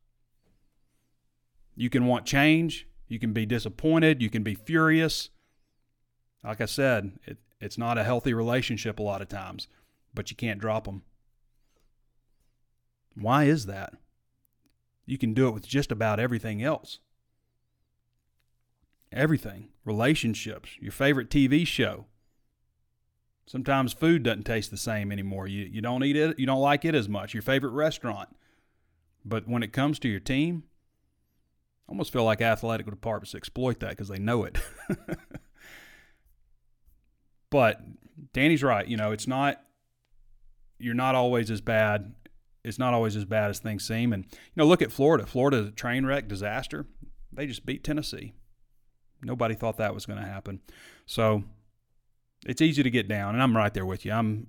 You 1.75 1.91
can 1.91 2.07
want 2.07 2.27
change. 2.27 2.87
You 3.09 3.19
can 3.19 3.33
be 3.33 3.45
disappointed. 3.45 4.23
You 4.23 4.31
can 4.31 4.45
be 4.45 4.55
furious. 4.55 5.31
Like 6.45 6.61
I 6.61 6.67
said, 6.67 7.19
it, 7.25 7.39
it's 7.61 7.79
not 7.79 7.99
a 7.99 8.05
healthy 8.05 8.33
relationship 8.33 8.99
a 8.99 9.03
lot 9.03 9.21
of 9.21 9.29
times, 9.29 9.67
but 10.15 10.31
you 10.31 10.37
can't 10.37 10.61
drop 10.61 10.85
them. 10.85 11.03
Why 13.17 13.45
is 13.45 13.67
that? 13.67 13.95
You 15.07 15.19
can 15.19 15.35
do 15.35 15.49
it 15.49 15.55
with 15.55 15.67
just 15.67 15.93
about 15.93 16.19
everything 16.19 16.63
else. 16.63 16.99
Everything. 19.13 19.69
Relationships, 19.85 20.71
your 20.81 20.93
favorite 20.93 21.31
TV 21.31 21.67
show. 21.67 22.07
Sometimes 23.47 23.93
food 23.93 24.23
doesn't 24.23 24.45
taste 24.45 24.71
the 24.71 24.77
same 24.77 25.13
anymore. 25.13 25.47
You, 25.47 25.65
you 25.65 25.83
don't 25.83 26.03
eat 26.03 26.17
it, 26.17 26.39
you 26.39 26.47
don't 26.47 26.61
like 26.61 26.85
it 26.85 26.95
as 26.95 27.09
much. 27.09 27.35
Your 27.35 27.43
favorite 27.43 27.71
restaurant. 27.71 28.31
But 29.25 29.47
when 29.47 29.63
it 29.63 29.73
comes 29.73 29.99
to 30.01 30.09
your 30.09 30.21
team, 30.21 30.65
I 31.87 31.93
almost 31.93 32.13
feel 32.13 32.25
like 32.25 32.41
athletic 32.41 32.87
departments 32.87 33.35
exploit 33.35 33.81
that 33.81 33.91
because 33.91 34.09
they 34.09 34.19
know 34.19 34.45
it. 34.45 34.59
but 37.51 37.81
Danny's 38.33 38.63
right. 38.63 38.87
You 38.87 38.97
know, 38.97 39.13
it's 39.13 39.27
not, 39.27 39.63
you're 40.79 40.95
not 40.95 41.15
always 41.15 41.51
as 41.51 41.61
bad 41.61 42.15
it's 42.65 42.79
not 42.79 42.95
always 42.95 43.17
as 43.17 43.25
bad 43.25 43.51
as 43.51 43.59
things 43.59 43.87
seem. 43.87 44.13
And 44.13 44.25
you 44.25 44.57
know, 44.57 44.67
look 44.67 44.83
at 44.83 44.91
Florida. 44.93 45.27
Florida 45.27 45.71
train 45.71 46.07
wreck 46.07 46.29
disaster. 46.29 46.87
They 47.33 47.47
just 47.47 47.67
beat 47.67 47.85
Tennessee. 47.85 48.33
Nobody 49.23 49.55
thought 49.55 49.77
that 49.79 49.95
was 49.95 50.07
going 50.07 50.19
to 50.19 50.27
happen. 50.27 50.61
So 51.07 51.45
it's 52.47 52.61
easy 52.63 52.83
to 52.83 52.91
get 52.91 53.09
down, 53.09 53.35
and 53.35 53.43
I'm 53.43 53.57
right 53.57 53.73
there 53.73 53.87
with 53.87 54.05
you. 54.05 54.13
I'm 54.13 54.47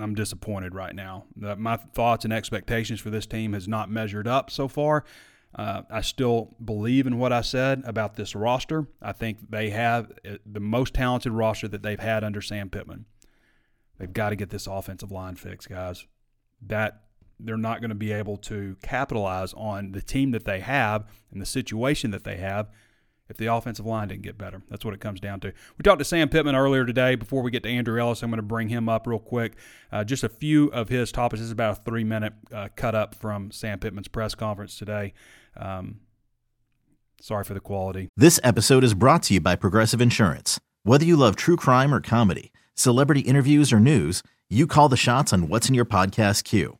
I'm 0.00 0.14
disappointed 0.14 0.74
right 0.74 0.94
now. 0.94 1.24
My 1.34 1.76
thoughts 1.76 2.24
and 2.24 2.32
expectations 2.32 3.00
for 3.00 3.10
this 3.10 3.26
team 3.26 3.54
has 3.54 3.66
not 3.66 3.90
measured 3.90 4.28
up 4.28 4.50
so 4.50 4.68
far. 4.68 5.04
Uh, 5.52 5.82
I 5.90 6.00
still 6.02 6.54
believe 6.64 7.08
in 7.08 7.18
what 7.18 7.32
I 7.32 7.40
said 7.40 7.82
about 7.84 8.14
this 8.14 8.36
roster. 8.36 8.86
I 9.02 9.10
think 9.10 9.50
they 9.50 9.70
have 9.70 10.12
uh, 10.24 10.36
the 10.46 10.60
most 10.60 10.94
talented 10.94 11.32
roster 11.32 11.66
that 11.66 11.82
they've 11.82 11.98
had 11.98 12.22
under 12.22 12.40
Sam 12.40 12.70
Pittman. 12.70 13.06
They've 13.98 14.12
got 14.12 14.30
to 14.30 14.36
get 14.36 14.50
this 14.50 14.68
offensive 14.68 15.10
line 15.10 15.34
fixed, 15.34 15.68
guys. 15.68 16.06
That 16.62 17.02
they're 17.44 17.56
not 17.56 17.80
going 17.80 17.90
to 17.90 17.94
be 17.94 18.12
able 18.12 18.36
to 18.36 18.76
capitalize 18.82 19.52
on 19.54 19.92
the 19.92 20.02
team 20.02 20.30
that 20.32 20.44
they 20.44 20.60
have 20.60 21.06
and 21.32 21.40
the 21.40 21.46
situation 21.46 22.10
that 22.10 22.24
they 22.24 22.36
have 22.36 22.70
if 23.30 23.36
the 23.36 23.46
offensive 23.46 23.86
line 23.86 24.08
didn't 24.08 24.22
get 24.22 24.36
better. 24.36 24.60
That's 24.68 24.84
what 24.84 24.92
it 24.92 25.00
comes 25.00 25.20
down 25.20 25.38
to. 25.40 25.52
We 25.78 25.82
talked 25.84 26.00
to 26.00 26.04
Sam 26.04 26.28
Pittman 26.28 26.56
earlier 26.56 26.84
today. 26.84 27.14
Before 27.14 27.42
we 27.42 27.52
get 27.52 27.62
to 27.62 27.68
Andrew 27.68 27.98
Ellis, 28.00 28.22
I'm 28.22 28.30
going 28.30 28.38
to 28.38 28.42
bring 28.42 28.68
him 28.68 28.88
up 28.88 29.06
real 29.06 29.20
quick. 29.20 29.54
Uh, 29.92 30.02
just 30.02 30.24
a 30.24 30.28
few 30.28 30.66
of 30.72 30.88
his 30.88 31.12
topics. 31.12 31.40
This 31.40 31.46
is 31.46 31.52
about 31.52 31.78
a 31.78 31.82
three 31.82 32.04
minute 32.04 32.32
uh, 32.52 32.68
cut 32.74 32.96
up 32.96 33.14
from 33.14 33.52
Sam 33.52 33.78
Pittman's 33.78 34.08
press 34.08 34.34
conference 34.34 34.76
today. 34.76 35.14
Um, 35.56 36.00
sorry 37.20 37.44
for 37.44 37.54
the 37.54 37.60
quality. 37.60 38.08
This 38.16 38.40
episode 38.42 38.82
is 38.82 38.94
brought 38.94 39.22
to 39.24 39.34
you 39.34 39.40
by 39.40 39.54
Progressive 39.54 40.00
Insurance. 40.00 40.58
Whether 40.82 41.04
you 41.04 41.16
love 41.16 41.36
true 41.36 41.56
crime 41.56 41.94
or 41.94 42.00
comedy, 42.00 42.52
celebrity 42.74 43.20
interviews 43.20 43.72
or 43.72 43.78
news, 43.78 44.24
you 44.48 44.66
call 44.66 44.88
the 44.88 44.96
shots 44.96 45.32
on 45.32 45.48
what's 45.48 45.68
in 45.68 45.76
your 45.76 45.84
podcast 45.84 46.42
queue. 46.42 46.79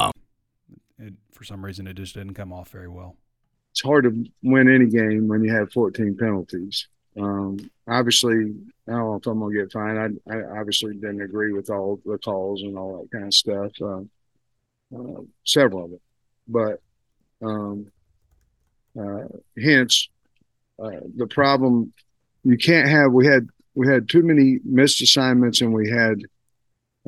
for 1.41 1.45
some 1.45 1.65
reason 1.65 1.87
it 1.87 1.95
just 1.95 2.13
didn't 2.13 2.35
come 2.35 2.53
off 2.53 2.69
very 2.69 2.87
well. 2.87 3.15
It's 3.71 3.81
hard 3.81 4.03
to 4.03 4.25
win 4.43 4.69
any 4.69 4.85
game 4.85 5.27
when 5.27 5.43
you 5.43 5.51
have 5.51 5.73
14 5.73 6.15
penalties. 6.15 6.87
Um, 7.19 7.57
obviously, 7.87 8.53
I 8.87 8.91
don't 8.91 8.99
know 8.99 9.15
if 9.15 9.25
I'm 9.25 9.39
gonna 9.39 9.55
get 9.55 9.71
fined. 9.71 10.19
I, 10.29 10.35
I, 10.35 10.59
obviously 10.59 10.93
didn't 10.93 11.23
agree 11.23 11.51
with 11.51 11.71
all 11.71 11.99
the 12.05 12.19
calls 12.19 12.61
and 12.61 12.77
all 12.77 13.01
that 13.01 13.11
kind 13.11 13.25
of 13.25 13.33
stuff. 13.33 13.71
Uh, 13.81 14.01
uh, 14.95 15.21
several 15.43 15.85
of 15.85 15.93
it, 15.93 16.01
but 16.47 16.79
um, 17.41 17.91
uh, 18.99 19.23
hence 19.59 20.09
uh, 20.77 20.99
the 21.17 21.25
problem. 21.25 21.91
You 22.43 22.57
can't 22.57 22.87
have. 22.87 23.11
We 23.13 23.25
had 23.25 23.47
we 23.73 23.87
had 23.87 24.07
too 24.07 24.21
many 24.21 24.59
missed 24.63 25.01
assignments 25.01 25.61
and 25.61 25.73
we 25.73 25.89
had 25.89 26.21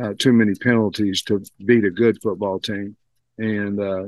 uh, 0.01 0.13
too 0.17 0.33
many 0.33 0.55
penalties 0.55 1.21
to 1.23 1.43
beat 1.63 1.85
a 1.85 1.91
good 1.91 2.19
football 2.19 2.59
team. 2.59 2.95
And 3.37 3.79
uh, 3.79 4.05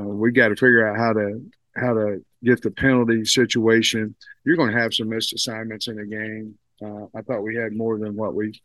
know, 0.00 0.08
we 0.08 0.32
got 0.32 0.48
to 0.48 0.56
figure 0.56 0.86
out 0.86 0.96
how 0.96 1.12
to 1.12 1.42
how 1.76 1.94
to 1.94 2.24
get 2.42 2.62
the 2.62 2.70
penalty 2.70 3.24
situation. 3.24 4.14
You're 4.44 4.56
going 4.56 4.72
to 4.72 4.80
have 4.80 4.94
some 4.94 5.08
missed 5.08 5.32
assignments 5.32 5.88
in 5.88 5.96
the 5.96 6.06
game. 6.06 6.56
Uh, 6.82 7.06
I 7.16 7.22
thought 7.22 7.42
we 7.42 7.56
had 7.56 7.72
more 7.72 7.98
than 7.98 8.16
what 8.16 8.34
we 8.34 8.60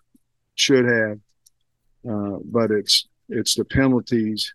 should 0.56 0.86
have, 0.86 1.20
uh, 2.10 2.38
but 2.46 2.72
it's 2.72 3.08
it's 3.30 3.56
the 3.56 3.66
penalties 3.66 4.54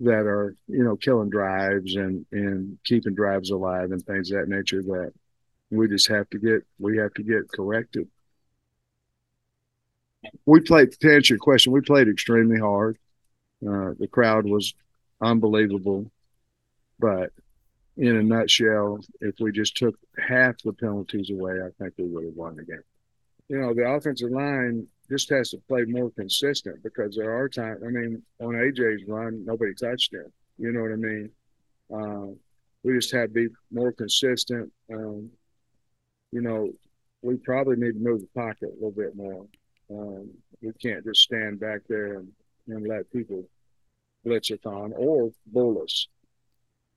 that 0.00 0.26
are 0.26 0.56
you 0.66 0.82
know 0.82 0.96
killing 0.96 1.30
drives 1.30 1.94
and 1.94 2.26
and 2.32 2.78
keeping 2.84 3.14
drives 3.14 3.50
alive 3.50 3.92
and 3.92 4.04
things 4.04 4.30
of 4.30 4.38
that 4.38 4.48
nature 4.48 4.82
that 4.82 5.12
we 5.70 5.88
just 5.88 6.08
have 6.08 6.28
to 6.30 6.38
get 6.38 6.64
we 6.78 6.96
have 6.98 7.14
to 7.14 7.22
get 7.22 7.50
corrected. 7.52 8.08
We 10.46 10.60
played 10.60 10.92
to 10.92 11.14
answer 11.14 11.34
your 11.34 11.38
question. 11.38 11.72
We 11.72 11.82
played 11.82 12.08
extremely 12.08 12.58
hard. 12.58 12.98
Uh, 13.62 13.92
the 13.98 14.08
crowd 14.10 14.46
was 14.46 14.74
unbelievable. 15.20 16.10
But 16.98 17.32
in 17.96 18.16
a 18.16 18.22
nutshell, 18.22 19.00
if 19.20 19.36
we 19.40 19.52
just 19.52 19.76
took 19.76 19.96
half 20.18 20.56
the 20.62 20.72
penalties 20.72 21.30
away, 21.30 21.54
I 21.54 21.70
think 21.78 21.94
we 21.98 22.04
would 22.04 22.24
have 22.24 22.34
won 22.34 22.56
the 22.56 22.64
game. 22.64 22.82
You 23.48 23.60
know, 23.60 23.74
the 23.74 23.88
offensive 23.88 24.30
line 24.30 24.86
just 25.08 25.28
has 25.30 25.50
to 25.50 25.58
play 25.68 25.84
more 25.84 26.10
consistent 26.10 26.82
because 26.82 27.14
there 27.14 27.36
are 27.36 27.48
times. 27.48 27.82
I 27.84 27.90
mean, 27.90 28.22
on 28.40 28.54
AJ's 28.54 29.06
run, 29.06 29.44
nobody 29.44 29.74
touched 29.74 30.14
him. 30.14 30.32
You 30.58 30.72
know 30.72 30.82
what 30.82 30.92
I 30.92 30.96
mean? 30.96 31.30
Uh, 31.92 32.34
we 32.82 32.94
just 32.94 33.12
have 33.12 33.28
to 33.28 33.34
be 33.34 33.48
more 33.70 33.92
consistent. 33.92 34.72
Um, 34.92 35.30
you 36.32 36.40
know, 36.40 36.70
we 37.22 37.36
probably 37.36 37.76
need 37.76 37.92
to 37.92 37.98
move 37.98 38.20
the 38.20 38.28
pocket 38.34 38.70
a 38.70 38.74
little 38.74 38.90
bit 38.90 39.14
more. 39.16 39.46
Um, 39.90 40.30
we 40.62 40.72
can't 40.74 41.04
just 41.04 41.20
stand 41.20 41.60
back 41.60 41.80
there 41.88 42.18
and, 42.18 42.28
and 42.68 42.86
let 42.86 43.10
people 43.12 43.44
blitz 44.24 44.50
us 44.50 44.58
on 44.64 44.92
or 44.96 45.30
bull 45.46 45.82
us. 45.82 46.08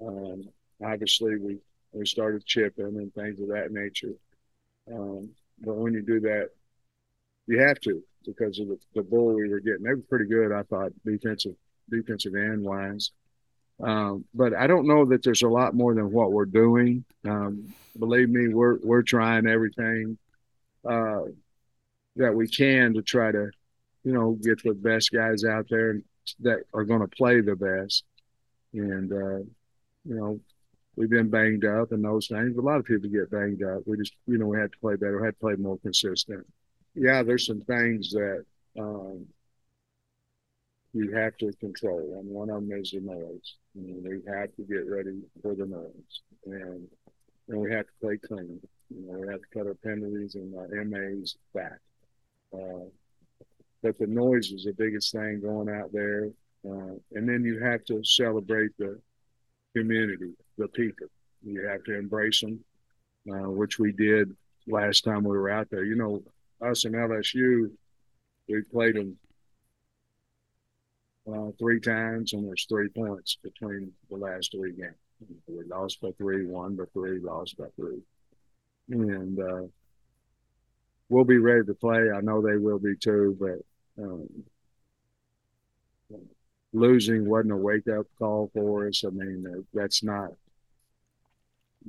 Um, 0.02 0.50
obviously, 0.84 1.38
we 1.38 1.58
we 1.92 2.06
started 2.06 2.46
chipping 2.46 2.86
and 2.86 3.14
things 3.14 3.40
of 3.40 3.50
that 3.50 3.72
nature. 3.72 4.14
Um, 4.92 5.30
but 5.60 5.76
when 5.76 5.94
you 5.94 6.02
do 6.02 6.20
that, 6.22 6.50
you 7.48 7.60
have 7.60 7.80
to 7.82 8.04
because 8.26 8.60
of 8.60 8.68
the, 8.68 8.78
the 8.96 9.02
bull 9.02 9.34
we 9.34 9.50
were 9.50 9.60
getting. 9.60 9.84
They 9.84 9.94
were 9.94 10.02
pretty 10.10 10.26
good, 10.26 10.52
I 10.52 10.64
thought, 10.64 10.92
defensive 11.06 11.56
defensive 11.90 12.36
end 12.36 12.64
wise. 12.64 13.12
Um, 13.80 14.26
but 14.34 14.54
I 14.54 14.68
don't 14.68 14.88
know 14.88 15.06
that 15.06 15.24
there's 15.24 15.44
a 15.44 15.48
lot 15.48 15.76
more 15.76 15.94
than 15.94 16.12
what 16.12 16.32
we're 16.32 16.46
doing. 16.46 17.06
Um, 17.26 17.74
believe 17.98 18.30
me, 18.30 18.48
we're 18.48 18.78
we're 18.84 19.04
trying 19.04 19.48
everything 19.48 20.18
uh, 20.88 21.22
that 22.16 22.34
we 22.34 22.48
can 22.48 22.94
to 22.96 23.02
try 23.02 23.32
to, 23.32 23.50
you 24.04 24.14
know, 24.14 24.38
get 24.42 24.64
the 24.64 24.74
best 24.74 25.12
guys 25.12 25.44
out 25.44 25.68
there 25.70 26.02
that 26.42 26.64
are 26.74 26.84
going 26.84 27.02
to 27.02 27.08
play 27.08 27.42
the 27.42 27.56
best. 27.56 28.04
And 28.74 29.12
uh, 29.12 29.44
you 30.06 30.16
know, 30.16 30.40
we've 30.96 31.10
been 31.10 31.30
banged 31.30 31.66
up 31.66 31.92
and 31.92 32.04
those 32.04 32.28
things. 32.28 32.58
A 32.58 32.62
lot 32.62 32.80
of 32.80 32.86
people 32.86 33.10
get 33.10 33.32
banged 33.32 33.64
up. 33.64 33.84
We 33.86 33.98
just, 33.98 34.14
you 34.26 34.38
know, 34.38 34.48
we 34.48 34.60
had 34.60 34.72
to 34.72 34.80
play 34.80 34.96
better. 34.96 35.20
We 35.20 35.28
had 35.28 35.36
to 35.36 35.40
play 35.40 35.56
more 35.56 35.78
consistent. 35.78 36.46
Yeah, 36.96 37.24
there's 37.24 37.46
some 37.46 37.62
things 37.62 38.12
that 38.12 38.44
um, 38.80 39.26
you 40.94 41.12
have 41.16 41.38
to 41.38 41.52
control, 41.60 42.18
and 42.20 42.28
one 42.30 42.50
of 42.50 42.68
them 42.68 42.72
is 42.72 42.92
the 42.92 43.02
noise. 43.02 43.56
Mean, 43.76 44.04
we 44.04 44.32
have 44.32 44.56
to 44.56 44.64
get 44.64 44.90
ready 44.90 45.22
for 45.42 45.54
the 45.54 45.66
noise, 45.66 46.22
and 46.46 46.88
and 47.50 47.62
we 47.62 47.72
have 47.72 47.86
to 47.86 47.92
play 48.02 48.18
clean. 48.18 48.60
You 48.90 49.06
know, 49.06 49.20
we 49.20 49.28
have 49.28 49.42
to 49.42 49.48
cut 49.54 49.68
our 49.68 49.76
penalties 49.76 50.36
and 50.36 50.56
our 50.58 50.68
MAs 50.86 51.36
back. 51.54 51.80
Uh, 52.54 52.90
but 53.84 53.98
the 53.98 54.08
noise 54.08 54.52
is 54.52 54.64
the 54.66 54.74
biggest 54.74 55.12
thing 55.12 55.42
going 55.42 55.70
out 55.70 55.92
there, 55.92 56.30
uh, 56.66 56.96
and 57.14 57.30
then 57.30 57.44
you 57.44 57.60
have 57.60 57.84
to 57.86 58.04
celebrate 58.04 58.72
the 58.78 59.00
community, 59.76 60.34
the 60.58 60.68
people. 60.70 61.08
You 61.44 61.68
have 61.68 61.84
to 61.86 61.98
embrace 61.98 62.42
them, 62.42 62.60
uh, 63.32 63.50
which 63.50 63.80
we 63.80 63.92
did 63.92 64.36
last 64.68 65.04
time 65.04 65.24
we 65.24 65.38
were 65.38 65.50
out 65.50 65.70
there. 65.70 65.84
You 65.84 65.96
know, 65.96 66.24
us 66.62 66.86
and 66.86 66.96
LSU, 66.96 67.72
we 68.50 68.62
played 68.64 68.96
them 68.96 69.18
uh, 71.32 71.52
three 71.60 71.80
times, 71.80 72.34
and 72.34 72.48
there's 72.48 72.66
three 72.68 72.90
points 72.90 73.38
between 73.44 73.92
the 74.10 74.18
last 74.18 74.52
three 74.52 74.72
games. 74.72 74.96
We 75.48 75.64
lost 75.66 76.02
by 76.02 76.12
three, 76.18 76.46
won 76.46 76.76
by 76.76 76.86
three, 76.94 77.20
lost 77.20 77.58
by 77.58 77.66
three, 77.76 78.02
and 78.90 79.40
uh, 79.40 79.64
we'll 81.10 81.24
be 81.24 81.38
ready 81.38 81.66
to 81.66 81.74
play. 81.74 82.10
I 82.12 82.22
know 82.22 82.42
they 82.42 82.58
will 82.58 82.80
be 82.80 82.96
too, 82.96 83.38
but 83.40 84.04
um, 84.04 84.28
losing 86.74 87.28
wasn't 87.28 87.54
a 87.54 87.58
wake 87.58 87.88
up 87.88 88.06
call 88.18 88.52
for 88.54 88.88
us. 88.88 89.04
I 89.06 89.10
mean, 89.10 89.66
that's 89.74 90.04
not. 90.04 90.32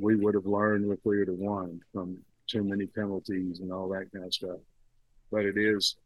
We 0.01 0.17
would 0.17 0.35
have 0.35 0.47
learned 0.47 0.91
if 0.93 1.01
we 1.05 1.19
would 1.19 1.29
have 1.29 1.39
won 1.39 1.81
from 1.93 2.19
too 2.47 2.63
many 2.63 2.87
penalties 2.87 3.61
and 3.61 3.73
all 3.73 3.89
that 3.89 4.13
kind 4.13 4.25
of 4.25 4.35
stuff. 4.35 4.59
But 5.31 5.45
it 5.45 5.59
is 5.59 5.97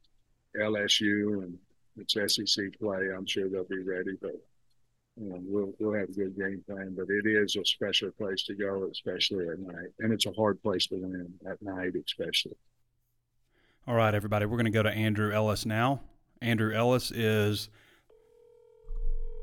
LSU 0.56 1.44
and 1.44 1.58
it's 1.96 2.14
SEC 2.14 2.64
play. 2.80 3.10
I'm 3.14 3.26
sure 3.26 3.48
they'll 3.48 3.64
be 3.64 3.82
ready, 3.82 4.16
but 4.20 4.34
you 5.20 5.28
know, 5.28 5.38
we'll 5.42 5.72
we'll 5.78 5.98
have 5.98 6.08
a 6.08 6.12
good 6.12 6.36
game 6.36 6.64
plan. 6.66 6.94
But 6.96 7.10
it 7.10 7.26
is 7.26 7.56
a 7.56 7.64
special 7.64 8.10
place 8.12 8.44
to 8.44 8.54
go, 8.54 8.88
especially 8.90 9.46
at 9.48 9.58
night, 9.58 9.90
and 9.98 10.12
it's 10.12 10.26
a 10.26 10.32
hard 10.32 10.62
place 10.62 10.86
to 10.86 10.94
win 10.96 11.32
at 11.46 11.60
night, 11.60 11.92
especially. 12.06 12.56
All 13.86 13.94
right, 13.94 14.14
everybody, 14.14 14.46
we're 14.46 14.56
going 14.56 14.66
to 14.66 14.70
go 14.70 14.82
to 14.82 14.90
Andrew 14.90 15.32
Ellis 15.32 15.66
now. 15.66 16.02
Andrew 16.40 16.72
Ellis 16.72 17.10
is 17.10 17.68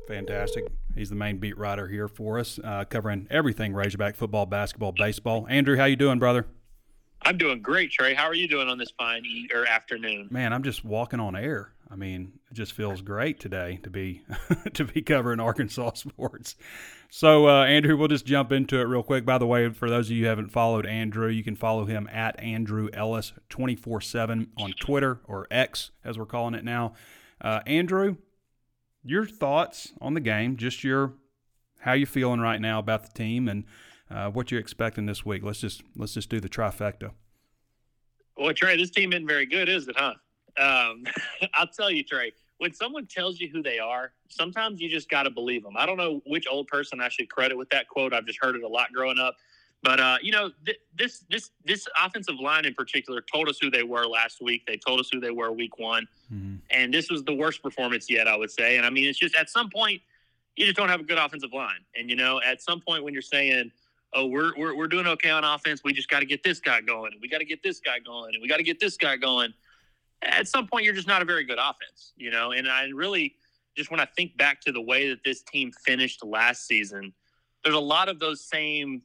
fantastic. 0.07 0.65
He's 0.95 1.09
the 1.09 1.15
main 1.15 1.37
beat 1.37 1.57
writer 1.57 1.87
here 1.87 2.07
for 2.07 2.39
us, 2.39 2.57
uh, 2.63 2.85
covering 2.85 3.27
everything 3.29 3.73
Razorback 3.73 4.15
football, 4.15 4.45
basketball, 4.45 4.93
baseball. 4.93 5.45
Andrew, 5.49 5.75
how 5.75 5.85
you 5.85 5.95
doing, 5.97 6.19
brother? 6.19 6.45
I'm 7.21 7.37
doing 7.37 7.61
great, 7.61 7.91
Trey. 7.91 8.13
How 8.13 8.23
are 8.23 8.33
you 8.33 8.47
doing 8.47 8.69
on 8.69 8.77
this 8.77 8.91
fine 8.97 9.25
e- 9.25 9.49
or 9.53 9.65
afternoon? 9.67 10.29
Man, 10.31 10.53
I'm 10.53 10.63
just 10.63 10.85
walking 10.85 11.19
on 11.19 11.35
air. 11.35 11.71
I 11.91 11.95
mean, 11.95 12.33
it 12.51 12.53
just 12.53 12.73
feels 12.73 13.01
great 13.01 13.39
today 13.39 13.79
to 13.83 13.89
be 13.89 14.21
to 14.73 14.85
be 14.85 15.01
covering 15.01 15.39
Arkansas 15.39 15.93
sports. 15.95 16.55
So, 17.09 17.47
uh, 17.47 17.65
Andrew, 17.65 17.97
we'll 17.97 18.07
just 18.07 18.25
jump 18.25 18.51
into 18.51 18.79
it 18.79 18.83
real 18.83 19.01
quick. 19.01 19.25
By 19.25 19.39
the 19.39 19.47
way, 19.47 19.69
for 19.69 19.89
those 19.89 20.07
of 20.07 20.11
you 20.11 20.23
who 20.23 20.29
haven't 20.29 20.51
followed 20.51 20.85
Andrew, 20.85 21.27
you 21.27 21.43
can 21.43 21.55
follow 21.55 21.85
him 21.85 22.07
at 22.11 22.39
Andrew 22.39 22.89
Ellis 22.93 23.33
twenty 23.49 23.75
four 23.75 24.01
seven 24.01 24.51
on 24.57 24.73
Twitter 24.79 25.19
or 25.25 25.47
X 25.49 25.91
as 26.03 26.17
we're 26.17 26.27
calling 26.27 26.53
it 26.53 26.63
now. 26.63 26.93
Uh, 27.41 27.61
Andrew, 27.65 28.17
your 29.03 29.25
thoughts 29.25 29.93
on 29.99 30.13
the 30.13 30.19
game, 30.19 30.57
just 30.57 30.83
your 30.83 31.13
how 31.79 31.93
you 31.93 32.05
feeling 32.05 32.39
right 32.39 32.61
now 32.61 32.77
about 32.77 33.03
the 33.03 33.17
team 33.17 33.47
and 33.47 33.63
uh, 34.11 34.29
what 34.29 34.51
you're 34.51 34.59
expecting 34.59 35.05
this 35.07 35.25
week. 35.25 35.43
Let's 35.43 35.61
just 35.61 35.81
let's 35.95 36.13
just 36.13 36.29
do 36.29 36.39
the 36.39 36.49
trifecta. 36.49 37.11
Well, 38.37 38.53
Trey, 38.53 38.77
this 38.77 38.91
team 38.91 39.11
isn't 39.11 39.27
very 39.27 39.45
good, 39.45 39.67
is 39.67 39.87
it, 39.87 39.95
huh? 39.97 40.13
Um, 40.57 41.03
I'll 41.53 41.67
tell 41.67 41.91
you, 41.91 42.03
Trey. 42.03 42.33
When 42.57 42.73
someone 42.73 43.05
tells 43.05 43.39
you 43.39 43.47
who 43.47 43.63
they 43.63 43.79
are, 43.79 44.11
sometimes 44.27 44.81
you 44.81 44.89
just 44.89 45.09
got 45.09 45.23
to 45.23 45.29
believe 45.29 45.63
them. 45.63 45.75
I 45.77 45.85
don't 45.85 45.97
know 45.97 46.21
which 46.25 46.45
old 46.49 46.67
person 46.67 46.99
I 46.99 47.07
should 47.07 47.29
credit 47.29 47.57
with 47.57 47.69
that 47.69 47.87
quote. 47.87 48.13
I've 48.13 48.25
just 48.25 48.39
heard 48.41 48.55
it 48.55 48.63
a 48.63 48.67
lot 48.67 48.91
growing 48.91 49.17
up. 49.17 49.35
But 49.81 49.99
uh, 49.99 50.17
you 50.21 50.31
know, 50.31 50.51
th- 50.65 50.79
this 50.97 51.23
this 51.29 51.51
this 51.65 51.87
offensive 52.03 52.35
line 52.39 52.65
in 52.65 52.73
particular 52.73 53.21
told 53.21 53.47
us 53.47 53.59
who 53.61 53.69
they 53.69 53.83
were 53.83 54.05
last 54.05 54.41
week. 54.41 54.65
They 54.67 54.77
told 54.77 54.99
us 54.99 55.09
who 55.11 55.19
they 55.19 55.31
were 55.31 55.51
week 55.51 55.79
one, 55.79 56.07
mm-hmm. 56.33 56.55
and 56.69 56.93
this 56.93 57.09
was 57.09 57.23
the 57.23 57.33
worst 57.33 57.63
performance 57.63 58.09
yet, 58.09 58.27
I 58.27 58.35
would 58.35 58.51
say. 58.51 58.75
And 58.75 58.85
I 58.85 58.89
mean, 58.89 59.05
it's 59.05 59.17
just 59.17 59.35
at 59.35 59.49
some 59.49 59.69
point 59.69 60.01
you 60.57 60.65
just 60.65 60.75
don't 60.75 60.89
have 60.89 60.99
a 60.99 61.03
good 61.03 61.17
offensive 61.17 61.53
line, 61.53 61.79
and 61.95 62.09
you 62.09 62.17
know, 62.17 62.41
at 62.41 62.61
some 62.61 62.81
point 62.81 63.05
when 63.05 63.13
you're 63.13 63.21
saying, 63.21 63.71
"Oh, 64.13 64.25
we're 64.25 64.51
we're, 64.57 64.75
we're 64.75 64.87
doing 64.87 65.07
okay 65.07 65.29
on 65.29 65.45
offense, 65.45 65.81
we 65.85 65.93
just 65.93 66.09
got 66.09 66.19
to 66.19 66.25
get 66.25 66.43
this 66.43 66.59
guy 66.59 66.81
going, 66.81 67.13
and 67.13 67.21
we 67.21 67.29
got 67.29 67.37
to 67.37 67.45
get 67.45 67.63
this 67.63 67.79
guy 67.79 67.99
going, 67.99 68.31
and 68.33 68.41
we 68.41 68.49
got 68.49 68.57
to 68.57 68.63
get 68.63 68.81
this 68.81 68.97
guy 68.97 69.15
going," 69.15 69.53
at 70.21 70.47
some 70.47 70.67
point 70.67 70.85
you're 70.85 70.93
just 70.93 71.07
not 71.07 71.21
a 71.21 71.25
very 71.25 71.43
good 71.43 71.59
offense, 71.59 72.13
you 72.17 72.31
know. 72.31 72.51
And 72.51 72.67
I 72.67 72.85
really 72.93 73.35
just 73.75 73.91
when 73.91 73.99
I 73.99 74.05
think 74.05 74.35
back 74.37 74.61
to 74.61 74.71
the 74.71 74.81
way 74.81 75.09
that 75.09 75.23
this 75.23 75.41
team 75.43 75.71
finished 75.85 76.23
last 76.23 76.67
season, 76.67 77.13
there's 77.63 77.75
a 77.75 77.79
lot 77.79 78.09
of 78.09 78.19
those 78.19 78.43
same 78.43 79.01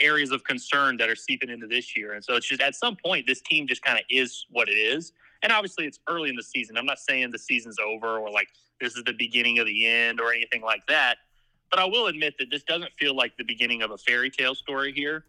areas 0.00 0.32
of 0.32 0.42
concern 0.44 0.96
that 0.96 1.08
are 1.08 1.16
seeping 1.16 1.48
into 1.48 1.66
this 1.66 1.96
year. 1.96 2.14
And 2.14 2.24
so 2.24 2.34
it's 2.34 2.46
just 2.46 2.60
at 2.60 2.74
some 2.74 2.96
point, 2.96 3.26
this 3.26 3.40
team 3.42 3.66
just 3.66 3.82
kind 3.82 3.98
of 3.98 4.04
is 4.10 4.46
what 4.50 4.68
it 4.68 4.72
is. 4.72 5.12
And 5.42 5.52
obviously, 5.52 5.86
it's 5.86 6.00
early 6.08 6.30
in 6.30 6.36
the 6.36 6.42
season. 6.42 6.76
I'm 6.76 6.86
not 6.86 6.98
saying 6.98 7.30
the 7.30 7.38
season's 7.38 7.78
over 7.78 8.18
or 8.18 8.30
like 8.30 8.48
this 8.80 8.96
is 8.96 9.04
the 9.04 9.12
beginning 9.12 9.58
of 9.58 9.66
the 9.66 9.86
end 9.86 10.20
or 10.20 10.32
anything 10.32 10.62
like 10.62 10.84
that. 10.88 11.18
But 11.70 11.78
I 11.78 11.84
will 11.84 12.08
admit 12.08 12.34
that 12.38 12.50
this 12.50 12.62
doesn't 12.64 12.92
feel 12.98 13.14
like 13.14 13.36
the 13.36 13.44
beginning 13.44 13.82
of 13.82 13.92
a 13.92 13.98
fairy 13.98 14.30
tale 14.30 14.54
story 14.54 14.92
here. 14.92 15.24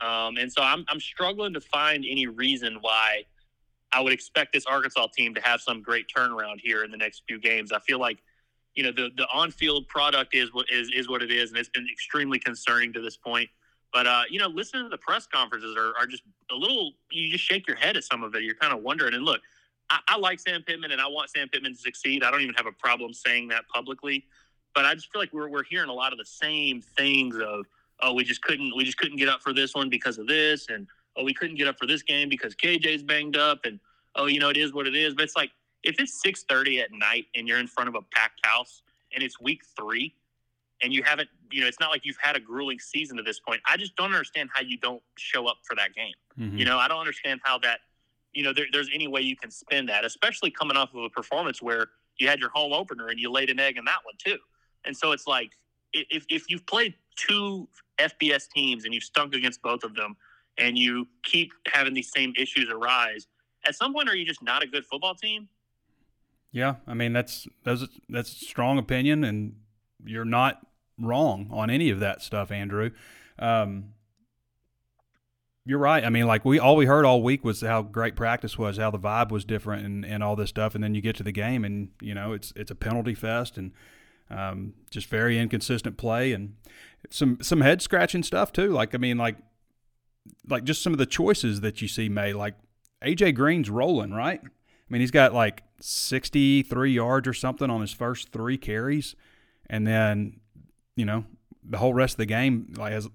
Um, 0.00 0.36
and 0.36 0.50
so 0.50 0.62
I'm, 0.62 0.84
I'm 0.88 1.00
struggling 1.00 1.52
to 1.54 1.60
find 1.60 2.04
any 2.08 2.26
reason 2.26 2.78
why 2.80 3.24
I 3.92 4.00
would 4.00 4.12
expect 4.12 4.52
this 4.52 4.66
Arkansas 4.66 5.08
team 5.16 5.34
to 5.34 5.40
have 5.40 5.60
some 5.60 5.82
great 5.82 6.06
turnaround 6.14 6.60
here 6.62 6.84
in 6.84 6.90
the 6.90 6.96
next 6.96 7.22
few 7.26 7.40
games. 7.40 7.72
I 7.72 7.80
feel 7.80 7.98
like, 7.98 8.18
you 8.74 8.84
know, 8.84 8.92
the, 8.92 9.10
the 9.16 9.26
on 9.32 9.50
field 9.50 9.88
product 9.88 10.34
is 10.34 10.52
what 10.54 10.66
is, 10.70 10.90
is 10.94 11.08
what 11.08 11.22
it 11.22 11.30
is, 11.30 11.50
and 11.50 11.58
it's 11.58 11.68
been 11.68 11.88
extremely 11.90 12.38
concerning 12.38 12.92
to 12.92 13.00
this 13.00 13.16
point. 13.16 13.48
But 13.92 14.06
uh, 14.06 14.22
you 14.30 14.38
know, 14.38 14.46
listening 14.46 14.84
to 14.84 14.88
the 14.88 14.98
press 14.98 15.26
conferences 15.26 15.76
are, 15.76 15.92
are 15.98 16.06
just 16.06 16.22
a 16.50 16.54
little. 16.54 16.92
You 17.10 17.30
just 17.30 17.44
shake 17.44 17.66
your 17.66 17.76
head 17.76 17.96
at 17.96 18.04
some 18.04 18.22
of 18.22 18.34
it. 18.34 18.44
You're 18.44 18.54
kind 18.54 18.72
of 18.72 18.82
wondering. 18.82 19.14
And 19.14 19.24
look, 19.24 19.40
I, 19.90 19.98
I 20.08 20.18
like 20.18 20.38
Sam 20.38 20.62
Pittman, 20.62 20.92
and 20.92 21.00
I 21.00 21.08
want 21.08 21.30
Sam 21.30 21.48
Pittman 21.48 21.72
to 21.72 21.78
succeed. 21.78 22.22
I 22.22 22.30
don't 22.30 22.40
even 22.40 22.54
have 22.54 22.66
a 22.66 22.72
problem 22.72 23.12
saying 23.12 23.48
that 23.48 23.68
publicly. 23.68 24.24
But 24.74 24.84
I 24.84 24.94
just 24.94 25.12
feel 25.12 25.20
like 25.20 25.32
we're 25.32 25.48
we're 25.48 25.64
hearing 25.64 25.90
a 25.90 25.92
lot 25.92 26.12
of 26.12 26.18
the 26.18 26.24
same 26.24 26.80
things 26.80 27.36
of 27.36 27.66
oh 28.02 28.14
we 28.14 28.22
just 28.22 28.42
couldn't 28.42 28.74
we 28.76 28.84
just 28.84 28.98
couldn't 28.98 29.16
get 29.16 29.28
up 29.28 29.42
for 29.42 29.52
this 29.52 29.74
one 29.74 29.88
because 29.88 30.18
of 30.18 30.28
this, 30.28 30.68
and 30.68 30.86
oh 31.20 31.24
we 31.24 31.34
couldn't 31.34 31.56
get 31.56 31.68
up 31.68 31.78
for 31.78 31.86
this 31.86 32.02
game 32.02 32.28
because 32.28 32.54
KJ's 32.54 33.02
banged 33.02 33.36
up, 33.36 33.60
and 33.64 33.78
oh 34.16 34.26
you 34.26 34.40
know 34.40 34.48
it 34.48 34.56
is 34.56 34.72
what 34.72 34.86
it 34.86 34.96
is. 34.96 35.14
But 35.14 35.24
it's 35.24 35.36
like 35.36 35.50
if 35.82 36.00
it's 36.00 36.20
six 36.20 36.44
thirty 36.44 36.80
at 36.80 36.90
night 36.92 37.26
and 37.34 37.46
you're 37.46 37.58
in 37.58 37.66
front 37.66 37.88
of 37.88 37.94
a 37.94 38.02
packed 38.14 38.44
house 38.44 38.82
and 39.12 39.22
it's 39.22 39.40
week 39.40 39.62
three 39.76 40.14
and 40.82 40.92
you 40.92 41.02
haven't, 41.02 41.28
you 41.50 41.60
know, 41.60 41.66
it's 41.66 41.80
not 41.80 41.90
like 41.90 42.04
you've 42.04 42.18
had 42.20 42.36
a 42.36 42.40
grueling 42.40 42.78
season 42.78 43.16
to 43.16 43.22
this 43.22 43.38
point. 43.38 43.60
I 43.70 43.76
just 43.76 43.96
don't 43.96 44.12
understand 44.12 44.48
how 44.52 44.62
you 44.62 44.78
don't 44.78 45.02
show 45.16 45.46
up 45.46 45.58
for 45.64 45.76
that 45.76 45.94
game. 45.94 46.14
Mm-hmm. 46.38 46.58
You 46.58 46.64
know, 46.64 46.78
I 46.78 46.88
don't 46.88 47.00
understand 47.00 47.40
how 47.44 47.58
that, 47.58 47.80
you 48.32 48.42
know, 48.42 48.52
there, 48.52 48.66
there's 48.72 48.88
any 48.92 49.06
way 49.06 49.20
you 49.20 49.36
can 49.36 49.50
spin 49.50 49.86
that, 49.86 50.04
especially 50.04 50.50
coming 50.50 50.76
off 50.76 50.94
of 50.94 51.02
a 51.02 51.10
performance 51.10 51.60
where 51.60 51.88
you 52.18 52.28
had 52.28 52.38
your 52.38 52.50
home 52.50 52.72
opener 52.72 53.08
and 53.08 53.18
you 53.18 53.30
laid 53.30 53.50
an 53.50 53.58
egg 53.58 53.76
in 53.76 53.84
that 53.84 53.98
one 54.04 54.14
too. 54.18 54.38
And 54.84 54.96
so 54.96 55.12
it's 55.12 55.26
like, 55.26 55.50
if, 55.92 56.24
if 56.28 56.48
you've 56.48 56.64
played 56.66 56.94
two 57.16 57.68
FBS 57.98 58.48
teams 58.48 58.84
and 58.84 58.94
you've 58.94 59.04
stunk 59.04 59.34
against 59.34 59.60
both 59.60 59.82
of 59.84 59.94
them, 59.94 60.16
and 60.60 60.78
you 60.78 61.06
keep 61.22 61.52
having 61.66 61.94
these 61.94 62.10
same 62.14 62.32
issues 62.36 62.68
arise, 62.70 63.26
at 63.66 63.74
some 63.74 63.92
point, 63.92 64.08
are 64.08 64.16
you 64.16 64.24
just 64.24 64.42
not 64.42 64.62
a 64.62 64.66
good 64.66 64.86
football 64.86 65.14
team? 65.14 65.48
Yeah, 66.52 66.76
I 66.86 66.94
mean 66.94 67.12
that's 67.12 67.46
that's 67.64 67.84
that's 68.08 68.30
strong 68.30 68.78
opinion, 68.78 69.22
and 69.24 69.54
you're 70.04 70.24
not 70.24 70.66
wrong 70.98 71.48
on 71.52 71.70
any 71.70 71.90
of 71.90 72.00
that 72.00 72.22
stuff, 72.22 72.50
Andrew. 72.50 72.90
Um, 73.38 73.94
you're 75.64 75.78
right. 75.78 76.04
I 76.04 76.10
mean, 76.10 76.26
like 76.26 76.44
we 76.44 76.58
all 76.58 76.74
we 76.74 76.86
heard 76.86 77.04
all 77.04 77.22
week 77.22 77.44
was 77.44 77.60
how 77.60 77.82
great 77.82 78.16
practice 78.16 78.58
was, 78.58 78.78
how 78.78 78.90
the 78.90 78.98
vibe 78.98 79.30
was 79.30 79.44
different, 79.44 79.84
and, 79.84 80.04
and 80.04 80.22
all 80.22 80.34
this 80.34 80.50
stuff. 80.50 80.74
And 80.74 80.82
then 80.82 80.94
you 80.94 81.00
get 81.00 81.16
to 81.16 81.22
the 81.22 81.32
game, 81.32 81.64
and 81.64 81.90
you 82.00 82.14
know 82.14 82.32
it's 82.32 82.52
it's 82.56 82.70
a 82.70 82.74
penalty 82.74 83.14
fest, 83.14 83.56
and 83.56 83.72
um, 84.30 84.74
just 84.90 85.08
very 85.08 85.38
inconsistent 85.38 85.96
play, 85.96 86.32
and 86.32 86.56
some 87.10 87.38
some 87.42 87.60
head 87.60 87.82
scratching 87.82 88.24
stuff 88.24 88.52
too. 88.52 88.70
Like 88.70 88.94
I 88.94 88.98
mean, 88.98 89.18
like 89.18 89.36
like 90.48 90.64
just 90.64 90.82
some 90.82 90.92
of 90.92 90.98
the 90.98 91.06
choices 91.06 91.60
that 91.60 91.80
you 91.82 91.88
see 91.88 92.08
made. 92.08 92.34
Like 92.34 92.54
AJ 93.04 93.34
Green's 93.34 93.70
rolling, 93.70 94.12
right? 94.12 94.40
I 94.42 94.92
mean, 94.92 95.00
he's 95.00 95.10
got 95.10 95.32
like 95.32 95.62
63 95.80 96.92
yards 96.92 97.28
or 97.28 97.32
something 97.34 97.70
on 97.70 97.80
his 97.80 97.92
first 97.92 98.32
three 98.32 98.58
carries, 98.58 99.14
and 99.68 99.86
then 99.86 100.40
you 100.96 101.04
know 101.04 101.24
the 101.62 101.78
whole 101.78 101.94
rest 101.94 102.14
of 102.14 102.18
the 102.18 102.26
game 102.26 102.72
like 102.76 102.92
has 102.92 103.08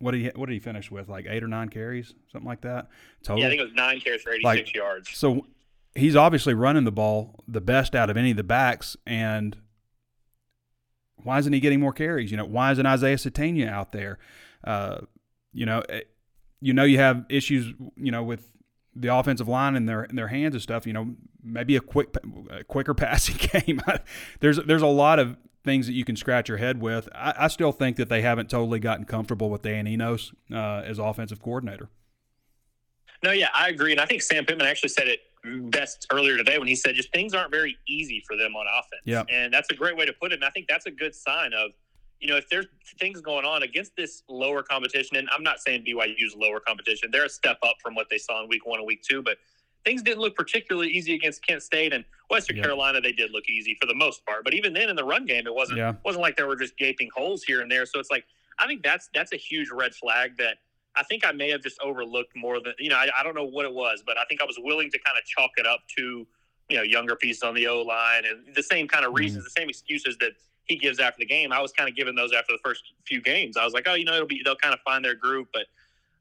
what 0.00 0.12
did 0.12 0.20
he 0.20 0.30
what 0.34 0.46
did 0.46 0.54
he 0.54 0.60
finish 0.60 0.90
with? 0.90 1.08
Like 1.08 1.26
eight 1.28 1.42
or 1.42 1.48
nine 1.48 1.68
carries, 1.68 2.14
something 2.30 2.48
like 2.48 2.60
that. 2.62 2.88
Total. 3.22 3.40
Yeah, 3.40 3.46
I 3.46 3.50
think 3.50 3.60
it 3.60 3.64
was 3.64 3.74
nine 3.74 4.00
carries 4.00 4.22
for 4.22 4.32
eighty 4.32 4.44
six 4.44 4.68
like, 4.68 4.74
yards. 4.74 5.10
So 5.10 5.46
he's 5.94 6.16
obviously 6.16 6.54
running 6.54 6.84
the 6.84 6.92
ball 6.92 7.42
the 7.48 7.60
best 7.60 7.94
out 7.94 8.10
of 8.10 8.16
any 8.16 8.30
of 8.30 8.36
the 8.36 8.44
backs, 8.44 8.96
and 9.06 9.56
why 11.16 11.38
isn't 11.38 11.52
he 11.52 11.60
getting 11.60 11.80
more 11.80 11.92
carries? 11.92 12.30
You 12.30 12.36
know, 12.36 12.44
why 12.44 12.70
isn't 12.72 12.86
Isaiah 12.86 13.16
Sategna 13.16 13.68
out 13.68 13.92
there? 13.92 14.18
Uh, 14.62 15.00
you 15.52 15.66
know, 15.66 15.80
eh, 15.88 16.02
you 16.60 16.72
know 16.72 16.84
you 16.84 16.98
have 16.98 17.24
issues. 17.28 17.72
You 17.96 18.10
know 18.12 18.22
with 18.22 18.48
the 18.94 19.14
offensive 19.14 19.48
line 19.48 19.76
in 19.76 19.86
their 19.86 20.04
in 20.04 20.16
their 20.16 20.28
hands 20.28 20.54
and 20.54 20.62
stuff. 20.62 20.86
You 20.86 20.92
know, 20.92 21.14
maybe 21.42 21.76
a 21.76 21.80
quick, 21.80 22.14
a 22.50 22.64
quicker 22.64 22.94
passing 22.94 23.36
game. 23.36 23.80
there's 24.40 24.58
there's 24.64 24.82
a 24.82 24.86
lot 24.86 25.18
of 25.18 25.36
things 25.64 25.86
that 25.86 25.92
you 25.92 26.04
can 26.04 26.16
scratch 26.16 26.48
your 26.48 26.58
head 26.58 26.80
with. 26.80 27.08
I, 27.14 27.34
I 27.36 27.48
still 27.48 27.72
think 27.72 27.96
that 27.96 28.08
they 28.08 28.22
haven't 28.22 28.50
totally 28.50 28.80
gotten 28.80 29.04
comfortable 29.04 29.50
with 29.50 29.62
Dan 29.62 29.86
Enos 29.86 30.32
uh, 30.52 30.82
as 30.84 30.98
offensive 30.98 31.42
coordinator. 31.42 31.88
No, 33.22 33.32
yeah, 33.32 33.48
I 33.54 33.68
agree, 33.68 33.92
and 33.92 34.00
I 34.00 34.06
think 34.06 34.22
Sam 34.22 34.44
Pittman 34.44 34.66
actually 34.66 34.90
said 34.90 35.08
it 35.08 35.20
best 35.70 36.06
earlier 36.12 36.36
today 36.36 36.58
when 36.58 36.68
he 36.68 36.74
said 36.74 36.94
just 36.94 37.12
things 37.12 37.32
aren't 37.34 37.50
very 37.50 37.76
easy 37.88 38.22
for 38.26 38.36
them 38.36 38.54
on 38.54 38.66
offense. 38.66 39.02
Yeah, 39.04 39.24
and 39.30 39.52
that's 39.52 39.70
a 39.70 39.74
great 39.74 39.96
way 39.96 40.06
to 40.06 40.12
put 40.12 40.32
it. 40.32 40.36
And 40.36 40.44
I 40.44 40.50
think 40.50 40.66
that's 40.68 40.86
a 40.86 40.90
good 40.90 41.14
sign 41.14 41.52
of 41.52 41.70
you 42.20 42.28
know 42.28 42.36
if 42.36 42.48
there's 42.48 42.66
things 42.98 43.20
going 43.20 43.44
on 43.44 43.62
against 43.62 43.96
this 43.96 44.22
lower 44.28 44.62
competition, 44.62 45.16
and 45.16 45.28
I'm 45.32 45.42
not 45.42 45.60
saying 45.60 45.84
BYU's 45.84 46.34
lower 46.36 46.60
competition, 46.60 47.10
they're 47.12 47.26
a 47.26 47.30
step 47.30 47.58
up 47.62 47.76
from 47.82 47.94
what 47.94 48.08
they 48.10 48.18
saw 48.18 48.42
in 48.42 48.48
week 48.48 48.66
one 48.66 48.78
and 48.78 48.86
week 48.86 49.02
two, 49.02 49.22
but 49.22 49.38
things 49.84 50.02
didn't 50.02 50.20
look 50.20 50.34
particularly 50.34 50.88
easy 50.88 51.14
against 51.14 51.46
Kent 51.46 51.62
State 51.62 51.92
and 51.92 52.04
Western 52.30 52.56
yeah. 52.56 52.64
Carolina. 52.64 53.00
They 53.00 53.12
did 53.12 53.30
look 53.30 53.48
easy 53.48 53.76
for 53.80 53.86
the 53.86 53.94
most 53.94 54.24
part, 54.26 54.44
but 54.44 54.54
even 54.54 54.72
then 54.72 54.90
in 54.90 54.96
the 54.96 55.04
run 55.04 55.26
game, 55.26 55.46
it 55.46 55.54
wasn't 55.54 55.78
yeah. 55.78 55.94
wasn't 56.04 56.22
like 56.22 56.36
there 56.36 56.46
were 56.46 56.56
just 56.56 56.76
gaping 56.76 57.08
holes 57.14 57.42
here 57.42 57.60
and 57.60 57.70
there. 57.70 57.86
So 57.86 57.98
it's 57.98 58.10
like 58.10 58.24
I 58.58 58.66
think 58.66 58.82
that's 58.82 59.08
that's 59.14 59.32
a 59.32 59.36
huge 59.36 59.70
red 59.72 59.94
flag 59.94 60.36
that 60.38 60.58
I 60.96 61.02
think 61.04 61.24
I 61.24 61.32
may 61.32 61.50
have 61.50 61.62
just 61.62 61.80
overlooked 61.80 62.34
more 62.36 62.60
than 62.60 62.74
you 62.78 62.90
know. 62.90 62.96
I, 62.96 63.08
I 63.18 63.22
don't 63.22 63.34
know 63.34 63.46
what 63.46 63.64
it 63.64 63.72
was, 63.72 64.02
but 64.04 64.18
I 64.18 64.24
think 64.28 64.42
I 64.42 64.44
was 64.44 64.58
willing 64.58 64.90
to 64.90 64.98
kind 64.98 65.16
of 65.16 65.24
chalk 65.24 65.50
it 65.56 65.66
up 65.66 65.80
to 65.96 66.26
you 66.68 66.76
know 66.76 66.82
younger 66.82 67.16
pieces 67.16 67.42
on 67.42 67.54
the 67.54 67.66
O 67.68 67.82
line 67.82 68.24
and 68.28 68.54
the 68.54 68.62
same 68.62 68.88
kind 68.88 69.04
of 69.04 69.14
reasons, 69.14 69.44
mm. 69.44 69.46
the 69.46 69.60
same 69.60 69.68
excuses 69.68 70.16
that 70.18 70.32
he 70.68 70.76
gives 70.76 71.00
after 71.00 71.18
the 71.18 71.26
game. 71.26 71.52
I 71.52 71.60
was 71.60 71.72
kind 71.72 71.88
of 71.88 71.96
giving 71.96 72.14
those 72.14 72.32
after 72.32 72.52
the 72.52 72.58
first 72.62 72.82
few 73.06 73.20
games. 73.20 73.56
I 73.56 73.64
was 73.64 73.72
like, 73.72 73.86
oh, 73.88 73.94
you 73.94 74.04
know, 74.04 74.14
it'll 74.14 74.26
be 74.26 74.42
they'll 74.44 74.56
kind 74.56 74.74
of 74.74 74.80
find 74.80 75.04
their 75.04 75.14
groove, 75.14 75.48
but 75.52 75.66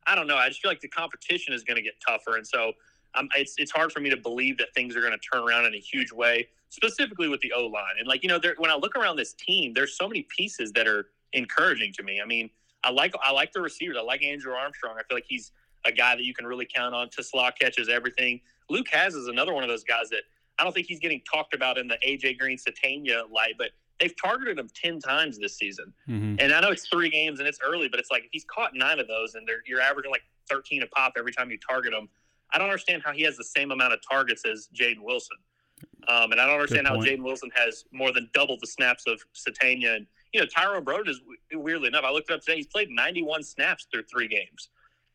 I 0.08 0.16
don't 0.16 0.28
know. 0.28 0.38
I 0.38 0.48
just 0.48 0.62
feel 0.62 0.72
like 0.72 0.80
the 0.80 0.88
competition 0.88 1.54
is 1.54 1.64
going 1.64 1.76
to 1.76 1.84
get 1.84 1.96
tougher, 2.06 2.38
and 2.38 2.48
so 2.48 2.72
um, 3.16 3.28
it's 3.36 3.56
it's 3.58 3.72
hard 3.72 3.92
for 3.92 4.00
me 4.00 4.10
to 4.10 4.18
believe 4.18 4.58
that 4.58 4.74
things 4.74 4.96
are 4.96 5.02
going 5.02 5.14
to 5.14 5.20
turn 5.20 5.48
around 5.48 5.66
in 5.66 5.74
a 5.76 5.80
huge 5.80 6.12
way, 6.12 6.48
specifically 6.70 7.28
with 7.28 7.42
the 7.42 7.52
O 7.54 7.68
line. 7.68 7.96
And 8.00 8.08
like 8.08 8.24
you 8.24 8.30
know, 8.30 8.40
when 8.58 8.72
I 8.72 8.76
look 8.76 8.96
around 8.96 9.18
this 9.18 9.34
team, 9.34 9.74
there's 9.74 9.98
so 9.98 10.08
many 10.08 10.26
pieces 10.36 10.72
that 10.74 10.88
are 10.88 11.08
encouraging 11.34 11.94
to 11.94 12.04
me. 12.04 12.22
I 12.22 12.26
mean, 12.26 12.50
I 12.84 12.92
like 12.92 13.14
I 13.22 13.32
like 13.32 13.52
the 13.52 13.62
receivers. 13.62 13.98
I 14.00 14.02
like 14.02 14.24
Andrew 14.24 14.54
Armstrong. 14.54 14.96
I 14.98 15.04
feel 15.04 15.18
like 15.18 15.26
he's 15.28 15.52
a 15.86 15.92
guy 15.92 16.16
that 16.16 16.24
you 16.24 16.34
can 16.34 16.46
really 16.46 16.68
count 16.74 16.96
on. 16.96 17.10
TeSlaa 17.10 17.52
catches 17.60 17.90
everything. 17.90 18.42
Luke 18.70 18.88
Hasz 18.92 19.14
is 19.14 19.28
another 19.28 19.54
one 19.54 19.64
of 19.64 19.70
those 19.70 19.84
guys 19.84 20.10
that 20.10 20.24
I 20.60 20.64
don't 20.64 20.74
think 20.74 20.88
he's 20.88 21.00
getting 21.00 21.22
talked 21.22 21.54
about 21.54 21.78
in 21.78 21.88
the 21.88 21.98
AJ 22.06 22.40
Green 22.40 22.58
Sategna 22.58 23.30
light, 23.32 23.54
but 23.58 23.72
they've 24.00 24.14
targeted 24.22 24.60
him 24.60 24.70
10 24.74 25.00
times 25.00 25.38
this 25.40 25.58
season. 25.58 25.94
Mm-hmm. 26.08 26.36
And 26.40 26.54
I 26.54 26.62
know 26.62 26.70
it's 26.70 26.88
three 26.88 27.10
games 27.10 27.40
and 27.40 27.48
it's 27.48 27.60
early, 27.66 27.88
but 27.88 28.00
it's 28.00 28.12
like 28.12 28.28
he's 28.32 28.46
caught 28.46 28.72
nine 28.76 29.00
of 29.00 29.08
those 29.08 29.36
and 29.36 29.48
you're 29.66 29.82
averaging 29.82 30.12
like 30.12 30.24
13 30.50 30.84
a 30.84 30.88
pop 30.88 31.14
every 31.18 31.32
time 31.32 31.50
you 31.50 31.58
target 31.58 31.94
him. 31.94 32.10
I 32.54 32.58
don't 32.58 32.68
understand 32.68 33.02
how 33.04 33.12
he 33.12 33.24
has 33.24 33.38
the 33.38 33.44
same 33.44 33.72
amount 33.72 33.94
of 33.94 34.00
targets 34.10 34.44
as 34.46 34.70
Jaedon 34.74 35.02
Wilson. 35.02 35.38
Um, 36.08 36.32
and 36.32 36.40
I 36.40 36.46
don't 36.46 36.56
understand 36.56 36.88
how 36.88 36.96
Jaedon 36.96 37.24
Wilson 37.24 37.52
has 37.56 37.84
more 37.92 38.14
than 38.14 38.30
double 38.34 38.58
the 38.60 38.68
snaps 38.68 39.04
of 39.08 39.22
Sategna. 39.36 39.98
And, 39.98 40.08
you 40.34 40.40
know, 40.40 40.46
Tyrone 40.46 40.86
Broden 40.86 41.10
is 41.10 41.22
weirdly 41.54 41.88
enough, 41.88 42.06
I 42.06 42.12
looked 42.12 42.30
it 42.30 42.34
up 42.34 42.42
today, 42.42 42.56
he's 42.56 42.68
played 42.68 42.90
91 42.90 43.44
snaps 43.44 43.88
through 43.92 44.04
three 44.04 44.28
games. 44.28 44.70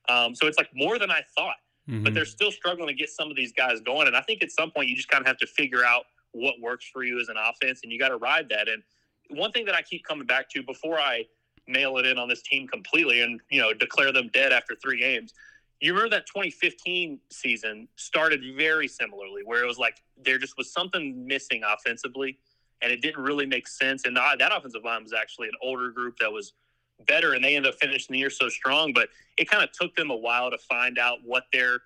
Um, 0.08 0.34
so 0.34 0.46
it's 0.46 0.58
like 0.58 0.68
more 0.74 0.98
than 0.98 1.10
I 1.10 1.22
thought. 1.36 1.56
Mm-hmm. 1.88 2.04
But 2.04 2.14
they're 2.14 2.24
still 2.24 2.52
struggling 2.52 2.88
to 2.88 2.94
get 2.94 3.08
some 3.08 3.28
of 3.28 3.36
these 3.36 3.52
guys 3.52 3.80
going. 3.80 4.06
And 4.06 4.16
I 4.16 4.20
think 4.20 4.42
at 4.42 4.52
some 4.52 4.70
point 4.70 4.88
you 4.88 4.94
just 4.94 5.08
kind 5.08 5.20
of 5.20 5.26
have 5.26 5.38
to 5.38 5.46
figure 5.46 5.84
out 5.84 6.04
what 6.32 6.54
works 6.60 6.88
for 6.92 7.04
you 7.04 7.20
as 7.20 7.28
an 7.28 7.36
offense 7.36 7.80
and 7.82 7.92
you 7.92 7.98
got 7.98 8.08
to 8.08 8.16
ride 8.16 8.48
that. 8.50 8.68
And 8.68 8.82
one 9.30 9.52
thing 9.52 9.64
that 9.66 9.74
I 9.74 9.82
keep 9.82 10.04
coming 10.04 10.26
back 10.26 10.48
to 10.50 10.62
before 10.62 10.98
I 10.98 11.24
nail 11.66 11.96
it 11.98 12.06
in 12.06 12.18
on 12.18 12.28
this 12.28 12.42
team 12.42 12.66
completely 12.66 13.22
and, 13.22 13.40
you 13.50 13.60
know, 13.60 13.72
declare 13.72 14.12
them 14.12 14.28
dead 14.32 14.52
after 14.52 14.74
three 14.74 14.98
games– 14.98 15.32
you 15.82 15.92
remember 15.92 16.10
that 16.10 16.26
2015 16.26 17.18
season 17.30 17.88
started 17.96 18.40
very 18.56 18.86
similarly, 18.86 19.42
where 19.44 19.64
it 19.64 19.66
was 19.66 19.78
like 19.78 20.00
there 20.24 20.38
just 20.38 20.56
was 20.56 20.72
something 20.72 21.26
missing 21.26 21.62
offensively, 21.66 22.38
and 22.80 22.92
it 22.92 23.02
didn't 23.02 23.20
really 23.20 23.46
make 23.46 23.66
sense. 23.66 24.04
And 24.04 24.16
that 24.16 24.56
offensive 24.56 24.84
line 24.84 25.02
was 25.02 25.12
actually 25.12 25.48
an 25.48 25.54
older 25.60 25.90
group 25.90 26.18
that 26.20 26.30
was 26.30 26.52
better, 27.08 27.32
and 27.34 27.42
they 27.42 27.56
ended 27.56 27.72
up 27.72 27.80
finishing 27.80 28.14
the 28.14 28.20
year 28.20 28.30
so 28.30 28.48
strong. 28.48 28.92
But 28.92 29.08
it 29.36 29.50
kind 29.50 29.64
of 29.64 29.72
took 29.72 29.96
them 29.96 30.12
a 30.12 30.16
while 30.16 30.52
to 30.52 30.58
find 30.58 31.00
out 31.00 31.18
what 31.24 31.46
their 31.52 31.80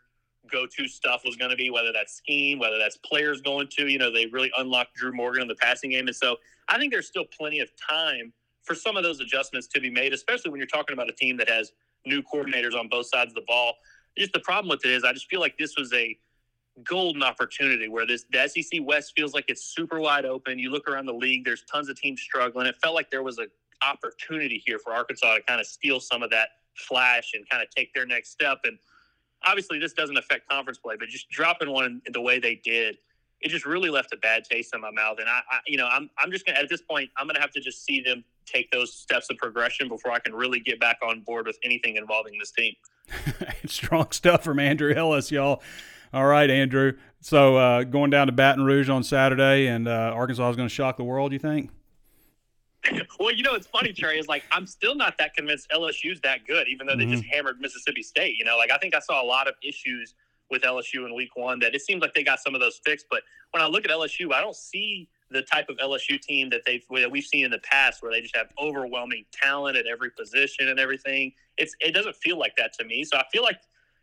go-to 0.50 0.88
stuff 0.88 1.22
was 1.24 1.36
going 1.36 1.50
to 1.50 1.56
be, 1.56 1.70
whether 1.70 1.92
that's 1.92 2.14
scheme, 2.14 2.58
whether 2.58 2.78
that's 2.78 2.96
players 2.98 3.40
going 3.40 3.68
to. 3.76 3.88
You 3.88 3.98
know, 3.98 4.12
they 4.12 4.26
really 4.26 4.50
unlocked 4.58 4.94
Drew 4.94 5.12
Morgan 5.12 5.42
in 5.42 5.48
the 5.48 5.54
passing 5.56 5.90
game, 5.90 6.06
and 6.06 6.16
so 6.16 6.36
I 6.68 6.78
think 6.78 6.92
there's 6.92 7.06
still 7.06 7.24
plenty 7.24 7.60
of 7.60 7.68
time 7.76 8.32
for 8.62 8.74
some 8.74 8.96
of 8.96 9.02
those 9.02 9.20
adjustments 9.20 9.66
to 9.68 9.80
be 9.80 9.90
made, 9.90 10.12
especially 10.12 10.50
when 10.50 10.58
you're 10.58 10.66
talking 10.66 10.94
about 10.94 11.08
a 11.08 11.12
team 11.12 11.36
that 11.36 11.48
has 11.48 11.72
new 12.04 12.22
coordinators 12.22 12.74
on 12.74 12.88
both 12.88 13.06
sides 13.06 13.30
of 13.30 13.34
the 13.34 13.44
ball. 13.46 13.74
Just 14.18 14.32
the 14.32 14.40
problem 14.40 14.68
with 14.68 14.84
it 14.84 14.90
is, 14.90 15.04
I 15.04 15.12
just 15.12 15.28
feel 15.28 15.40
like 15.40 15.56
this 15.58 15.76
was 15.76 15.92
a 15.92 16.18
golden 16.84 17.22
opportunity 17.22 17.88
where 17.88 18.06
this 18.06 18.24
the 18.30 18.46
SEC 18.48 18.80
West 18.82 19.12
feels 19.16 19.32
like 19.32 19.44
it's 19.48 19.62
super 19.62 20.00
wide 20.00 20.24
open. 20.24 20.58
You 20.58 20.70
look 20.70 20.88
around 20.88 21.06
the 21.06 21.14
league, 21.14 21.44
there's 21.44 21.62
tons 21.62 21.88
of 21.88 21.98
teams 21.98 22.20
struggling. 22.20 22.66
It 22.66 22.76
felt 22.82 22.94
like 22.94 23.10
there 23.10 23.22
was 23.22 23.38
an 23.38 23.48
opportunity 23.86 24.62
here 24.64 24.78
for 24.78 24.92
Arkansas 24.92 25.36
to 25.36 25.42
kind 25.42 25.60
of 25.60 25.66
steal 25.66 26.00
some 26.00 26.22
of 26.22 26.30
that 26.30 26.48
flash 26.76 27.32
and 27.34 27.48
kind 27.48 27.62
of 27.62 27.70
take 27.70 27.94
their 27.94 28.06
next 28.06 28.30
step. 28.30 28.58
And 28.64 28.78
obviously, 29.44 29.78
this 29.78 29.92
doesn't 29.92 30.16
affect 30.16 30.48
conference 30.48 30.78
play, 30.78 30.96
but 30.98 31.08
just 31.08 31.28
dropping 31.30 31.70
one 31.70 32.02
the 32.12 32.20
way 32.20 32.38
they 32.38 32.56
did, 32.56 32.98
it 33.40 33.48
just 33.48 33.66
really 33.66 33.90
left 33.90 34.12
a 34.12 34.16
bad 34.16 34.44
taste 34.44 34.74
in 34.74 34.80
my 34.80 34.90
mouth. 34.90 35.18
And 35.18 35.28
I, 35.28 35.40
I 35.50 35.58
you 35.66 35.76
know, 35.76 35.86
I'm 35.86 36.10
I'm 36.18 36.30
just 36.30 36.46
gonna 36.46 36.58
at 36.58 36.68
this 36.68 36.82
point, 36.82 37.10
I'm 37.16 37.26
gonna 37.26 37.40
have 37.40 37.52
to 37.52 37.60
just 37.60 37.84
see 37.84 38.00
them 38.00 38.24
take 38.46 38.70
those 38.70 38.94
steps 38.94 39.28
of 39.30 39.36
progression 39.36 39.88
before 39.88 40.12
I 40.12 40.18
can 40.18 40.34
really 40.34 40.60
get 40.60 40.80
back 40.80 40.98
on 41.02 41.20
board 41.20 41.46
with 41.46 41.58
anything 41.62 41.96
involving 41.96 42.38
this 42.38 42.52
team. 42.52 42.74
Strong 43.66 44.12
stuff 44.12 44.44
from 44.44 44.58
Andrew 44.58 44.92
Ellis, 44.94 45.30
y'all. 45.30 45.62
All 46.12 46.26
right, 46.26 46.48
Andrew. 46.48 46.92
So 47.20 47.56
uh, 47.56 47.82
going 47.82 48.10
down 48.10 48.28
to 48.28 48.32
Baton 48.32 48.64
Rouge 48.64 48.88
on 48.88 49.02
Saturday, 49.02 49.66
and 49.66 49.88
uh, 49.88 50.12
Arkansas 50.14 50.50
is 50.50 50.56
going 50.56 50.68
to 50.68 50.74
shock 50.74 50.96
the 50.96 51.04
world. 51.04 51.32
You 51.32 51.38
think? 51.38 51.70
well, 53.20 53.32
you 53.32 53.42
know, 53.42 53.54
it's 53.54 53.66
funny, 53.66 53.92
Trey. 53.92 54.18
Is 54.18 54.28
like 54.28 54.44
I'm 54.52 54.66
still 54.66 54.94
not 54.94 55.18
that 55.18 55.34
convinced 55.34 55.68
LSU's 55.70 56.20
that 56.22 56.46
good, 56.46 56.68
even 56.68 56.86
though 56.86 56.94
mm-hmm. 56.94 57.10
they 57.10 57.16
just 57.16 57.24
hammered 57.24 57.60
Mississippi 57.60 58.02
State. 58.02 58.36
You 58.38 58.44
know, 58.44 58.56
like 58.56 58.70
I 58.70 58.78
think 58.78 58.94
I 58.94 59.00
saw 59.00 59.22
a 59.22 59.26
lot 59.26 59.48
of 59.48 59.54
issues 59.62 60.14
with 60.50 60.62
LSU 60.62 61.06
in 61.06 61.14
Week 61.14 61.34
One 61.34 61.58
that 61.60 61.74
it 61.74 61.82
seems 61.82 62.00
like 62.00 62.14
they 62.14 62.22
got 62.22 62.38
some 62.40 62.54
of 62.54 62.60
those 62.60 62.80
fixed. 62.84 63.06
But 63.10 63.22
when 63.50 63.62
I 63.62 63.66
look 63.66 63.84
at 63.84 63.90
LSU, 63.90 64.32
I 64.32 64.40
don't 64.40 64.56
see 64.56 65.08
the 65.30 65.42
type 65.42 65.68
of 65.68 65.76
LSU 65.78 66.20
team 66.20 66.48
that 66.50 66.62
they've 66.64 66.84
that 66.90 67.10
we've 67.10 67.24
seen 67.24 67.44
in 67.44 67.50
the 67.50 67.58
past, 67.58 68.02
where 68.02 68.12
they 68.12 68.20
just 68.20 68.36
have 68.36 68.48
overwhelming 68.60 69.24
talent 69.32 69.76
at 69.76 69.86
every 69.86 70.10
position 70.10 70.68
and 70.68 70.78
everything. 70.78 71.32
It's 71.56 71.74
it 71.80 71.92
doesn't 71.92 72.16
feel 72.16 72.38
like 72.38 72.54
that 72.56 72.72
to 72.74 72.84
me. 72.84 73.04
So 73.04 73.16
I 73.16 73.24
feel 73.32 73.42
like, 73.42 73.58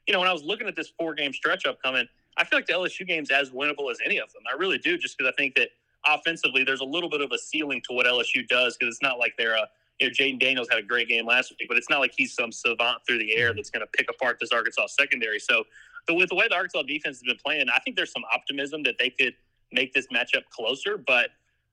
you 0.07 0.13
know, 0.13 0.19
when 0.19 0.27
I 0.27 0.33
was 0.33 0.43
looking 0.43 0.67
at 0.67 0.75
this 0.75 0.91
four 0.97 1.13
game 1.13 1.33
stretch 1.33 1.65
upcoming, 1.65 2.07
I 2.37 2.43
feel 2.43 2.57
like 2.57 2.67
the 2.67 2.73
LSU 2.73 3.07
game's 3.07 3.31
as 3.31 3.51
winnable 3.51 3.89
as 3.91 3.99
any 4.03 4.17
of 4.17 4.31
them. 4.33 4.43
I 4.51 4.57
really 4.57 4.77
do, 4.77 4.97
just 4.97 5.17
because 5.17 5.31
I 5.31 5.35
think 5.39 5.55
that 5.55 5.69
offensively 6.05 6.63
there's 6.63 6.81
a 6.81 6.85
little 6.85 7.09
bit 7.09 7.21
of 7.21 7.31
a 7.31 7.37
ceiling 7.37 7.81
to 7.87 7.93
what 7.93 8.05
LSU 8.05 8.47
does 8.47 8.77
because 8.77 8.93
it's 8.93 9.01
not 9.01 9.19
like 9.19 9.33
they're 9.37 9.55
a 9.55 9.67
you 9.99 10.07
know, 10.07 10.11
Jayden 10.13 10.39
Daniels 10.39 10.67
had 10.69 10.79
a 10.79 10.83
great 10.83 11.07
game 11.07 11.25
last 11.25 11.51
week, 11.51 11.67
but 11.67 11.77
it's 11.77 11.89
not 11.89 11.99
like 11.99 12.13
he's 12.15 12.33
some 12.33 12.51
savant 12.51 12.99
through 13.07 13.19
the 13.19 13.35
air 13.35 13.53
that's 13.53 13.69
going 13.69 13.81
to 13.81 13.87
pick 13.87 14.07
apart 14.09 14.37
this 14.39 14.51
Arkansas 14.51 14.87
secondary. 14.87 15.39
So, 15.39 15.63
the, 16.07 16.13
with 16.13 16.29
the 16.29 16.35
way 16.35 16.47
the 16.49 16.55
Arkansas 16.55 16.83
defense 16.83 17.17
has 17.17 17.23
been 17.23 17.37
playing, 17.43 17.67
I 17.69 17.79
think 17.79 17.95
there's 17.95 18.11
some 18.11 18.23
optimism 18.33 18.83
that 18.83 18.95
they 18.99 19.09
could 19.09 19.35
make 19.71 19.93
this 19.93 20.07
matchup 20.07 20.43
closer. 20.49 20.97
But 20.97 21.29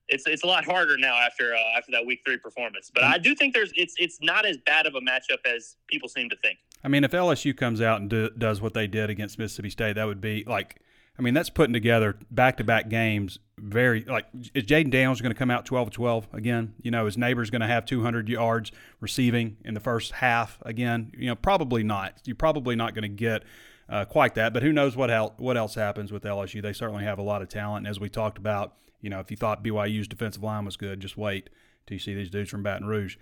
it's 0.09 0.27
it's 0.27 0.45
a 0.45 0.47
lot 0.47 0.65
harder 0.65 0.97
now 0.99 1.15
after 1.15 1.55
uh, 1.55 1.79
after 1.79 1.93
that 1.93 2.05
week 2.05 2.21
three 2.25 2.37
performance. 2.37 2.91
But 2.93 3.05
I 3.05 3.19
do 3.19 3.35
think 3.35 3.55
there's 3.55 3.73
it's 3.75 3.95
it's 3.99 4.19
not 4.21 4.47
as 4.47 4.59
bad 4.59 4.87
of 4.87 4.95
a 4.95 5.01
matchup 5.01 5.39
as 5.47 5.77
people 5.89 6.09
seem 6.09 6.29
to 6.31 6.37
think. 6.37 6.59
I 6.85 6.89
mean, 6.89 7.05
if 7.05 7.11
LSU 7.11 7.57
comes 7.57 7.81
out 7.81 8.01
and 8.01 8.09
do, 8.09 8.31
does 8.31 8.61
what 8.61 8.75
they 8.75 8.87
did 8.87 9.11
against 9.11 9.39
Mississippi 9.39 9.71
State, 9.71 9.97
that 9.97 10.07
would 10.07 10.21
be 10.21 10.45
like, 10.47 10.81
I 11.21 11.23
mean, 11.23 11.35
that's 11.35 11.51
putting 11.51 11.75
together 11.75 12.17
back 12.31 12.57
to 12.57 12.65
back 12.65 12.89
games. 12.89 13.39
Very 13.59 14.05
like, 14.05 14.25
is 14.55 14.65
Jayden 14.65 14.91
Daniels 14.91 15.21
going 15.21 15.35
to 15.35 15.39
come 15.39 15.51
out 15.51 15.67
12 15.67 15.91
12 15.91 16.29
again? 16.33 16.73
You 16.81 16.91
know, 16.91 17.05
his 17.05 17.19
Nabers 17.19 17.51
going 17.51 17.61
to 17.61 17.67
have 17.67 17.85
200 17.85 18.27
yards 18.27 18.73
receiving 19.01 19.59
in 19.63 19.75
the 19.75 19.81
first 19.81 20.13
half 20.13 20.57
again? 20.63 21.13
You 21.15 21.27
know, 21.27 21.35
probably 21.35 21.83
not. 21.83 22.15
You're 22.25 22.37
probably 22.37 22.75
not 22.75 22.95
going 22.95 23.03
to 23.03 23.09
get 23.09 23.43
uh, 23.91 24.07
quite 24.07 24.35
that, 24.37 24.55
but 24.55 24.63
who 24.63 24.73
knows 24.73 24.97
what 24.97 25.11
el- 25.11 25.35
what 25.37 25.59
else 25.59 25.75
happens 25.75 26.11
with 26.11 26.23
LSU? 26.23 26.63
They 26.63 26.73
certainly 26.73 27.05
have 27.05 27.19
a 27.19 27.23
lot 27.23 27.43
of 27.43 27.51
talent. 27.51 27.87
And 27.87 27.91
as 27.91 28.01
we 28.01 28.09
talked 28.09 28.39
about, 28.39 28.77
you 29.03 29.11
know, 29.11 29.21
if 29.21 29.31
you 29.31 29.37
thought 29.37 29.63
BYU's 29.63 30.09
defensive 30.09 30.43
line 30.43 30.65
was 30.65 30.79
good, 30.79 31.01
just 31.01 31.19
wait 31.19 31.51
till 31.87 31.97
you 31.97 32.01
see 32.01 32.15
these 32.15 32.31
dudes 32.31 32.49
from 32.49 32.63
Baton 32.63 32.87
Rouge. 32.87 33.19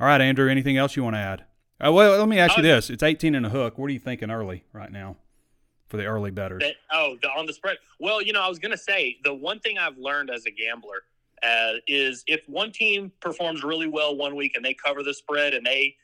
All 0.00 0.06
right, 0.06 0.22
Andrew, 0.22 0.50
anything 0.50 0.78
else 0.78 0.96
you 0.96 1.04
want 1.04 1.16
to 1.16 1.20
add? 1.20 1.44
Uh, 1.84 1.92
well, 1.92 2.18
let 2.18 2.28
me 2.28 2.38
ask 2.38 2.56
you 2.56 2.62
this: 2.62 2.88
It's 2.88 3.02
18 3.02 3.34
and 3.34 3.44
a 3.44 3.50
hook. 3.50 3.76
What 3.76 3.90
are 3.90 3.92
you 3.92 3.98
thinking 3.98 4.30
early 4.30 4.64
right 4.72 4.90
now 4.90 5.16
for 5.92 5.98
the 5.98 6.06
early 6.06 6.30
betters? 6.30 6.60
That, 6.60 6.76
oh, 6.90 7.16
the, 7.20 7.28
on 7.28 7.44
the 7.44 7.52
spread. 7.52 7.76
Well, 8.00 8.22
you 8.22 8.32
know, 8.32 8.40
I 8.40 8.48
was 8.48 8.58
going 8.58 8.72
to 8.72 8.78
say 8.78 9.18
the 9.24 9.34
one 9.34 9.60
thing 9.60 9.76
I've 9.76 9.98
learned 9.98 10.30
as 10.30 10.46
a 10.46 10.50
gambler 10.50 11.02
uh, 11.42 11.74
is 11.86 12.24
if 12.26 12.40
one 12.48 12.72
team 12.72 13.12
performs 13.20 13.62
really 13.62 13.88
well 13.88 14.16
one 14.16 14.34
week 14.34 14.52
and 14.56 14.64
they 14.64 14.72
cover 14.72 15.02
the 15.02 15.12
spread 15.12 15.52
and 15.52 15.66
they 15.66 15.94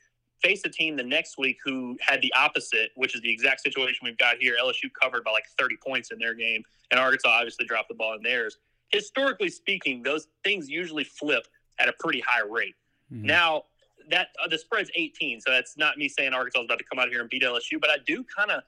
face 0.43 0.61
a 0.63 0.69
team 0.69 0.95
the 0.95 1.03
next 1.03 1.39
week 1.39 1.57
who 1.65 1.97
had 2.01 2.21
the 2.21 2.31
opposite, 2.33 2.91
which 2.95 3.15
is 3.15 3.21
the 3.21 3.33
exact 3.33 3.61
situation 3.61 4.01
we've 4.03 4.17
got 4.19 4.37
here. 4.39 4.55
LSU 4.63 4.91
covered 5.01 5.23
by 5.23 5.31
like 5.31 5.45
30 5.57 5.75
points 5.83 6.11
in 6.11 6.19
their 6.19 6.35
game, 6.35 6.63
and 6.91 6.99
Arkansas 6.99 7.27
obviously 7.27 7.65
dropped 7.65 7.89
the 7.89 7.95
ball 7.95 8.13
in 8.13 8.21
theirs. 8.21 8.57
Historically 8.91 9.49
speaking, 9.49 10.03
those 10.03 10.27
things 10.43 10.69
usually 10.69 11.03
flip 11.03 11.47
at 11.79 11.89
a 11.89 11.93
pretty 11.99 12.21
high 12.21 12.45
rate. 12.47 12.75
Mm-hmm. 13.11 13.25
Now, 13.25 13.63
that 14.11 14.27
uh, 14.43 14.47
the 14.47 14.57
spread's 14.57 14.91
18, 14.95 15.41
so 15.41 15.51
that's 15.51 15.77
not 15.77 15.97
me 15.97 16.07
saying 16.07 16.33
Arkansas 16.33 16.59
is 16.59 16.65
about 16.65 16.77
to 16.77 16.85
come 16.85 16.99
out 16.99 17.09
here 17.09 17.21
and 17.21 17.29
beat 17.29 17.41
LSU, 17.41 17.81
but 17.81 17.89
I 17.89 17.97
do 18.05 18.23
kind 18.23 18.51
of 18.51 18.61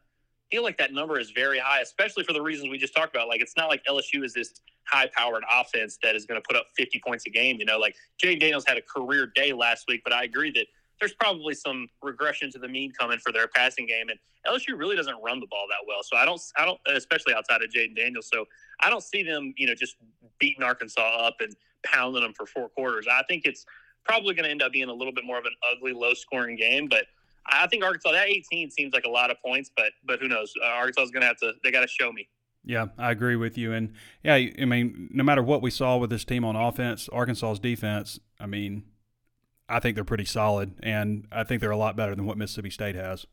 feel 0.52 0.64
like 0.64 0.78
that 0.78 0.94
number 0.94 1.20
is 1.20 1.32
very 1.32 1.60
high, 1.60 1.82
especially 1.82 2.24
for 2.24 2.34
the 2.34 2.42
reasons 2.42 2.70
we 2.70 2.78
just 2.78 2.96
talked 2.96 3.16
about. 3.16 3.28
Like, 3.28 3.42
it's 3.42 3.56
not 3.56 3.70
like 3.70 3.84
LSU 3.86 4.24
is 4.24 4.34
this 4.34 4.62
high 4.86 5.08
powered 5.16 5.44
offense 5.52 5.98
that 6.04 6.16
is 6.16 6.26
going 6.26 6.40
to 6.40 6.46
put 6.48 6.58
up 6.58 6.68
50 6.78 7.02
points 7.06 7.26
a 7.26 7.30
game. 7.30 7.58
You 7.60 7.66
know, 7.66 7.78
like 7.78 7.96
Jay 8.20 8.36
Daniels 8.36 8.66
had 8.68 8.78
a 8.78 8.82
career 8.82 9.32
day 9.34 9.54
last 9.54 9.86
week, 9.88 10.02
but 10.04 10.14
I 10.14 10.24
agree 10.24 10.52
that 10.52 10.66
there's 11.00 11.14
probably 11.14 11.56
some 11.56 11.88
regression 12.04 12.52
to 12.52 12.60
the 12.60 12.68
mean 12.68 12.92
coming 12.92 13.18
for 13.18 13.32
their 13.32 13.48
passing 13.48 13.88
game. 13.88 14.10
And 14.10 14.20
LSU 14.46 14.78
really 14.78 14.96
doesn't 14.96 15.18
run 15.24 15.40
the 15.40 15.48
ball 15.48 15.66
that 15.70 15.86
well. 15.88 16.04
So 16.04 16.16
I 16.16 16.26
don't, 16.26 16.40
I 16.58 16.66
don't, 16.66 16.80
especially 16.96 17.34
outside 17.34 17.64
of 17.64 17.70
Jayden 17.70 17.96
Daniels. 17.96 18.30
So 18.32 18.46
I 18.80 18.90
don't 18.90 19.02
see 19.02 19.24
them, 19.24 19.54
you 19.58 19.66
know, 19.66 19.74
just 19.74 19.96
beating 20.40 20.64
Arkansas 20.64 21.02
up 21.02 21.38
and 21.40 21.56
pounding 21.84 22.22
them 22.22 22.34
for 22.34 22.46
four 22.46 22.70
quarters. 22.70 23.08
I 23.12 23.24
think 23.28 23.46
it's 23.46 23.66
probably 24.06 24.36
going 24.36 24.46
to 24.46 24.52
end 24.52 24.62
up 24.62 24.72
being 24.72 24.90
a 24.90 24.94
little 24.94 25.14
bit 25.14 25.26
more 25.26 25.40
of 25.40 25.46
an 25.46 25.54
ugly, 25.72 25.94
low 25.94 26.14
scoring 26.14 26.56
game. 26.56 26.88
But 26.88 27.06
I 27.46 27.68
think 27.68 27.84
Arkansas, 27.84 28.12
that 28.12 28.28
18 28.28 28.70
seems 28.70 28.94
like 28.94 29.06
a 29.06 29.10
lot 29.10 29.32
of 29.32 29.38
points, 29.42 29.72
but, 29.76 29.92
but 30.06 30.20
who 30.20 30.28
knows? 30.28 30.54
Uh, 30.62 30.68
Arkansas 30.68 31.04
is 31.04 31.12
going 31.12 31.22
to 31.22 31.28
have 31.28 31.38
to, 31.38 31.54
they 31.64 31.72
got 31.72 31.82
to 31.82 31.88
show 31.88 32.12
me. 32.12 32.28
Yeah, 32.64 32.88
I 32.98 33.12
agree 33.12 33.36
with 33.36 33.58
you. 33.58 33.74
And 33.74 33.94
yeah, 34.24 34.36
I 34.36 34.66
mean, 34.66 35.10
no 35.12 35.24
matter 35.24 35.42
what 35.42 35.62
we 35.62 35.72
saw 35.72 35.98
with 35.98 36.10
this 36.12 36.24
team 36.24 36.46
on 36.46 36.56
offense, 36.56 37.10
Arkansas's 37.10 37.60
defense, 37.60 38.20
I 38.40 38.46
mean, 38.46 38.84
I 39.68 39.80
think 39.80 39.96
they're 39.96 40.04
pretty 40.04 40.26
solid, 40.26 40.74
and 40.84 41.28
I 41.32 41.44
think 41.44 41.62
they're 41.62 41.72
a 41.72 41.78
lot 41.78 41.96
better 41.96 42.14
than 42.14 42.26
what 42.26 42.38
Mississippi 42.38 42.70
State 42.70 42.96
has. 42.96 43.26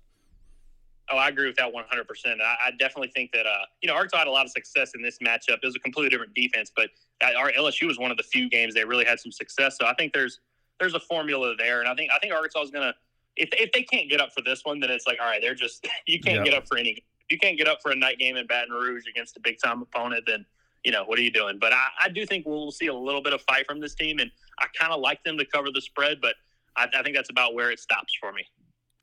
Oh, 1.10 1.16
I 1.16 1.28
agree 1.28 1.46
with 1.46 1.56
that 1.56 1.72
100%. 1.72 2.40
I, 2.40 2.56
I 2.66 2.70
definitely 2.78 3.10
think 3.14 3.32
that, 3.32 3.46
uh, 3.46 3.64
you 3.82 3.88
know, 3.88 3.94
Arkansas 3.94 4.18
had 4.18 4.26
a 4.26 4.30
lot 4.30 4.44
of 4.44 4.52
success 4.52 4.92
in 4.94 5.02
this 5.02 5.18
matchup. 5.18 5.56
It 5.62 5.64
was 5.64 5.74
a 5.74 5.80
completely 5.80 6.10
different 6.10 6.34
defense, 6.34 6.70
but 6.74 6.90
our 7.36 7.50
LSU 7.52 7.86
was 7.86 7.98
one 7.98 8.10
of 8.10 8.16
the 8.16 8.22
few 8.22 8.48
games 8.48 8.74
they 8.74 8.84
really 8.84 9.04
had 9.04 9.18
some 9.18 9.32
success. 9.32 9.76
So 9.78 9.86
I 9.86 9.94
think 9.94 10.12
there's 10.12 10.40
there's 10.78 10.94
a 10.94 11.00
formula 11.00 11.54
there, 11.58 11.80
and 11.80 11.88
I 11.88 11.94
think 11.94 12.12
I 12.14 12.18
think 12.18 12.32
Arkansas 12.32 12.62
is 12.62 12.70
going 12.70 12.86
to 12.86 12.94
if 13.38 13.48
if 13.52 13.72
they 13.72 13.82
can't 13.82 14.10
get 14.10 14.20
up 14.20 14.32
for 14.34 14.42
this 14.42 14.64
one, 14.64 14.80
then 14.80 14.90
it's 14.90 15.06
like 15.06 15.18
all 15.20 15.26
right, 15.26 15.40
they're 15.40 15.54
just 15.54 15.86
you 16.06 16.20
can't 16.20 16.44
get 16.44 16.54
up 16.54 16.68
for 16.68 16.76
any. 16.76 16.90
If 16.90 17.32
you 17.32 17.38
can't 17.38 17.58
get 17.58 17.68
up 17.68 17.80
for 17.82 17.90
a 17.90 17.96
night 17.96 18.18
game 18.18 18.36
in 18.36 18.46
Baton 18.46 18.72
Rouge 18.72 19.04
against 19.08 19.36
a 19.36 19.40
big 19.40 19.56
time 19.62 19.82
opponent, 19.82 20.24
then 20.26 20.44
you 20.84 20.92
know 20.92 21.04
what 21.04 21.18
are 21.18 21.22
you 21.22 21.30
doing? 21.30 21.58
But 21.58 21.72
I, 21.72 21.88
I 22.04 22.08
do 22.08 22.26
think 22.26 22.46
we'll 22.46 22.70
see 22.70 22.86
a 22.86 22.94
little 22.94 23.22
bit 23.22 23.32
of 23.32 23.40
fight 23.42 23.66
from 23.66 23.80
this 23.80 23.94
team, 23.94 24.18
and 24.18 24.30
I 24.58 24.66
kind 24.78 24.92
of 24.92 25.00
like 25.00 25.22
them 25.24 25.38
to 25.38 25.44
cover 25.44 25.68
the 25.72 25.80
spread, 25.80 26.20
but 26.20 26.34
I, 26.76 26.88
I 26.94 27.02
think 27.02 27.16
that's 27.16 27.30
about 27.30 27.54
where 27.54 27.70
it 27.70 27.80
stops 27.80 28.14
for 28.20 28.32
me. 28.32 28.44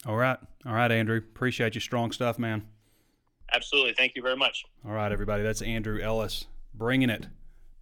All 0.06 0.16
right. 0.16 0.38
All 0.66 0.74
right, 0.74 0.92
Andrew. 0.92 1.18
Appreciate 1.18 1.76
you. 1.76 1.82
Strong 1.82 2.12
stuff, 2.12 2.38
man. 2.38 2.64
Absolutely. 3.54 3.94
Thank 3.94 4.14
you 4.16 4.22
very 4.22 4.36
much. 4.36 4.64
All 4.86 4.92
right, 4.92 5.12
everybody. 5.12 5.44
That's 5.44 5.62
Andrew 5.62 6.00
Ellis 6.02 6.46
bringing 6.74 7.10
it. 7.10 7.28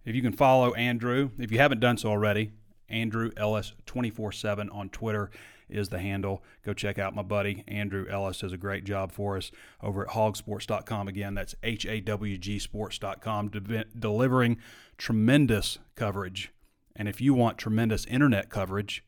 If 0.04 0.14
you 0.14 0.22
can 0.22 0.32
follow 0.32 0.74
Andrew, 0.74 1.30
if 1.38 1.50
you 1.50 1.58
haven't 1.58 1.80
done 1.80 1.96
so 1.96 2.10
already, 2.10 2.52
Andrew 2.88 3.30
Ellis 3.36 3.72
24 3.86 4.32
7 4.32 4.70
on 4.70 4.88
Twitter 4.88 5.30
is 5.68 5.88
the 5.88 5.98
handle. 5.98 6.42
Go 6.64 6.72
check 6.72 6.98
out 6.98 7.14
my 7.14 7.22
buddy 7.22 7.64
Andrew 7.66 8.06
Ellis 8.08 8.38
does 8.38 8.52
a 8.52 8.58
great 8.58 8.84
job 8.84 9.12
for 9.12 9.36
us 9.36 9.50
over 9.82 10.02
at 10.02 10.14
hawgsports.com. 10.14 11.08
Again, 11.08 11.34
that's 11.34 11.54
H 11.62 11.86
A 11.86 12.00
W 12.00 12.36
G 12.38 12.58
sports.com, 12.58 13.48
de- 13.48 13.84
delivering 13.98 14.58
tremendous 14.98 15.78
coverage. 15.94 16.52
And 16.96 17.08
if 17.08 17.20
you 17.20 17.34
want 17.34 17.58
tremendous 17.58 18.04
internet 18.06 18.50
coverage, 18.50 19.04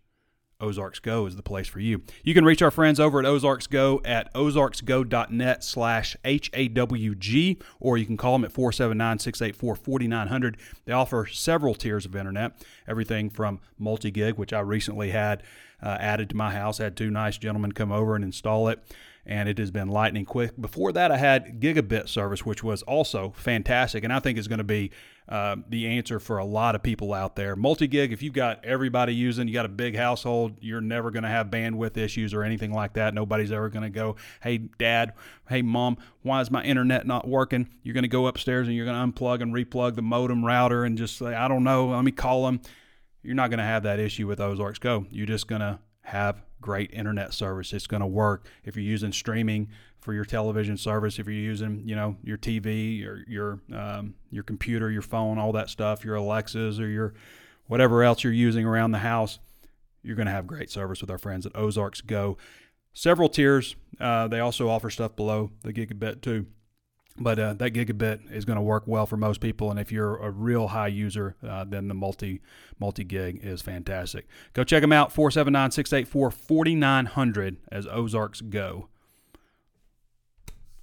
Ozarks 0.60 1.00
Go 1.00 1.26
is 1.26 1.36
the 1.36 1.42
place 1.42 1.68
for 1.68 1.80
you. 1.80 2.02
You 2.24 2.34
can 2.34 2.44
reach 2.44 2.62
our 2.62 2.70
friends 2.70 2.98
over 2.98 3.18
at 3.18 3.26
Ozarks 3.26 3.66
Go 3.66 4.00
at 4.04 4.32
ozarksgo.net 4.34 5.64
slash 5.64 6.16
H-A-W-G, 6.24 7.58
or 7.80 7.98
you 7.98 8.06
can 8.06 8.16
call 8.16 8.32
them 8.32 8.44
at 8.44 8.52
479-684-4900. 8.52 10.56
They 10.84 10.92
offer 10.92 11.26
several 11.26 11.74
tiers 11.74 12.06
of 12.06 12.16
internet, 12.16 12.64
everything 12.88 13.30
from 13.30 13.60
multi-gig, 13.78 14.36
which 14.36 14.52
I 14.52 14.60
recently 14.60 15.10
had 15.10 15.42
uh, 15.82 15.96
added 16.00 16.30
to 16.30 16.36
my 16.36 16.52
house. 16.52 16.78
Had 16.78 16.96
two 16.96 17.10
nice 17.10 17.36
gentlemen 17.36 17.72
come 17.72 17.92
over 17.92 18.14
and 18.14 18.24
install 18.24 18.68
it, 18.68 18.82
and 19.26 19.48
it 19.48 19.58
has 19.58 19.70
been 19.70 19.88
lightning 19.88 20.24
quick. 20.24 20.58
Before 20.60 20.92
that, 20.92 21.10
I 21.10 21.16
had 21.16 21.60
gigabit 21.60 22.08
service, 22.08 22.46
which 22.46 22.62
was 22.62 22.82
also 22.82 23.34
fantastic, 23.36 24.04
and 24.04 24.12
I 24.12 24.20
think 24.20 24.38
is 24.38 24.48
going 24.48 24.58
to 24.58 24.64
be 24.64 24.92
uh, 25.28 25.56
the 25.68 25.88
answer 25.88 26.20
for 26.20 26.38
a 26.38 26.44
lot 26.44 26.76
of 26.76 26.82
people 26.82 27.12
out 27.12 27.34
there. 27.34 27.56
Multi 27.56 27.88
gig, 27.88 28.12
if 28.12 28.22
you've 28.22 28.32
got 28.32 28.64
everybody 28.64 29.12
using, 29.12 29.48
you 29.48 29.54
got 29.54 29.66
a 29.66 29.70
big 29.70 29.96
household, 29.96 30.56
you're 30.60 30.80
never 30.80 31.10
going 31.10 31.24
to 31.24 31.28
have 31.28 31.48
bandwidth 31.48 31.96
issues 31.96 32.32
or 32.32 32.44
anything 32.44 32.72
like 32.72 32.92
that. 32.92 33.12
Nobody's 33.12 33.50
ever 33.50 33.68
going 33.68 33.82
to 33.82 33.90
go, 33.90 34.14
hey, 34.40 34.58
dad, 34.58 35.14
hey, 35.48 35.62
mom, 35.62 35.98
why 36.22 36.40
is 36.40 36.50
my 36.50 36.62
internet 36.62 37.06
not 37.06 37.26
working? 37.26 37.68
You're 37.82 37.94
going 37.94 38.02
to 38.02 38.08
go 38.08 38.28
upstairs 38.28 38.68
and 38.68 38.76
you're 38.76 38.86
going 38.86 39.12
to 39.12 39.20
unplug 39.20 39.42
and 39.42 39.52
replug 39.52 39.96
the 39.96 40.02
modem 40.02 40.44
router 40.44 40.84
and 40.84 40.96
just 40.96 41.18
say, 41.18 41.34
I 41.34 41.48
don't 41.48 41.64
know, 41.64 41.88
let 41.88 42.04
me 42.04 42.12
call 42.12 42.46
them. 42.46 42.60
You're 43.24 43.34
not 43.34 43.50
going 43.50 43.58
to 43.58 43.64
have 43.64 43.82
that 43.82 43.98
issue 43.98 44.28
with 44.28 44.38
Ozarks 44.38 44.78
Go. 44.78 45.06
You're 45.10 45.26
just 45.26 45.48
going 45.48 45.60
to 45.60 45.80
have 46.02 46.40
great 46.66 46.92
internet 46.92 47.32
service. 47.32 47.72
It's 47.72 47.86
going 47.86 48.00
to 48.00 48.08
work 48.08 48.44
if 48.64 48.74
you're 48.74 48.84
using 48.84 49.12
streaming 49.12 49.68
for 50.00 50.12
your 50.12 50.24
television 50.24 50.76
service, 50.76 51.20
if 51.20 51.26
you're 51.26 51.34
using 51.34 51.80
you 51.84 51.94
know 51.94 52.16
your 52.24 52.36
TV, 52.36 52.98
your 52.98 53.20
your 53.28 53.60
um, 53.72 54.14
your 54.30 54.42
computer, 54.42 54.90
your 54.90 55.02
phone, 55.02 55.38
all 55.38 55.52
that 55.52 55.70
stuff, 55.70 56.04
your 56.04 56.16
Alexas 56.16 56.80
or 56.80 56.88
your 56.88 57.14
whatever 57.68 58.02
else 58.02 58.24
you're 58.24 58.32
using 58.32 58.66
around 58.66 58.90
the 58.90 58.98
house. 58.98 59.38
You're 60.02 60.16
going 60.16 60.26
to 60.26 60.32
have 60.32 60.48
great 60.48 60.70
service 60.70 61.00
with 61.00 61.10
our 61.10 61.18
friends 61.18 61.46
at 61.46 61.56
Ozarks 61.56 62.00
Go. 62.00 62.36
Several 62.92 63.28
tiers. 63.28 63.76
Uh, 64.00 64.26
they 64.26 64.40
also 64.40 64.68
offer 64.68 64.90
stuff 64.90 65.14
below 65.14 65.50
the 65.62 65.72
gigabit 65.72 66.20
too. 66.20 66.46
But 67.18 67.38
uh, 67.38 67.54
that 67.54 67.72
gigabit 67.72 68.30
is 68.30 68.44
going 68.44 68.56
to 68.56 68.62
work 68.62 68.84
well 68.86 69.06
for 69.06 69.16
most 69.16 69.40
people, 69.40 69.70
and 69.70 69.80
if 69.80 69.90
you're 69.90 70.16
a 70.16 70.30
real 70.30 70.68
high 70.68 70.88
user, 70.88 71.34
uh, 71.46 71.64
then 71.64 71.88
the 71.88 71.94
multi 71.94 72.42
multi 72.78 73.04
gig 73.04 73.40
is 73.42 73.62
fantastic. 73.62 74.26
Go 74.52 74.64
check 74.64 74.82
them 74.82 74.92
out 74.92 75.12
479 75.12 75.70
684 75.70 76.30
4900 76.30 77.56
as 77.72 77.86
Ozarks 77.86 78.42
Go. 78.42 78.88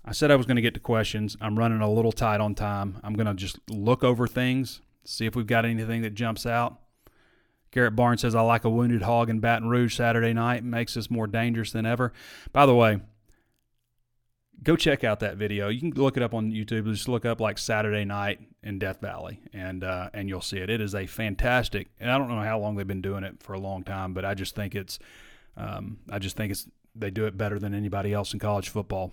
I 0.05 0.11
said 0.11 0.31
I 0.31 0.36
was 0.36 0.45
going 0.45 0.55
to 0.55 0.61
get 0.61 0.73
to 0.73 0.79
questions. 0.79 1.38
I'm 1.39 1.57
running 1.57 1.81
a 1.81 1.91
little 1.91 2.11
tight 2.11 2.41
on 2.41 2.55
time. 2.55 2.99
I'm 3.03 3.13
going 3.13 3.27
to 3.27 3.34
just 3.34 3.57
look 3.69 4.03
over 4.03 4.27
things, 4.27 4.81
see 5.05 5.25
if 5.25 5.36
we've 5.36 5.47
got 5.47 5.65
anything 5.65 6.01
that 6.01 6.13
jumps 6.13 6.45
out. 6.45 6.79
Garrett 7.71 7.95
Barnes 7.95 8.21
says, 8.21 8.36
I 8.36 8.41
like 8.41 8.65
a 8.65 8.69
wounded 8.69 9.01
hog 9.01 9.29
in 9.29 9.39
Baton 9.39 9.67
Rouge 9.67 9.95
Saturday 9.95 10.34
night. 10.34 10.63
Makes 10.63 10.95
us 10.95 11.09
more 11.09 11.25
dangerous 11.25 11.71
than 11.71 11.86
ever. 11.86 12.13
By 12.51 12.65
the 12.65 12.75
way, 12.75 12.99
go 14.64 14.76
check 14.76 15.03
out 15.03 15.20
that 15.20 15.38
video. 15.38 15.70
You 15.70 15.80
can 15.80 15.91
look 15.91 16.18
it 16.18 16.24
up 16.24 16.34
on 16.34 16.51
YouTube. 16.51 16.91
Just 16.91 17.07
look 17.07 17.26
up 17.26 17.39
like 17.41 17.57
Saturday 17.57 18.05
Night 18.05 18.39
in 18.64 18.80
Death 18.80 19.01
Valley, 19.01 19.39
and 19.53 19.84
uh, 19.84 20.09
and 20.14 20.30
you'll 20.30 20.41
see 20.41 20.57
it. 20.57 20.70
It 20.70 20.82
is 20.82 20.95
a 20.95 21.05
fantastic. 21.05 21.89
And 21.99 22.09
I 22.09 22.18
don't 22.18 22.30
know 22.30 22.41
how 22.41 22.59
long 22.59 22.76
they've 22.76 22.88
been 22.88 23.01
doing 23.01 23.24
it 23.24 23.41
for 23.41 23.53
a 23.53 23.59
long 23.59 23.84
time, 23.84 24.14
but 24.14 24.26
I 24.26 24.34
just 24.34 24.55
think 24.55 24.76
it's, 24.76 24.99
um, 25.57 25.99
I 26.09 26.20
just 26.20 26.38
think 26.38 26.51
it's 26.51 26.68
they 26.95 27.09
do 27.09 27.26
it 27.26 27.38
better 27.38 27.59
than 27.59 27.74
anybody 27.74 28.14
else 28.14 28.34
in 28.34 28.39
college 28.39 28.70
football. 28.70 29.11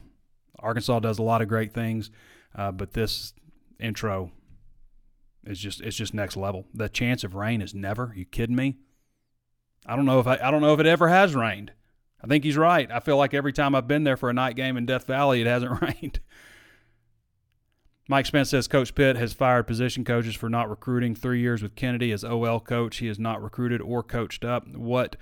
Arkansas 0.59 1.01
does 1.01 1.18
a 1.18 1.22
lot 1.22 1.42
of 1.42 1.48
great 1.48 1.72
things, 1.72 2.11
uh, 2.55 2.70
but 2.70 2.92
this 2.92 3.32
intro 3.78 4.30
is 5.44 5.59
just 5.59 5.80
it's 5.80 5.96
just 5.96 6.14
next 6.14 6.36
level. 6.36 6.66
The 6.74 6.88
chance 6.88 7.24
of 7.24 7.34
rain 7.34 7.61
is 7.61 7.74
never. 7.74 8.12
You 8.14 8.24
kidding 8.24 8.57
me? 8.57 8.76
I 9.86 9.96
don't 9.96 10.05
know 10.05 10.20
if 10.20 10.26
I, 10.26 10.38
I 10.42 10.51
don't 10.51 10.61
know 10.61 10.74
if 10.74 10.80
it 10.80 10.86
ever 10.86 11.09
has 11.09 11.34
rained. 11.34 11.72
I 12.22 12.26
think 12.26 12.44
he's 12.44 12.56
right. 12.56 12.90
I 12.90 13.00
feel 13.00 13.16
like 13.16 13.34
every 13.34 13.52
time 13.52 13.74
I've 13.74 13.88
been 13.88 14.04
there 14.04 14.16
for 14.16 14.28
a 14.30 14.34
night 14.34 14.56
game 14.56 14.76
in 14.76 14.86
Death 14.86 15.06
Valley, 15.06 15.40
it 15.40 15.46
hasn't 15.46 15.80
rained. 16.02 16.20
Mike 18.08 18.26
Spence 18.26 18.50
says 18.50 18.66
Coach 18.66 18.94
Pitt 18.94 19.16
has 19.16 19.32
fired 19.32 19.68
position 19.68 20.04
coaches 20.04 20.34
for 20.34 20.48
not 20.48 20.68
recruiting. 20.68 21.14
Three 21.14 21.40
years 21.40 21.62
with 21.62 21.76
Kennedy 21.76 22.10
as 22.10 22.24
OL 22.24 22.58
coach, 22.58 22.96
he 22.96 23.06
has 23.06 23.20
not 23.20 23.40
recruited 23.40 23.80
or 23.80 24.02
coached 24.02 24.44
up. 24.44 24.66
What 24.68 25.14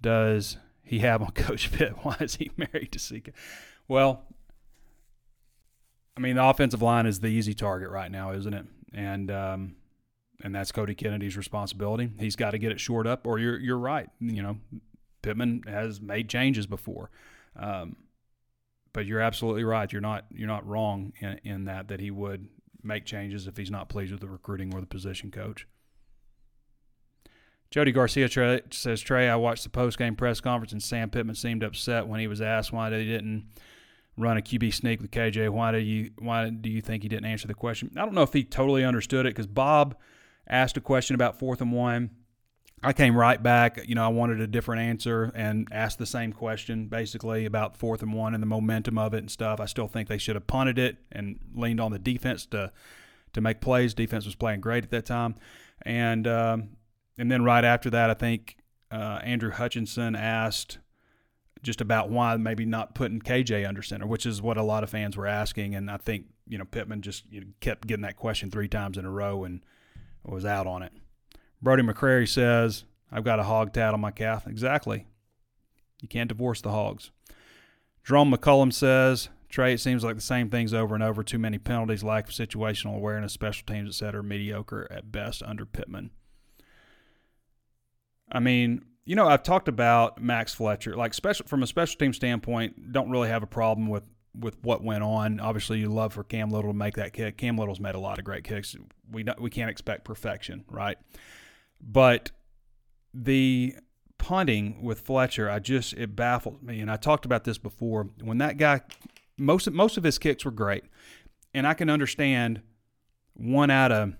does 0.00 0.58
he 0.82 0.98
have 0.98 1.22
on 1.22 1.30
Coach 1.34 1.70
Pitt? 1.72 1.94
Why 2.02 2.16
is 2.20 2.36
he 2.36 2.50
married 2.56 2.90
to 2.92 2.98
Sika? 2.98 3.30
Well, 3.86 4.24
I 6.16 6.20
mean, 6.20 6.36
the 6.36 6.44
offensive 6.44 6.82
line 6.82 7.06
is 7.06 7.20
the 7.20 7.28
easy 7.28 7.54
target 7.54 7.90
right 7.90 8.10
now, 8.10 8.32
isn't 8.32 8.52
it? 8.52 8.66
And 8.92 9.30
um, 9.30 9.76
and 10.42 10.54
that's 10.54 10.72
Cody 10.72 10.94
Kennedy's 10.94 11.36
responsibility. 11.36 12.10
He's 12.18 12.36
got 12.36 12.50
to 12.50 12.58
get 12.58 12.72
it 12.72 12.80
shored 12.80 13.06
up, 13.06 13.26
or 13.26 13.38
you're 13.38 13.58
you're 13.58 13.78
right. 13.78 14.10
You 14.20 14.42
know, 14.42 14.56
Pittman 15.22 15.62
has 15.66 16.00
made 16.00 16.28
changes 16.28 16.66
before. 16.66 17.10
Um, 17.56 17.96
but 18.92 19.06
you're 19.06 19.20
absolutely 19.20 19.64
right. 19.64 19.90
You're 19.90 20.02
not 20.02 20.26
you're 20.30 20.48
not 20.48 20.66
wrong 20.66 21.12
in, 21.20 21.40
in 21.44 21.64
that 21.64 21.88
that 21.88 22.00
he 22.00 22.10
would 22.10 22.48
make 22.82 23.04
changes 23.04 23.46
if 23.46 23.56
he's 23.56 23.70
not 23.70 23.88
pleased 23.88 24.12
with 24.12 24.20
the 24.20 24.28
recruiting 24.28 24.74
or 24.74 24.80
the 24.80 24.86
position 24.86 25.30
coach. 25.30 25.66
Jody 27.70 27.90
Garcia 27.90 28.28
Trey, 28.28 28.60
says, 28.70 29.00
Trey, 29.00 29.30
I 29.30 29.36
watched 29.36 29.64
the 29.64 29.70
post 29.70 29.96
game 29.96 30.14
press 30.14 30.40
conference 30.40 30.72
and 30.72 30.82
Sam 30.82 31.08
Pittman 31.08 31.36
seemed 31.36 31.62
upset 31.62 32.06
when 32.06 32.20
he 32.20 32.26
was 32.26 32.42
asked 32.42 32.70
why 32.70 32.90
they 32.90 33.04
didn't 33.06 33.46
run 34.18 34.36
a 34.36 34.42
QB 34.42 34.74
sneak 34.74 35.00
with 35.00 35.10
KJ. 35.10 35.48
Why 35.48 35.72
do 35.72 35.78
you 35.78 36.10
why 36.18 36.50
do 36.50 36.68
you 36.68 36.82
think 36.82 37.02
he 37.02 37.08
didn't 37.08 37.24
answer 37.24 37.48
the 37.48 37.54
question? 37.54 37.90
I 37.96 38.00
don't 38.00 38.14
know 38.14 38.22
if 38.22 38.34
he 38.34 38.44
totally 38.44 38.84
understood 38.84 39.24
it 39.24 39.30
because 39.30 39.46
Bob 39.46 39.96
asked 40.46 40.76
a 40.76 40.82
question 40.82 41.14
about 41.14 41.38
fourth 41.38 41.62
and 41.62 41.72
one 41.72 42.10
I 42.84 42.92
came 42.92 43.16
right 43.16 43.40
back. 43.40 43.86
You 43.86 43.94
know, 43.94 44.04
I 44.04 44.08
wanted 44.08 44.40
a 44.40 44.46
different 44.46 44.82
answer 44.82 45.30
and 45.34 45.68
asked 45.70 45.98
the 45.98 46.06
same 46.06 46.32
question 46.32 46.86
basically 46.86 47.44
about 47.44 47.76
fourth 47.76 48.02
and 48.02 48.12
one 48.12 48.34
and 48.34 48.42
the 48.42 48.46
momentum 48.46 48.98
of 48.98 49.14
it 49.14 49.18
and 49.18 49.30
stuff. 49.30 49.60
I 49.60 49.66
still 49.66 49.86
think 49.86 50.08
they 50.08 50.18
should 50.18 50.34
have 50.34 50.48
punted 50.48 50.78
it 50.78 50.96
and 51.12 51.38
leaned 51.54 51.80
on 51.80 51.92
the 51.92 51.98
defense 51.98 52.46
to 52.46 52.72
to 53.34 53.40
make 53.40 53.60
plays. 53.60 53.94
Defense 53.94 54.24
was 54.24 54.34
playing 54.34 54.60
great 54.60 54.84
at 54.84 54.90
that 54.90 55.06
time, 55.06 55.36
and 55.82 56.26
um, 56.26 56.70
and 57.16 57.30
then 57.30 57.44
right 57.44 57.64
after 57.64 57.88
that, 57.90 58.10
I 58.10 58.14
think 58.14 58.56
uh, 58.90 59.20
Andrew 59.22 59.50
Hutchinson 59.50 60.16
asked 60.16 60.78
just 61.62 61.80
about 61.80 62.10
why 62.10 62.36
maybe 62.36 62.64
not 62.64 62.96
putting 62.96 63.20
KJ 63.20 63.66
under 63.66 63.82
center, 63.82 64.06
which 64.06 64.26
is 64.26 64.42
what 64.42 64.56
a 64.56 64.62
lot 64.62 64.82
of 64.82 64.90
fans 64.90 65.16
were 65.16 65.28
asking, 65.28 65.76
and 65.76 65.88
I 65.88 65.98
think 65.98 66.26
you 66.48 66.58
know 66.58 66.64
Pittman 66.64 67.02
just 67.02 67.30
you 67.30 67.42
know, 67.42 67.46
kept 67.60 67.86
getting 67.86 68.02
that 68.02 68.16
question 68.16 68.50
three 68.50 68.68
times 68.68 68.98
in 68.98 69.04
a 69.04 69.10
row 69.10 69.44
and 69.44 69.64
was 70.24 70.44
out 70.44 70.66
on 70.66 70.82
it. 70.82 70.92
Brody 71.62 71.82
McCrary 71.82 72.28
says, 72.28 72.84
I've 73.10 73.24
got 73.24 73.38
a 73.38 73.44
hog 73.44 73.72
tat 73.72 73.94
on 73.94 74.00
my 74.00 74.10
calf. 74.10 74.46
Exactly. 74.46 75.06
You 76.00 76.08
can't 76.08 76.28
divorce 76.28 76.60
the 76.60 76.70
hogs. 76.70 77.10
Jerome 78.04 78.32
McCullum 78.32 78.72
says, 78.72 79.28
Trey, 79.48 79.74
it 79.74 79.80
seems 79.80 80.02
like 80.02 80.16
the 80.16 80.22
same 80.22 80.50
things 80.50 80.74
over 80.74 80.94
and 80.94 81.04
over. 81.04 81.22
Too 81.22 81.38
many 81.38 81.58
penalties, 81.58 82.02
lack 82.02 82.28
of 82.28 82.34
situational 82.34 82.96
awareness, 82.96 83.32
special 83.32 83.64
teams, 83.66 83.88
etc. 83.90 84.24
Mediocre 84.24 84.88
at 84.90 85.12
best 85.12 85.42
under 85.42 85.64
Pittman. 85.64 86.10
I 88.30 88.40
mean, 88.40 88.82
you 89.04 89.14
know, 89.14 89.28
I've 89.28 89.42
talked 89.42 89.68
about 89.68 90.20
Max 90.20 90.54
Fletcher. 90.54 90.96
Like 90.96 91.12
special 91.14 91.46
from 91.46 91.62
a 91.62 91.66
special 91.66 91.98
team 91.98 92.12
standpoint, 92.12 92.92
don't 92.92 93.10
really 93.10 93.28
have 93.28 93.42
a 93.42 93.46
problem 93.46 93.88
with 93.88 94.04
with 94.38 94.56
what 94.62 94.82
went 94.82 95.04
on. 95.04 95.38
Obviously, 95.38 95.78
you 95.78 95.90
love 95.90 96.14
for 96.14 96.24
Cam 96.24 96.50
Little 96.50 96.72
to 96.72 96.76
make 96.76 96.94
that 96.94 97.12
kick. 97.12 97.36
Cam 97.36 97.58
Little's 97.58 97.80
made 97.80 97.94
a 97.94 98.00
lot 98.00 98.18
of 98.18 98.24
great 98.24 98.44
kicks. 98.44 98.74
We 99.10 99.24
we 99.38 99.50
can't 99.50 99.70
expect 99.70 100.04
perfection, 100.04 100.64
right? 100.70 100.96
But 101.82 102.30
the 103.12 103.74
punting 104.18 104.82
with 104.82 105.00
Fletcher, 105.00 105.50
I 105.50 105.58
just 105.58 105.94
it 105.94 106.14
baffles 106.14 106.62
me. 106.62 106.80
And 106.80 106.90
I 106.90 106.96
talked 106.96 107.24
about 107.24 107.44
this 107.44 107.58
before. 107.58 108.08
When 108.22 108.38
that 108.38 108.56
guy, 108.56 108.82
most 109.36 109.66
of, 109.66 109.74
most 109.74 109.96
of 109.96 110.04
his 110.04 110.18
kicks 110.18 110.44
were 110.44 110.52
great, 110.52 110.84
and 111.52 111.66
I 111.66 111.74
can 111.74 111.90
understand 111.90 112.62
one 113.34 113.70
out 113.70 113.90
of 113.90 114.14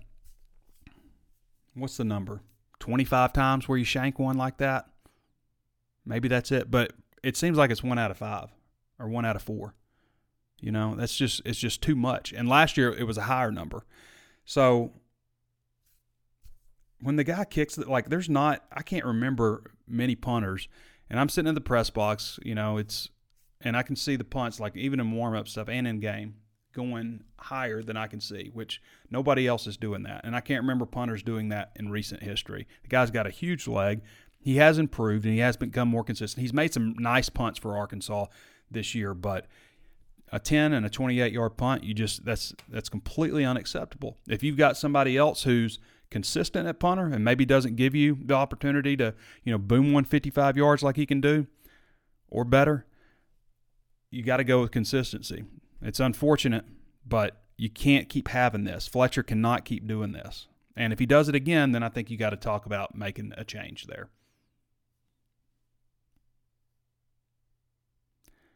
what's 1.73 1.97
the 1.97 2.03
number 2.03 2.41
twenty 2.79 3.05
five 3.05 3.31
times 3.31 3.67
where 3.67 3.77
you 3.77 3.85
shank 3.85 4.19
one 4.19 4.37
like 4.37 4.57
that. 4.57 4.87
Maybe 6.05 6.27
that's 6.27 6.51
it, 6.51 6.69
but 6.69 6.91
it 7.23 7.37
seems 7.37 7.57
like 7.57 7.71
it's 7.71 7.81
one 7.81 7.97
out 7.97 8.11
of 8.11 8.17
five 8.17 8.49
or 8.99 9.07
one 9.07 9.25
out 9.25 9.37
of 9.37 9.41
four. 9.41 9.73
You 10.59 10.71
know, 10.71 10.95
that's 10.95 11.15
just 11.15 11.41
it's 11.45 11.59
just 11.59 11.81
too 11.81 11.95
much. 11.95 12.33
And 12.33 12.49
last 12.49 12.75
year 12.75 12.93
it 12.93 13.03
was 13.03 13.17
a 13.17 13.23
higher 13.23 13.51
number. 13.51 13.85
So 14.43 14.91
when 17.03 17.17
the 17.17 17.23
guy 17.23 17.45
kicks 17.45 17.77
like 17.77 18.09
there's 18.09 18.29
not, 18.29 18.63
I 18.71 18.81
can't 18.81 19.05
remember 19.05 19.71
many 19.87 20.15
punters, 20.15 20.67
and 21.09 21.19
I'm 21.19 21.29
sitting 21.29 21.49
in 21.49 21.55
the 21.55 21.61
press 21.61 21.89
box, 21.89 22.39
you 22.43 22.55
know, 22.55 22.77
it's, 22.77 23.09
and 23.61 23.77
I 23.77 23.83
can 23.83 23.95
see 23.95 24.15
the 24.15 24.23
punts, 24.23 24.59
like 24.59 24.75
even 24.75 24.99
in 24.99 25.11
warm 25.11 25.35
up 25.35 25.47
stuff 25.47 25.69
and 25.69 25.87
in 25.87 25.99
game, 25.99 26.35
going 26.73 27.23
higher 27.37 27.83
than 27.83 27.97
I 27.97 28.07
can 28.07 28.19
see, 28.19 28.49
which 28.53 28.81
nobody 29.11 29.47
else 29.47 29.67
is 29.67 29.77
doing 29.77 30.03
that. 30.03 30.21
And 30.23 30.35
I 30.35 30.41
can't 30.41 30.63
remember 30.63 30.85
punters 30.85 31.23
doing 31.23 31.49
that 31.49 31.71
in 31.75 31.89
recent 31.89 32.23
history. 32.23 32.67
The 32.81 32.89
guy's 32.89 33.11
got 33.11 33.27
a 33.27 33.31
huge 33.31 33.67
leg. 33.67 34.01
He 34.39 34.57
has 34.57 34.77
improved 34.77 35.25
and 35.25 35.33
he 35.33 35.39
has 35.39 35.55
become 35.55 35.87
more 35.87 36.03
consistent. 36.03 36.41
He's 36.41 36.53
made 36.53 36.73
some 36.73 36.95
nice 36.97 37.29
punts 37.29 37.59
for 37.59 37.77
Arkansas 37.77 38.25
this 38.71 38.95
year, 38.95 39.13
but 39.13 39.47
a 40.31 40.39
10 40.39 40.73
and 40.73 40.85
a 40.85 40.89
28 40.89 41.31
yard 41.31 41.57
punt, 41.57 41.83
you 41.83 41.93
just 41.93 42.25
that's 42.25 42.53
that's 42.67 42.89
completely 42.89 43.45
unacceptable. 43.45 44.17
If 44.27 44.41
you've 44.41 44.57
got 44.57 44.75
somebody 44.75 45.15
else 45.15 45.43
who's 45.43 45.79
consistent 46.13 46.67
at 46.67 46.79
punter 46.79 47.07
and 47.07 47.25
maybe 47.25 47.45
doesn't 47.45 47.75
give 47.75 47.93
you 47.93 48.17
the 48.23 48.35
opportunity 48.35 48.95
to, 48.95 49.13
you 49.43 49.51
know, 49.51 49.57
boom 49.57 49.87
155 49.87 50.55
yards 50.55 50.81
like 50.81 50.95
he 50.95 51.05
can 51.05 51.19
do 51.19 51.47
or 52.29 52.45
better, 52.45 52.85
you 54.09 54.23
got 54.23 54.37
to 54.37 54.43
go 54.45 54.61
with 54.61 54.71
consistency. 54.71 55.43
It's 55.81 55.99
unfortunate, 55.99 56.65
but 57.05 57.41
you 57.57 57.69
can't 57.69 58.07
keep 58.07 58.29
having 58.29 58.63
this. 58.63 58.87
Fletcher 58.87 59.23
cannot 59.23 59.65
keep 59.65 59.85
doing 59.87 60.13
this. 60.13 60.47
And 60.77 60.93
if 60.93 60.99
he 60.99 61.05
does 61.05 61.27
it 61.27 61.35
again, 61.35 61.71
then 61.71 61.83
I 61.83 61.89
think 61.89 62.09
you 62.09 62.17
got 62.17 62.29
to 62.29 62.37
talk 62.37 62.65
about 62.65 62.95
making 62.95 63.33
a 63.37 63.43
change 63.43 63.87
there. 63.87 64.09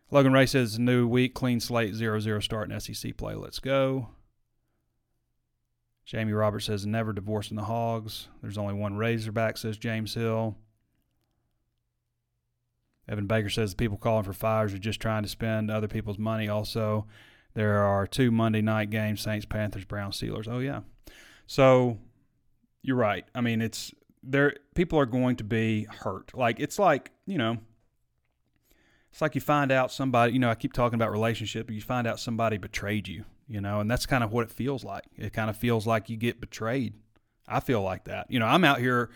Logan 0.09 0.31
Ray 0.31 0.45
says, 0.45 0.79
new 0.79 1.05
week, 1.05 1.33
clean 1.33 1.59
slate, 1.59 1.93
0 1.93 2.19
0 2.19 2.39
start 2.39 2.71
in 2.71 2.79
SEC 2.79 3.17
play. 3.17 3.35
Let's 3.35 3.59
go. 3.59 4.09
Jamie 6.07 6.31
Roberts 6.31 6.65
says, 6.65 6.85
never 6.85 7.11
divorcing 7.11 7.57
the 7.57 7.65
hogs. 7.65 8.29
There's 8.41 8.57
only 8.57 8.73
one 8.73 8.95
Razorback, 8.95 9.57
says 9.57 9.77
James 9.77 10.13
Hill. 10.13 10.55
Evan 13.09 13.27
Baker 13.27 13.49
says 13.49 13.71
the 13.71 13.75
people 13.75 13.97
calling 13.97 14.23
for 14.23 14.31
fires 14.31 14.73
are 14.73 14.79
just 14.79 15.01
trying 15.01 15.23
to 15.23 15.29
spend 15.29 15.69
other 15.69 15.89
people's 15.89 16.17
money. 16.17 16.47
Also, 16.47 17.07
there 17.55 17.83
are 17.83 18.07
two 18.07 18.31
Monday 18.31 18.61
night 18.61 18.89
games 18.89 19.19
Saints, 19.19 19.45
Panthers, 19.45 19.83
Browns, 19.83 20.17
Steelers. 20.19 20.47
Oh, 20.49 20.59
yeah. 20.59 20.79
So 21.45 21.97
you're 22.81 22.95
right. 22.95 23.25
I 23.35 23.41
mean, 23.41 23.61
it's 23.61 23.93
there. 24.23 24.55
People 24.75 24.99
are 24.99 25.05
going 25.05 25.35
to 25.37 25.43
be 25.43 25.87
hurt. 26.03 26.31
Like, 26.33 26.61
it's 26.61 26.79
like, 26.79 27.11
you 27.25 27.37
know, 27.37 27.57
it's 29.11 29.21
like 29.21 29.35
you 29.35 29.41
find 29.41 29.73
out 29.73 29.91
somebody, 29.91 30.31
you 30.31 30.39
know, 30.39 30.49
I 30.49 30.55
keep 30.55 30.71
talking 30.71 30.95
about 30.95 31.11
relationship, 31.11 31.67
but 31.67 31.75
you 31.75 31.81
find 31.81 32.07
out 32.07 32.17
somebody 32.17 32.57
betrayed 32.57 33.09
you 33.09 33.25
you 33.47 33.61
know, 33.61 33.79
and 33.79 33.89
that's 33.89 34.05
kind 34.05 34.23
of 34.23 34.31
what 34.31 34.43
it 34.43 34.51
feels 34.51 34.83
like. 34.83 35.05
It 35.15 35.33
kind 35.33 35.49
of 35.49 35.57
feels 35.57 35.87
like 35.87 36.09
you 36.09 36.17
get 36.17 36.41
betrayed. 36.41 36.93
I 37.47 37.59
feel 37.59 37.81
like 37.81 38.05
that. 38.05 38.29
You 38.29 38.39
know, 38.39 38.45
I'm 38.45 38.63
out 38.63 38.79
here 38.79 39.09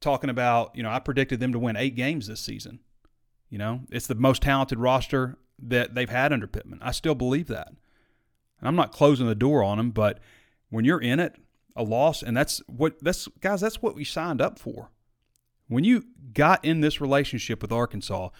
talking 0.00 0.30
about, 0.30 0.76
you 0.76 0.82
know, 0.82 0.90
I 0.90 0.98
predicted 0.98 1.40
them 1.40 1.52
to 1.52 1.58
win 1.58 1.76
eight 1.76 1.96
games 1.96 2.26
this 2.26 2.40
season. 2.40 2.80
You 3.48 3.58
know, 3.58 3.80
it's 3.90 4.06
the 4.06 4.14
most 4.14 4.42
talented 4.42 4.78
roster 4.78 5.38
that 5.58 5.94
they've 5.94 6.10
had 6.10 6.32
under 6.32 6.46
Pittman. 6.46 6.80
I 6.82 6.92
still 6.92 7.14
believe 7.14 7.48
that. 7.48 7.68
And 7.68 8.68
I'm 8.68 8.76
not 8.76 8.92
closing 8.92 9.26
the 9.26 9.34
door 9.34 9.62
on 9.62 9.78
them, 9.78 9.90
but 9.90 10.20
when 10.68 10.84
you're 10.84 11.00
in 11.00 11.18
it, 11.18 11.36
a 11.76 11.82
loss, 11.82 12.22
and 12.22 12.36
that's 12.36 12.58
what 12.66 13.02
that's 13.02 13.28
guys, 13.40 13.60
that's 13.60 13.80
what 13.80 13.94
we 13.94 14.04
signed 14.04 14.40
up 14.40 14.58
for. 14.58 14.90
When 15.68 15.84
you 15.84 16.04
got 16.34 16.64
in 16.64 16.80
this 16.80 17.00
relationship 17.00 17.62
with 17.62 17.72
Arkansas, 17.72 18.30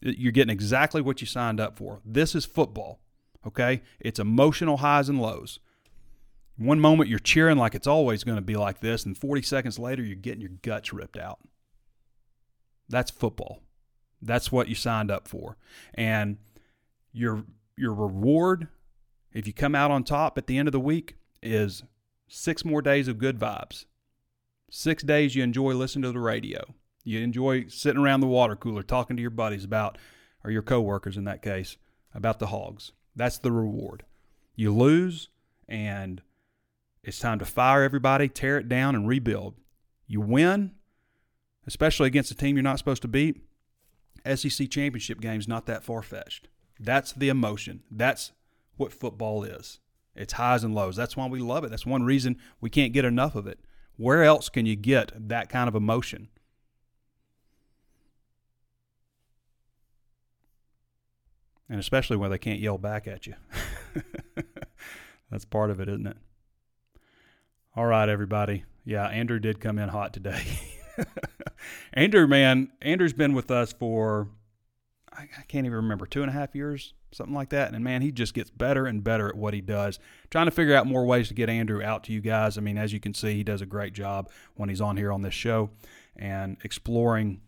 you're 0.00 0.32
getting 0.32 0.52
exactly 0.52 1.00
what 1.00 1.20
you 1.20 1.26
signed 1.26 1.60
up 1.60 1.76
for. 1.76 2.00
This 2.04 2.34
is 2.34 2.44
football. 2.44 3.00
Okay? 3.46 3.82
It's 3.98 4.20
emotional 4.20 4.78
highs 4.78 5.08
and 5.08 5.20
lows. 5.20 5.60
One 6.56 6.80
moment 6.80 7.08
you're 7.08 7.18
cheering 7.18 7.56
like 7.56 7.74
it's 7.74 7.86
always 7.86 8.22
going 8.24 8.36
to 8.36 8.42
be 8.42 8.56
like 8.56 8.80
this, 8.80 9.06
and 9.06 9.16
40 9.16 9.42
seconds 9.42 9.78
later 9.78 10.02
you're 10.02 10.16
getting 10.16 10.42
your 10.42 10.50
guts 10.62 10.92
ripped 10.92 11.16
out. 11.16 11.38
That's 12.88 13.10
football. 13.10 13.60
That's 14.20 14.52
what 14.52 14.68
you 14.68 14.74
signed 14.74 15.10
up 15.10 15.26
for. 15.26 15.56
And 15.94 16.36
your 17.12 17.44
your 17.76 17.94
reward 17.94 18.68
if 19.32 19.46
you 19.46 19.52
come 19.52 19.74
out 19.74 19.90
on 19.90 20.04
top 20.04 20.36
at 20.36 20.46
the 20.46 20.58
end 20.58 20.68
of 20.68 20.72
the 20.72 20.80
week 20.80 21.16
is 21.42 21.82
six 22.28 22.64
more 22.64 22.82
days 22.82 23.08
of 23.08 23.18
good 23.18 23.38
vibes. 23.38 23.84
Six 24.70 25.02
days 25.02 25.34
you 25.34 25.42
enjoy 25.42 25.74
listening 25.74 26.02
to 26.02 26.12
the 26.12 26.20
radio. 26.20 26.74
You 27.04 27.20
enjoy 27.20 27.66
sitting 27.68 28.00
around 28.00 28.20
the 28.20 28.26
water 28.26 28.56
cooler 28.56 28.82
talking 28.82 29.16
to 29.16 29.20
your 29.22 29.30
buddies 29.30 29.64
about, 29.64 29.98
or 30.44 30.50
your 30.50 30.62
coworkers 30.62 31.16
in 31.16 31.24
that 31.24 31.42
case, 31.42 31.76
about 32.14 32.38
the 32.38 32.48
hogs. 32.48 32.92
That's 33.16 33.38
the 33.38 33.52
reward. 33.52 34.04
You 34.54 34.74
lose, 34.74 35.28
and 35.68 36.22
it's 37.02 37.18
time 37.18 37.38
to 37.38 37.44
fire 37.44 37.82
everybody, 37.82 38.28
tear 38.28 38.58
it 38.58 38.68
down, 38.68 38.94
and 38.94 39.08
rebuild. 39.08 39.54
You 40.06 40.20
win, 40.20 40.72
especially 41.66 42.08
against 42.08 42.30
a 42.30 42.36
team 42.36 42.56
you're 42.56 42.62
not 42.62 42.78
supposed 42.78 43.02
to 43.02 43.08
beat. 43.08 43.42
SEC 44.34 44.68
championship 44.68 45.20
game's 45.20 45.48
not 45.48 45.66
that 45.66 45.82
far 45.82 46.02
fetched. 46.02 46.48
That's 46.78 47.12
the 47.12 47.28
emotion. 47.28 47.82
That's 47.90 48.32
what 48.76 48.92
football 48.92 49.44
is. 49.44 49.80
It's 50.14 50.34
highs 50.34 50.64
and 50.64 50.74
lows. 50.74 50.96
That's 50.96 51.16
why 51.16 51.26
we 51.26 51.40
love 51.40 51.64
it. 51.64 51.70
That's 51.70 51.86
one 51.86 52.02
reason 52.02 52.38
we 52.60 52.70
can't 52.70 52.92
get 52.92 53.04
enough 53.04 53.34
of 53.34 53.46
it. 53.46 53.60
Where 53.96 54.24
else 54.24 54.48
can 54.48 54.66
you 54.66 54.76
get 54.76 55.12
that 55.28 55.48
kind 55.48 55.68
of 55.68 55.74
emotion? 55.74 56.28
And 61.70 61.78
especially 61.78 62.16
when 62.16 62.30
they 62.30 62.38
can't 62.38 62.60
yell 62.60 62.76
back 62.76 63.06
at 63.06 63.26
you. 63.26 63.34
That's 65.30 65.44
part 65.46 65.70
of 65.70 65.80
it, 65.80 65.88
isn't 65.88 66.06
it? 66.06 66.16
All 67.76 67.86
right, 67.86 68.08
everybody. 68.08 68.64
Yeah, 68.84 69.06
Andrew 69.06 69.38
did 69.38 69.60
come 69.60 69.78
in 69.78 69.88
hot 69.88 70.12
today. 70.12 70.42
Andrew, 71.94 72.26
man, 72.26 72.72
Andrew's 72.82 73.12
been 73.12 73.32
with 73.32 73.50
us 73.50 73.72
for 73.72 74.28
I, 75.12 75.42
can't 75.48 75.66
even 75.66 75.76
remember 75.76 76.06
two 76.06 76.22
and 76.22 76.30
a 76.30 76.32
half 76.32 76.54
years, 76.54 76.94
something 77.12 77.34
like 77.34 77.50
that. 77.50 77.74
And 77.74 77.84
man, 77.84 78.02
he 78.02 78.12
just 78.12 78.34
gets 78.34 78.50
better 78.50 78.86
and 78.86 79.02
better 79.02 79.28
at 79.28 79.36
what 79.36 79.54
he 79.54 79.60
does. 79.60 79.98
Trying 80.30 80.46
to 80.46 80.50
figure 80.50 80.74
out 80.74 80.86
more 80.86 81.04
ways 81.04 81.28
to 81.28 81.34
get 81.34 81.48
Andrew 81.48 81.82
out 81.82 82.04
to 82.04 82.12
you 82.12 82.20
guys. 82.20 82.56
I 82.56 82.60
mean, 82.60 82.78
as 82.78 82.92
you 82.92 83.00
can 83.00 83.14
see, 83.14 83.34
he 83.34 83.44
does 83.44 83.60
a 83.60 83.66
great 83.66 83.92
job 83.92 84.30
when 84.54 84.68
he's 84.68 84.80
on 84.80 84.96
here 84.96 85.12
on 85.12 85.22
this 85.22 85.34
show 85.34 85.70
and 86.16 86.56
exploring 86.64 87.40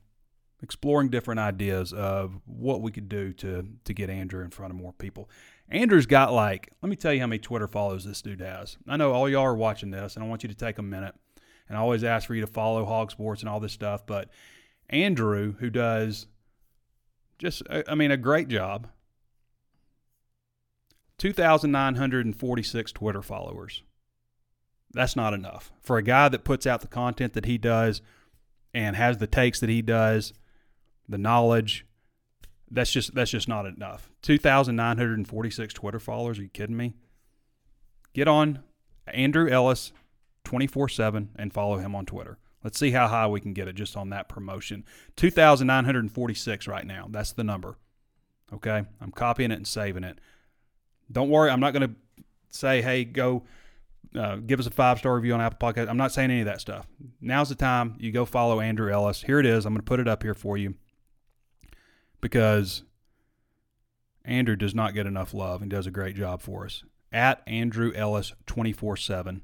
exploring 0.62 1.08
different 1.08 1.40
ideas 1.40 1.92
of 1.92 2.40
what 2.46 2.80
we 2.80 2.90
could 2.92 3.08
do 3.08 3.32
to 3.34 3.66
to 3.84 3.92
get 3.92 4.08
Andrew 4.08 4.44
in 4.44 4.50
front 4.50 4.72
of 4.72 4.78
more 4.78 4.92
people. 4.92 5.28
Andrew's 5.68 6.06
got 6.06 6.32
like, 6.32 6.70
let 6.82 6.88
me 6.88 6.96
tell 6.96 7.12
you 7.12 7.20
how 7.20 7.26
many 7.26 7.38
Twitter 7.38 7.66
follows 7.66 8.04
this 8.04 8.22
dude 8.22 8.40
has. 8.40 8.76
I 8.86 8.96
know 8.96 9.12
all 9.12 9.28
y'all 9.28 9.42
are 9.42 9.54
watching 9.54 9.90
this, 9.90 10.14
and 10.14 10.24
I 10.24 10.28
want 10.28 10.42
you 10.42 10.48
to 10.48 10.54
take 10.54 10.78
a 10.78 10.82
minute. 10.82 11.14
And 11.68 11.78
I 11.78 11.80
always 11.80 12.04
ask 12.04 12.26
for 12.26 12.34
you 12.34 12.42
to 12.42 12.46
follow 12.46 12.84
HawgSports 12.84 13.40
and 13.40 13.48
all 13.48 13.60
this 13.60 13.72
stuff, 13.72 14.04
but 14.06 14.28
Andrew, 14.90 15.54
who 15.58 15.70
does 15.70 16.26
just, 17.38 17.62
I 17.70 17.94
mean, 17.94 18.10
a 18.10 18.16
great 18.16 18.48
job. 18.48 18.88
2,946 21.18 22.92
Twitter 22.92 23.22
followers. 23.22 23.82
That's 24.92 25.16
not 25.16 25.32
enough. 25.32 25.72
For 25.80 25.96
a 25.96 26.02
guy 26.02 26.28
that 26.28 26.44
puts 26.44 26.66
out 26.66 26.82
the 26.82 26.88
content 26.88 27.32
that 27.32 27.46
he 27.46 27.56
does 27.58 28.02
and 28.74 28.94
has 28.96 29.18
the 29.18 29.26
takes 29.26 29.60
that 29.60 29.70
he 29.70 29.82
does, 29.82 30.34
the 31.12 31.18
knowledge, 31.18 31.86
that's 32.70 32.90
just 32.90 33.14
that's 33.14 33.30
just 33.30 33.48
not 33.48 33.66
enough. 33.66 34.10
2,946 34.22 35.74
Twitter 35.74 36.00
followers. 36.00 36.38
Are 36.38 36.42
you 36.42 36.48
kidding 36.48 36.76
me? 36.76 36.94
Get 38.14 38.28
on 38.28 38.60
Andrew 39.06 39.48
Ellis 39.48 39.92
24 40.44 40.88
7 40.88 41.30
and 41.36 41.52
follow 41.52 41.78
him 41.78 41.94
on 41.94 42.06
Twitter. 42.06 42.38
Let's 42.64 42.78
see 42.78 42.92
how 42.92 43.08
high 43.08 43.26
we 43.26 43.40
can 43.40 43.52
get 43.52 43.68
it 43.68 43.74
just 43.74 43.96
on 43.96 44.10
that 44.10 44.28
promotion. 44.28 44.84
2,946 45.16 46.68
right 46.68 46.86
now. 46.86 47.08
That's 47.10 47.32
the 47.32 47.42
number. 47.42 47.76
Okay. 48.52 48.84
I'm 49.00 49.10
copying 49.10 49.50
it 49.50 49.56
and 49.56 49.66
saving 49.66 50.04
it. 50.04 50.20
Don't 51.10 51.28
worry. 51.28 51.50
I'm 51.50 51.58
not 51.58 51.72
going 51.72 51.88
to 51.88 52.22
say, 52.50 52.80
hey, 52.80 53.04
go 53.04 53.42
uh, 54.14 54.36
give 54.36 54.60
us 54.60 54.66
a 54.66 54.70
five 54.70 54.98
star 54.98 55.14
review 55.14 55.34
on 55.34 55.40
Apple 55.40 55.66
Podcast. 55.66 55.88
I'm 55.88 55.96
not 55.96 56.12
saying 56.12 56.30
any 56.30 56.40
of 56.40 56.46
that 56.46 56.60
stuff. 56.60 56.86
Now's 57.20 57.48
the 57.48 57.54
time. 57.54 57.96
You 57.98 58.12
go 58.12 58.24
follow 58.24 58.60
Andrew 58.60 58.92
Ellis. 58.92 59.22
Here 59.22 59.40
it 59.40 59.46
is. 59.46 59.66
I'm 59.66 59.72
going 59.72 59.80
to 59.80 59.84
put 59.84 60.00
it 60.00 60.08
up 60.08 60.22
here 60.22 60.34
for 60.34 60.56
you 60.56 60.74
because 62.22 62.84
Andrew 64.24 64.56
does 64.56 64.74
not 64.74 64.94
get 64.94 65.06
enough 65.06 65.34
love 65.34 65.60
and 65.60 65.70
does 65.70 65.86
a 65.86 65.90
great 65.90 66.16
job 66.16 66.40
for 66.40 66.64
us. 66.64 66.82
At 67.12 67.42
Andrew 67.46 67.92
Ellis 67.94 68.32
24 68.46 68.96
7. 68.96 69.42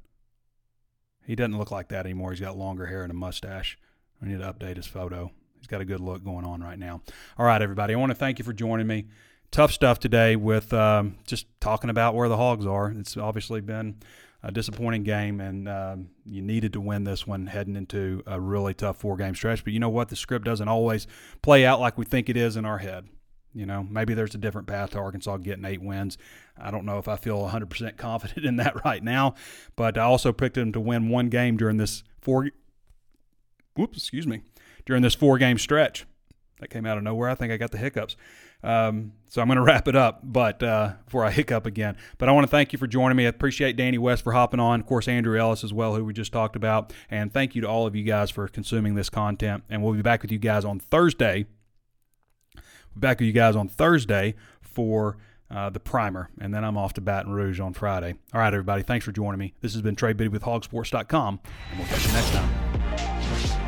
He 1.27 1.37
doesn't 1.37 1.59
look 1.59 1.71
like 1.71 1.89
that 1.89 2.07
anymore. 2.07 2.31
He's 2.31 2.41
got 2.41 2.57
longer 2.57 2.87
hair 2.87 3.03
and 3.03 3.11
a 3.11 3.15
mustache. 3.15 3.79
I 4.23 4.27
need 4.27 4.39
to 4.39 4.51
update 4.51 4.77
his 4.77 4.87
photo. 4.87 5.31
He's 5.59 5.67
got 5.67 5.83
a 5.83 5.85
good 5.85 6.01
look 6.01 6.25
going 6.25 6.47
on 6.47 6.63
right 6.63 6.79
now. 6.79 7.03
All 7.37 7.45
right, 7.45 7.61
everybody. 7.61 7.93
I 7.93 7.99
want 7.99 8.11
to 8.11 8.15
thank 8.15 8.39
you 8.39 8.45
for 8.47 8.55
joining 8.55 8.87
me. 8.87 9.09
Tough 9.51 9.73
stuff 9.73 9.99
today 9.99 10.37
with 10.37 10.73
um, 10.73 11.17
just 11.27 11.47
talking 11.61 11.91
about 11.91 12.15
where 12.15 12.31
the 12.31 12.37
Hogs 12.39 12.65
are. 12.65 12.91
It's 12.91 13.17
obviously 13.19 13.61
been 13.61 13.97
a 14.43 14.53
disappointing 14.53 15.03
game, 15.03 15.41
and 15.41 15.69
um, 15.69 16.11
you 16.25 16.41
needed 16.43 16.73
to 16.75 16.81
win 16.81 17.05
this 17.05 17.27
one 17.27 17.47
heading 17.47 17.75
into 17.75 18.23
a 18.27 18.41
really 18.41 18.75
tough 18.75 18.97
four 18.99 19.17
game 19.17 19.35
stretch. 19.35 19.65
But 19.65 19.73
you 19.73 19.81
know 19.81 19.89
what? 19.89 20.09
The 20.09 20.17
script 20.17 20.45
doesn't 20.45 20.69
always 20.69 21.07
play 21.43 21.67
out 21.67 21.81
like 21.81 21.99
we 21.99 22.05
think 22.05 22.29
it 22.29 22.37
is 22.37 22.57
in 22.57 22.65
our 22.65 22.79
head. 22.79 23.09
You 23.55 23.67
know, 23.67 23.83
maybe 23.83 24.15
there's 24.15 24.35
a 24.35 24.39
different 24.39 24.69
path 24.69 24.91
to 24.91 24.99
Arkansas 24.99 25.39
getting 25.39 25.65
eight 25.65 25.83
wins. 25.83 26.19
I 26.57 26.71
don't 26.71 26.85
know 26.85 26.99
if 26.99 27.09
I 27.09 27.17
feel 27.17 27.49
100% 27.49 27.97
confident 27.97 28.47
in 28.47 28.57
that 28.57 28.85
right 28.85 29.03
now, 29.03 29.35
but 29.75 29.99
I 29.99 30.03
also 30.03 30.33
picked 30.33 30.55
them 30.55 30.73
to 30.73 30.81
win 30.81 31.09
one 31.09 31.29
game 31.29 31.57
during 31.57 31.77
this 31.77 32.05
four. 32.21 32.51
Whoops, 33.75 33.99
excuse 33.99 34.27
me, 34.27 34.43
during 34.87 35.03
this 35.03 35.15
four 35.15 35.39
game 35.39 35.59
stretch. 35.59 36.07
That 36.61 36.71
came 36.71 36.87
out 36.87 36.99
of 36.99 37.05
nowhere. 37.05 37.29
I 37.29 37.35
think 37.35 37.53
I 37.53 37.57
got 37.57 37.71
the 37.71 37.79
hiccups. 37.79 38.17
Um, 38.63 39.13
so 39.29 39.41
I'm 39.41 39.49
going 39.49 39.57
to 39.59 39.63
wrap 39.63 39.89
it 39.89 39.97
up, 39.97 40.21
but 40.23 40.63
uh, 40.63 40.95
before 41.05 41.25
I 41.25 41.31
hiccup 41.31 41.67
again. 41.67 41.97
But 42.19 42.29
I 42.29 42.33
want 42.33 42.45
to 42.45 42.51
thank 42.51 42.73
you 42.73 42.79
for 42.79 42.87
joining 42.87 43.17
me. 43.17 43.27
I 43.27 43.29
appreciate 43.29 43.77
Danny 43.77 43.99
West 43.99 44.25
for 44.25 44.33
hopping 44.33 44.61
on. 44.61 44.81
Of 44.81 44.87
course, 44.87 45.09
Andrew 45.09 45.39
Ellis 45.39 45.65
as 45.65 45.73
well, 45.73 45.95
who 45.95 46.05
we 46.05 46.13
just 46.13 46.33
talked 46.33 46.57
about. 46.57 46.93
And 47.11 47.33
thank 47.33 47.55
you 47.55 47.63
to 47.63 47.69
all 47.69 47.87
of 47.87 47.95
you 47.95 48.05
guys 48.05 48.31
for 48.31 48.49
consuming 48.49 48.95
this 48.95 49.11
content. 49.11 49.65
And 49.69 49.83
we'll 49.83 49.95
be 49.95 50.03
back 50.03 50.23
with 50.23 50.33
you 50.33 50.39
guys 50.39 50.65
on 50.65 50.81
Thursday 50.81 51.47
back 52.99 53.21
with 53.21 53.27
you 53.27 53.33
guys 53.33 53.57
on 53.57 53.69
Thursday 53.69 54.35
for 54.61 55.17
uh, 55.51 55.71
the 55.71 55.81
primer, 55.81 56.29
and 56.41 56.53
then 56.53 56.65
I'm 56.65 56.77
off 56.77 56.93
to 56.95 57.01
Baton 57.01 57.33
Rouge 57.33 57.61
on 57.61 57.73
Friday. 57.73 58.15
All 58.35 58.41
right, 58.41 58.53
everybody, 58.53 58.83
thanks 58.83 59.05
for 59.05 59.13
joining 59.13 59.39
me. 59.39 59.55
This 59.61 59.73
has 59.73 59.83
been 59.83 59.97
Trey 59.97 60.13
Biddy 60.13 60.29
with 60.29 60.43
HawgSports.com, 60.43 61.41
and 61.71 61.79
we'll 61.79 61.89
catch 61.89 62.07
you 62.07 62.13
next 62.13 62.31
time. 62.33 63.68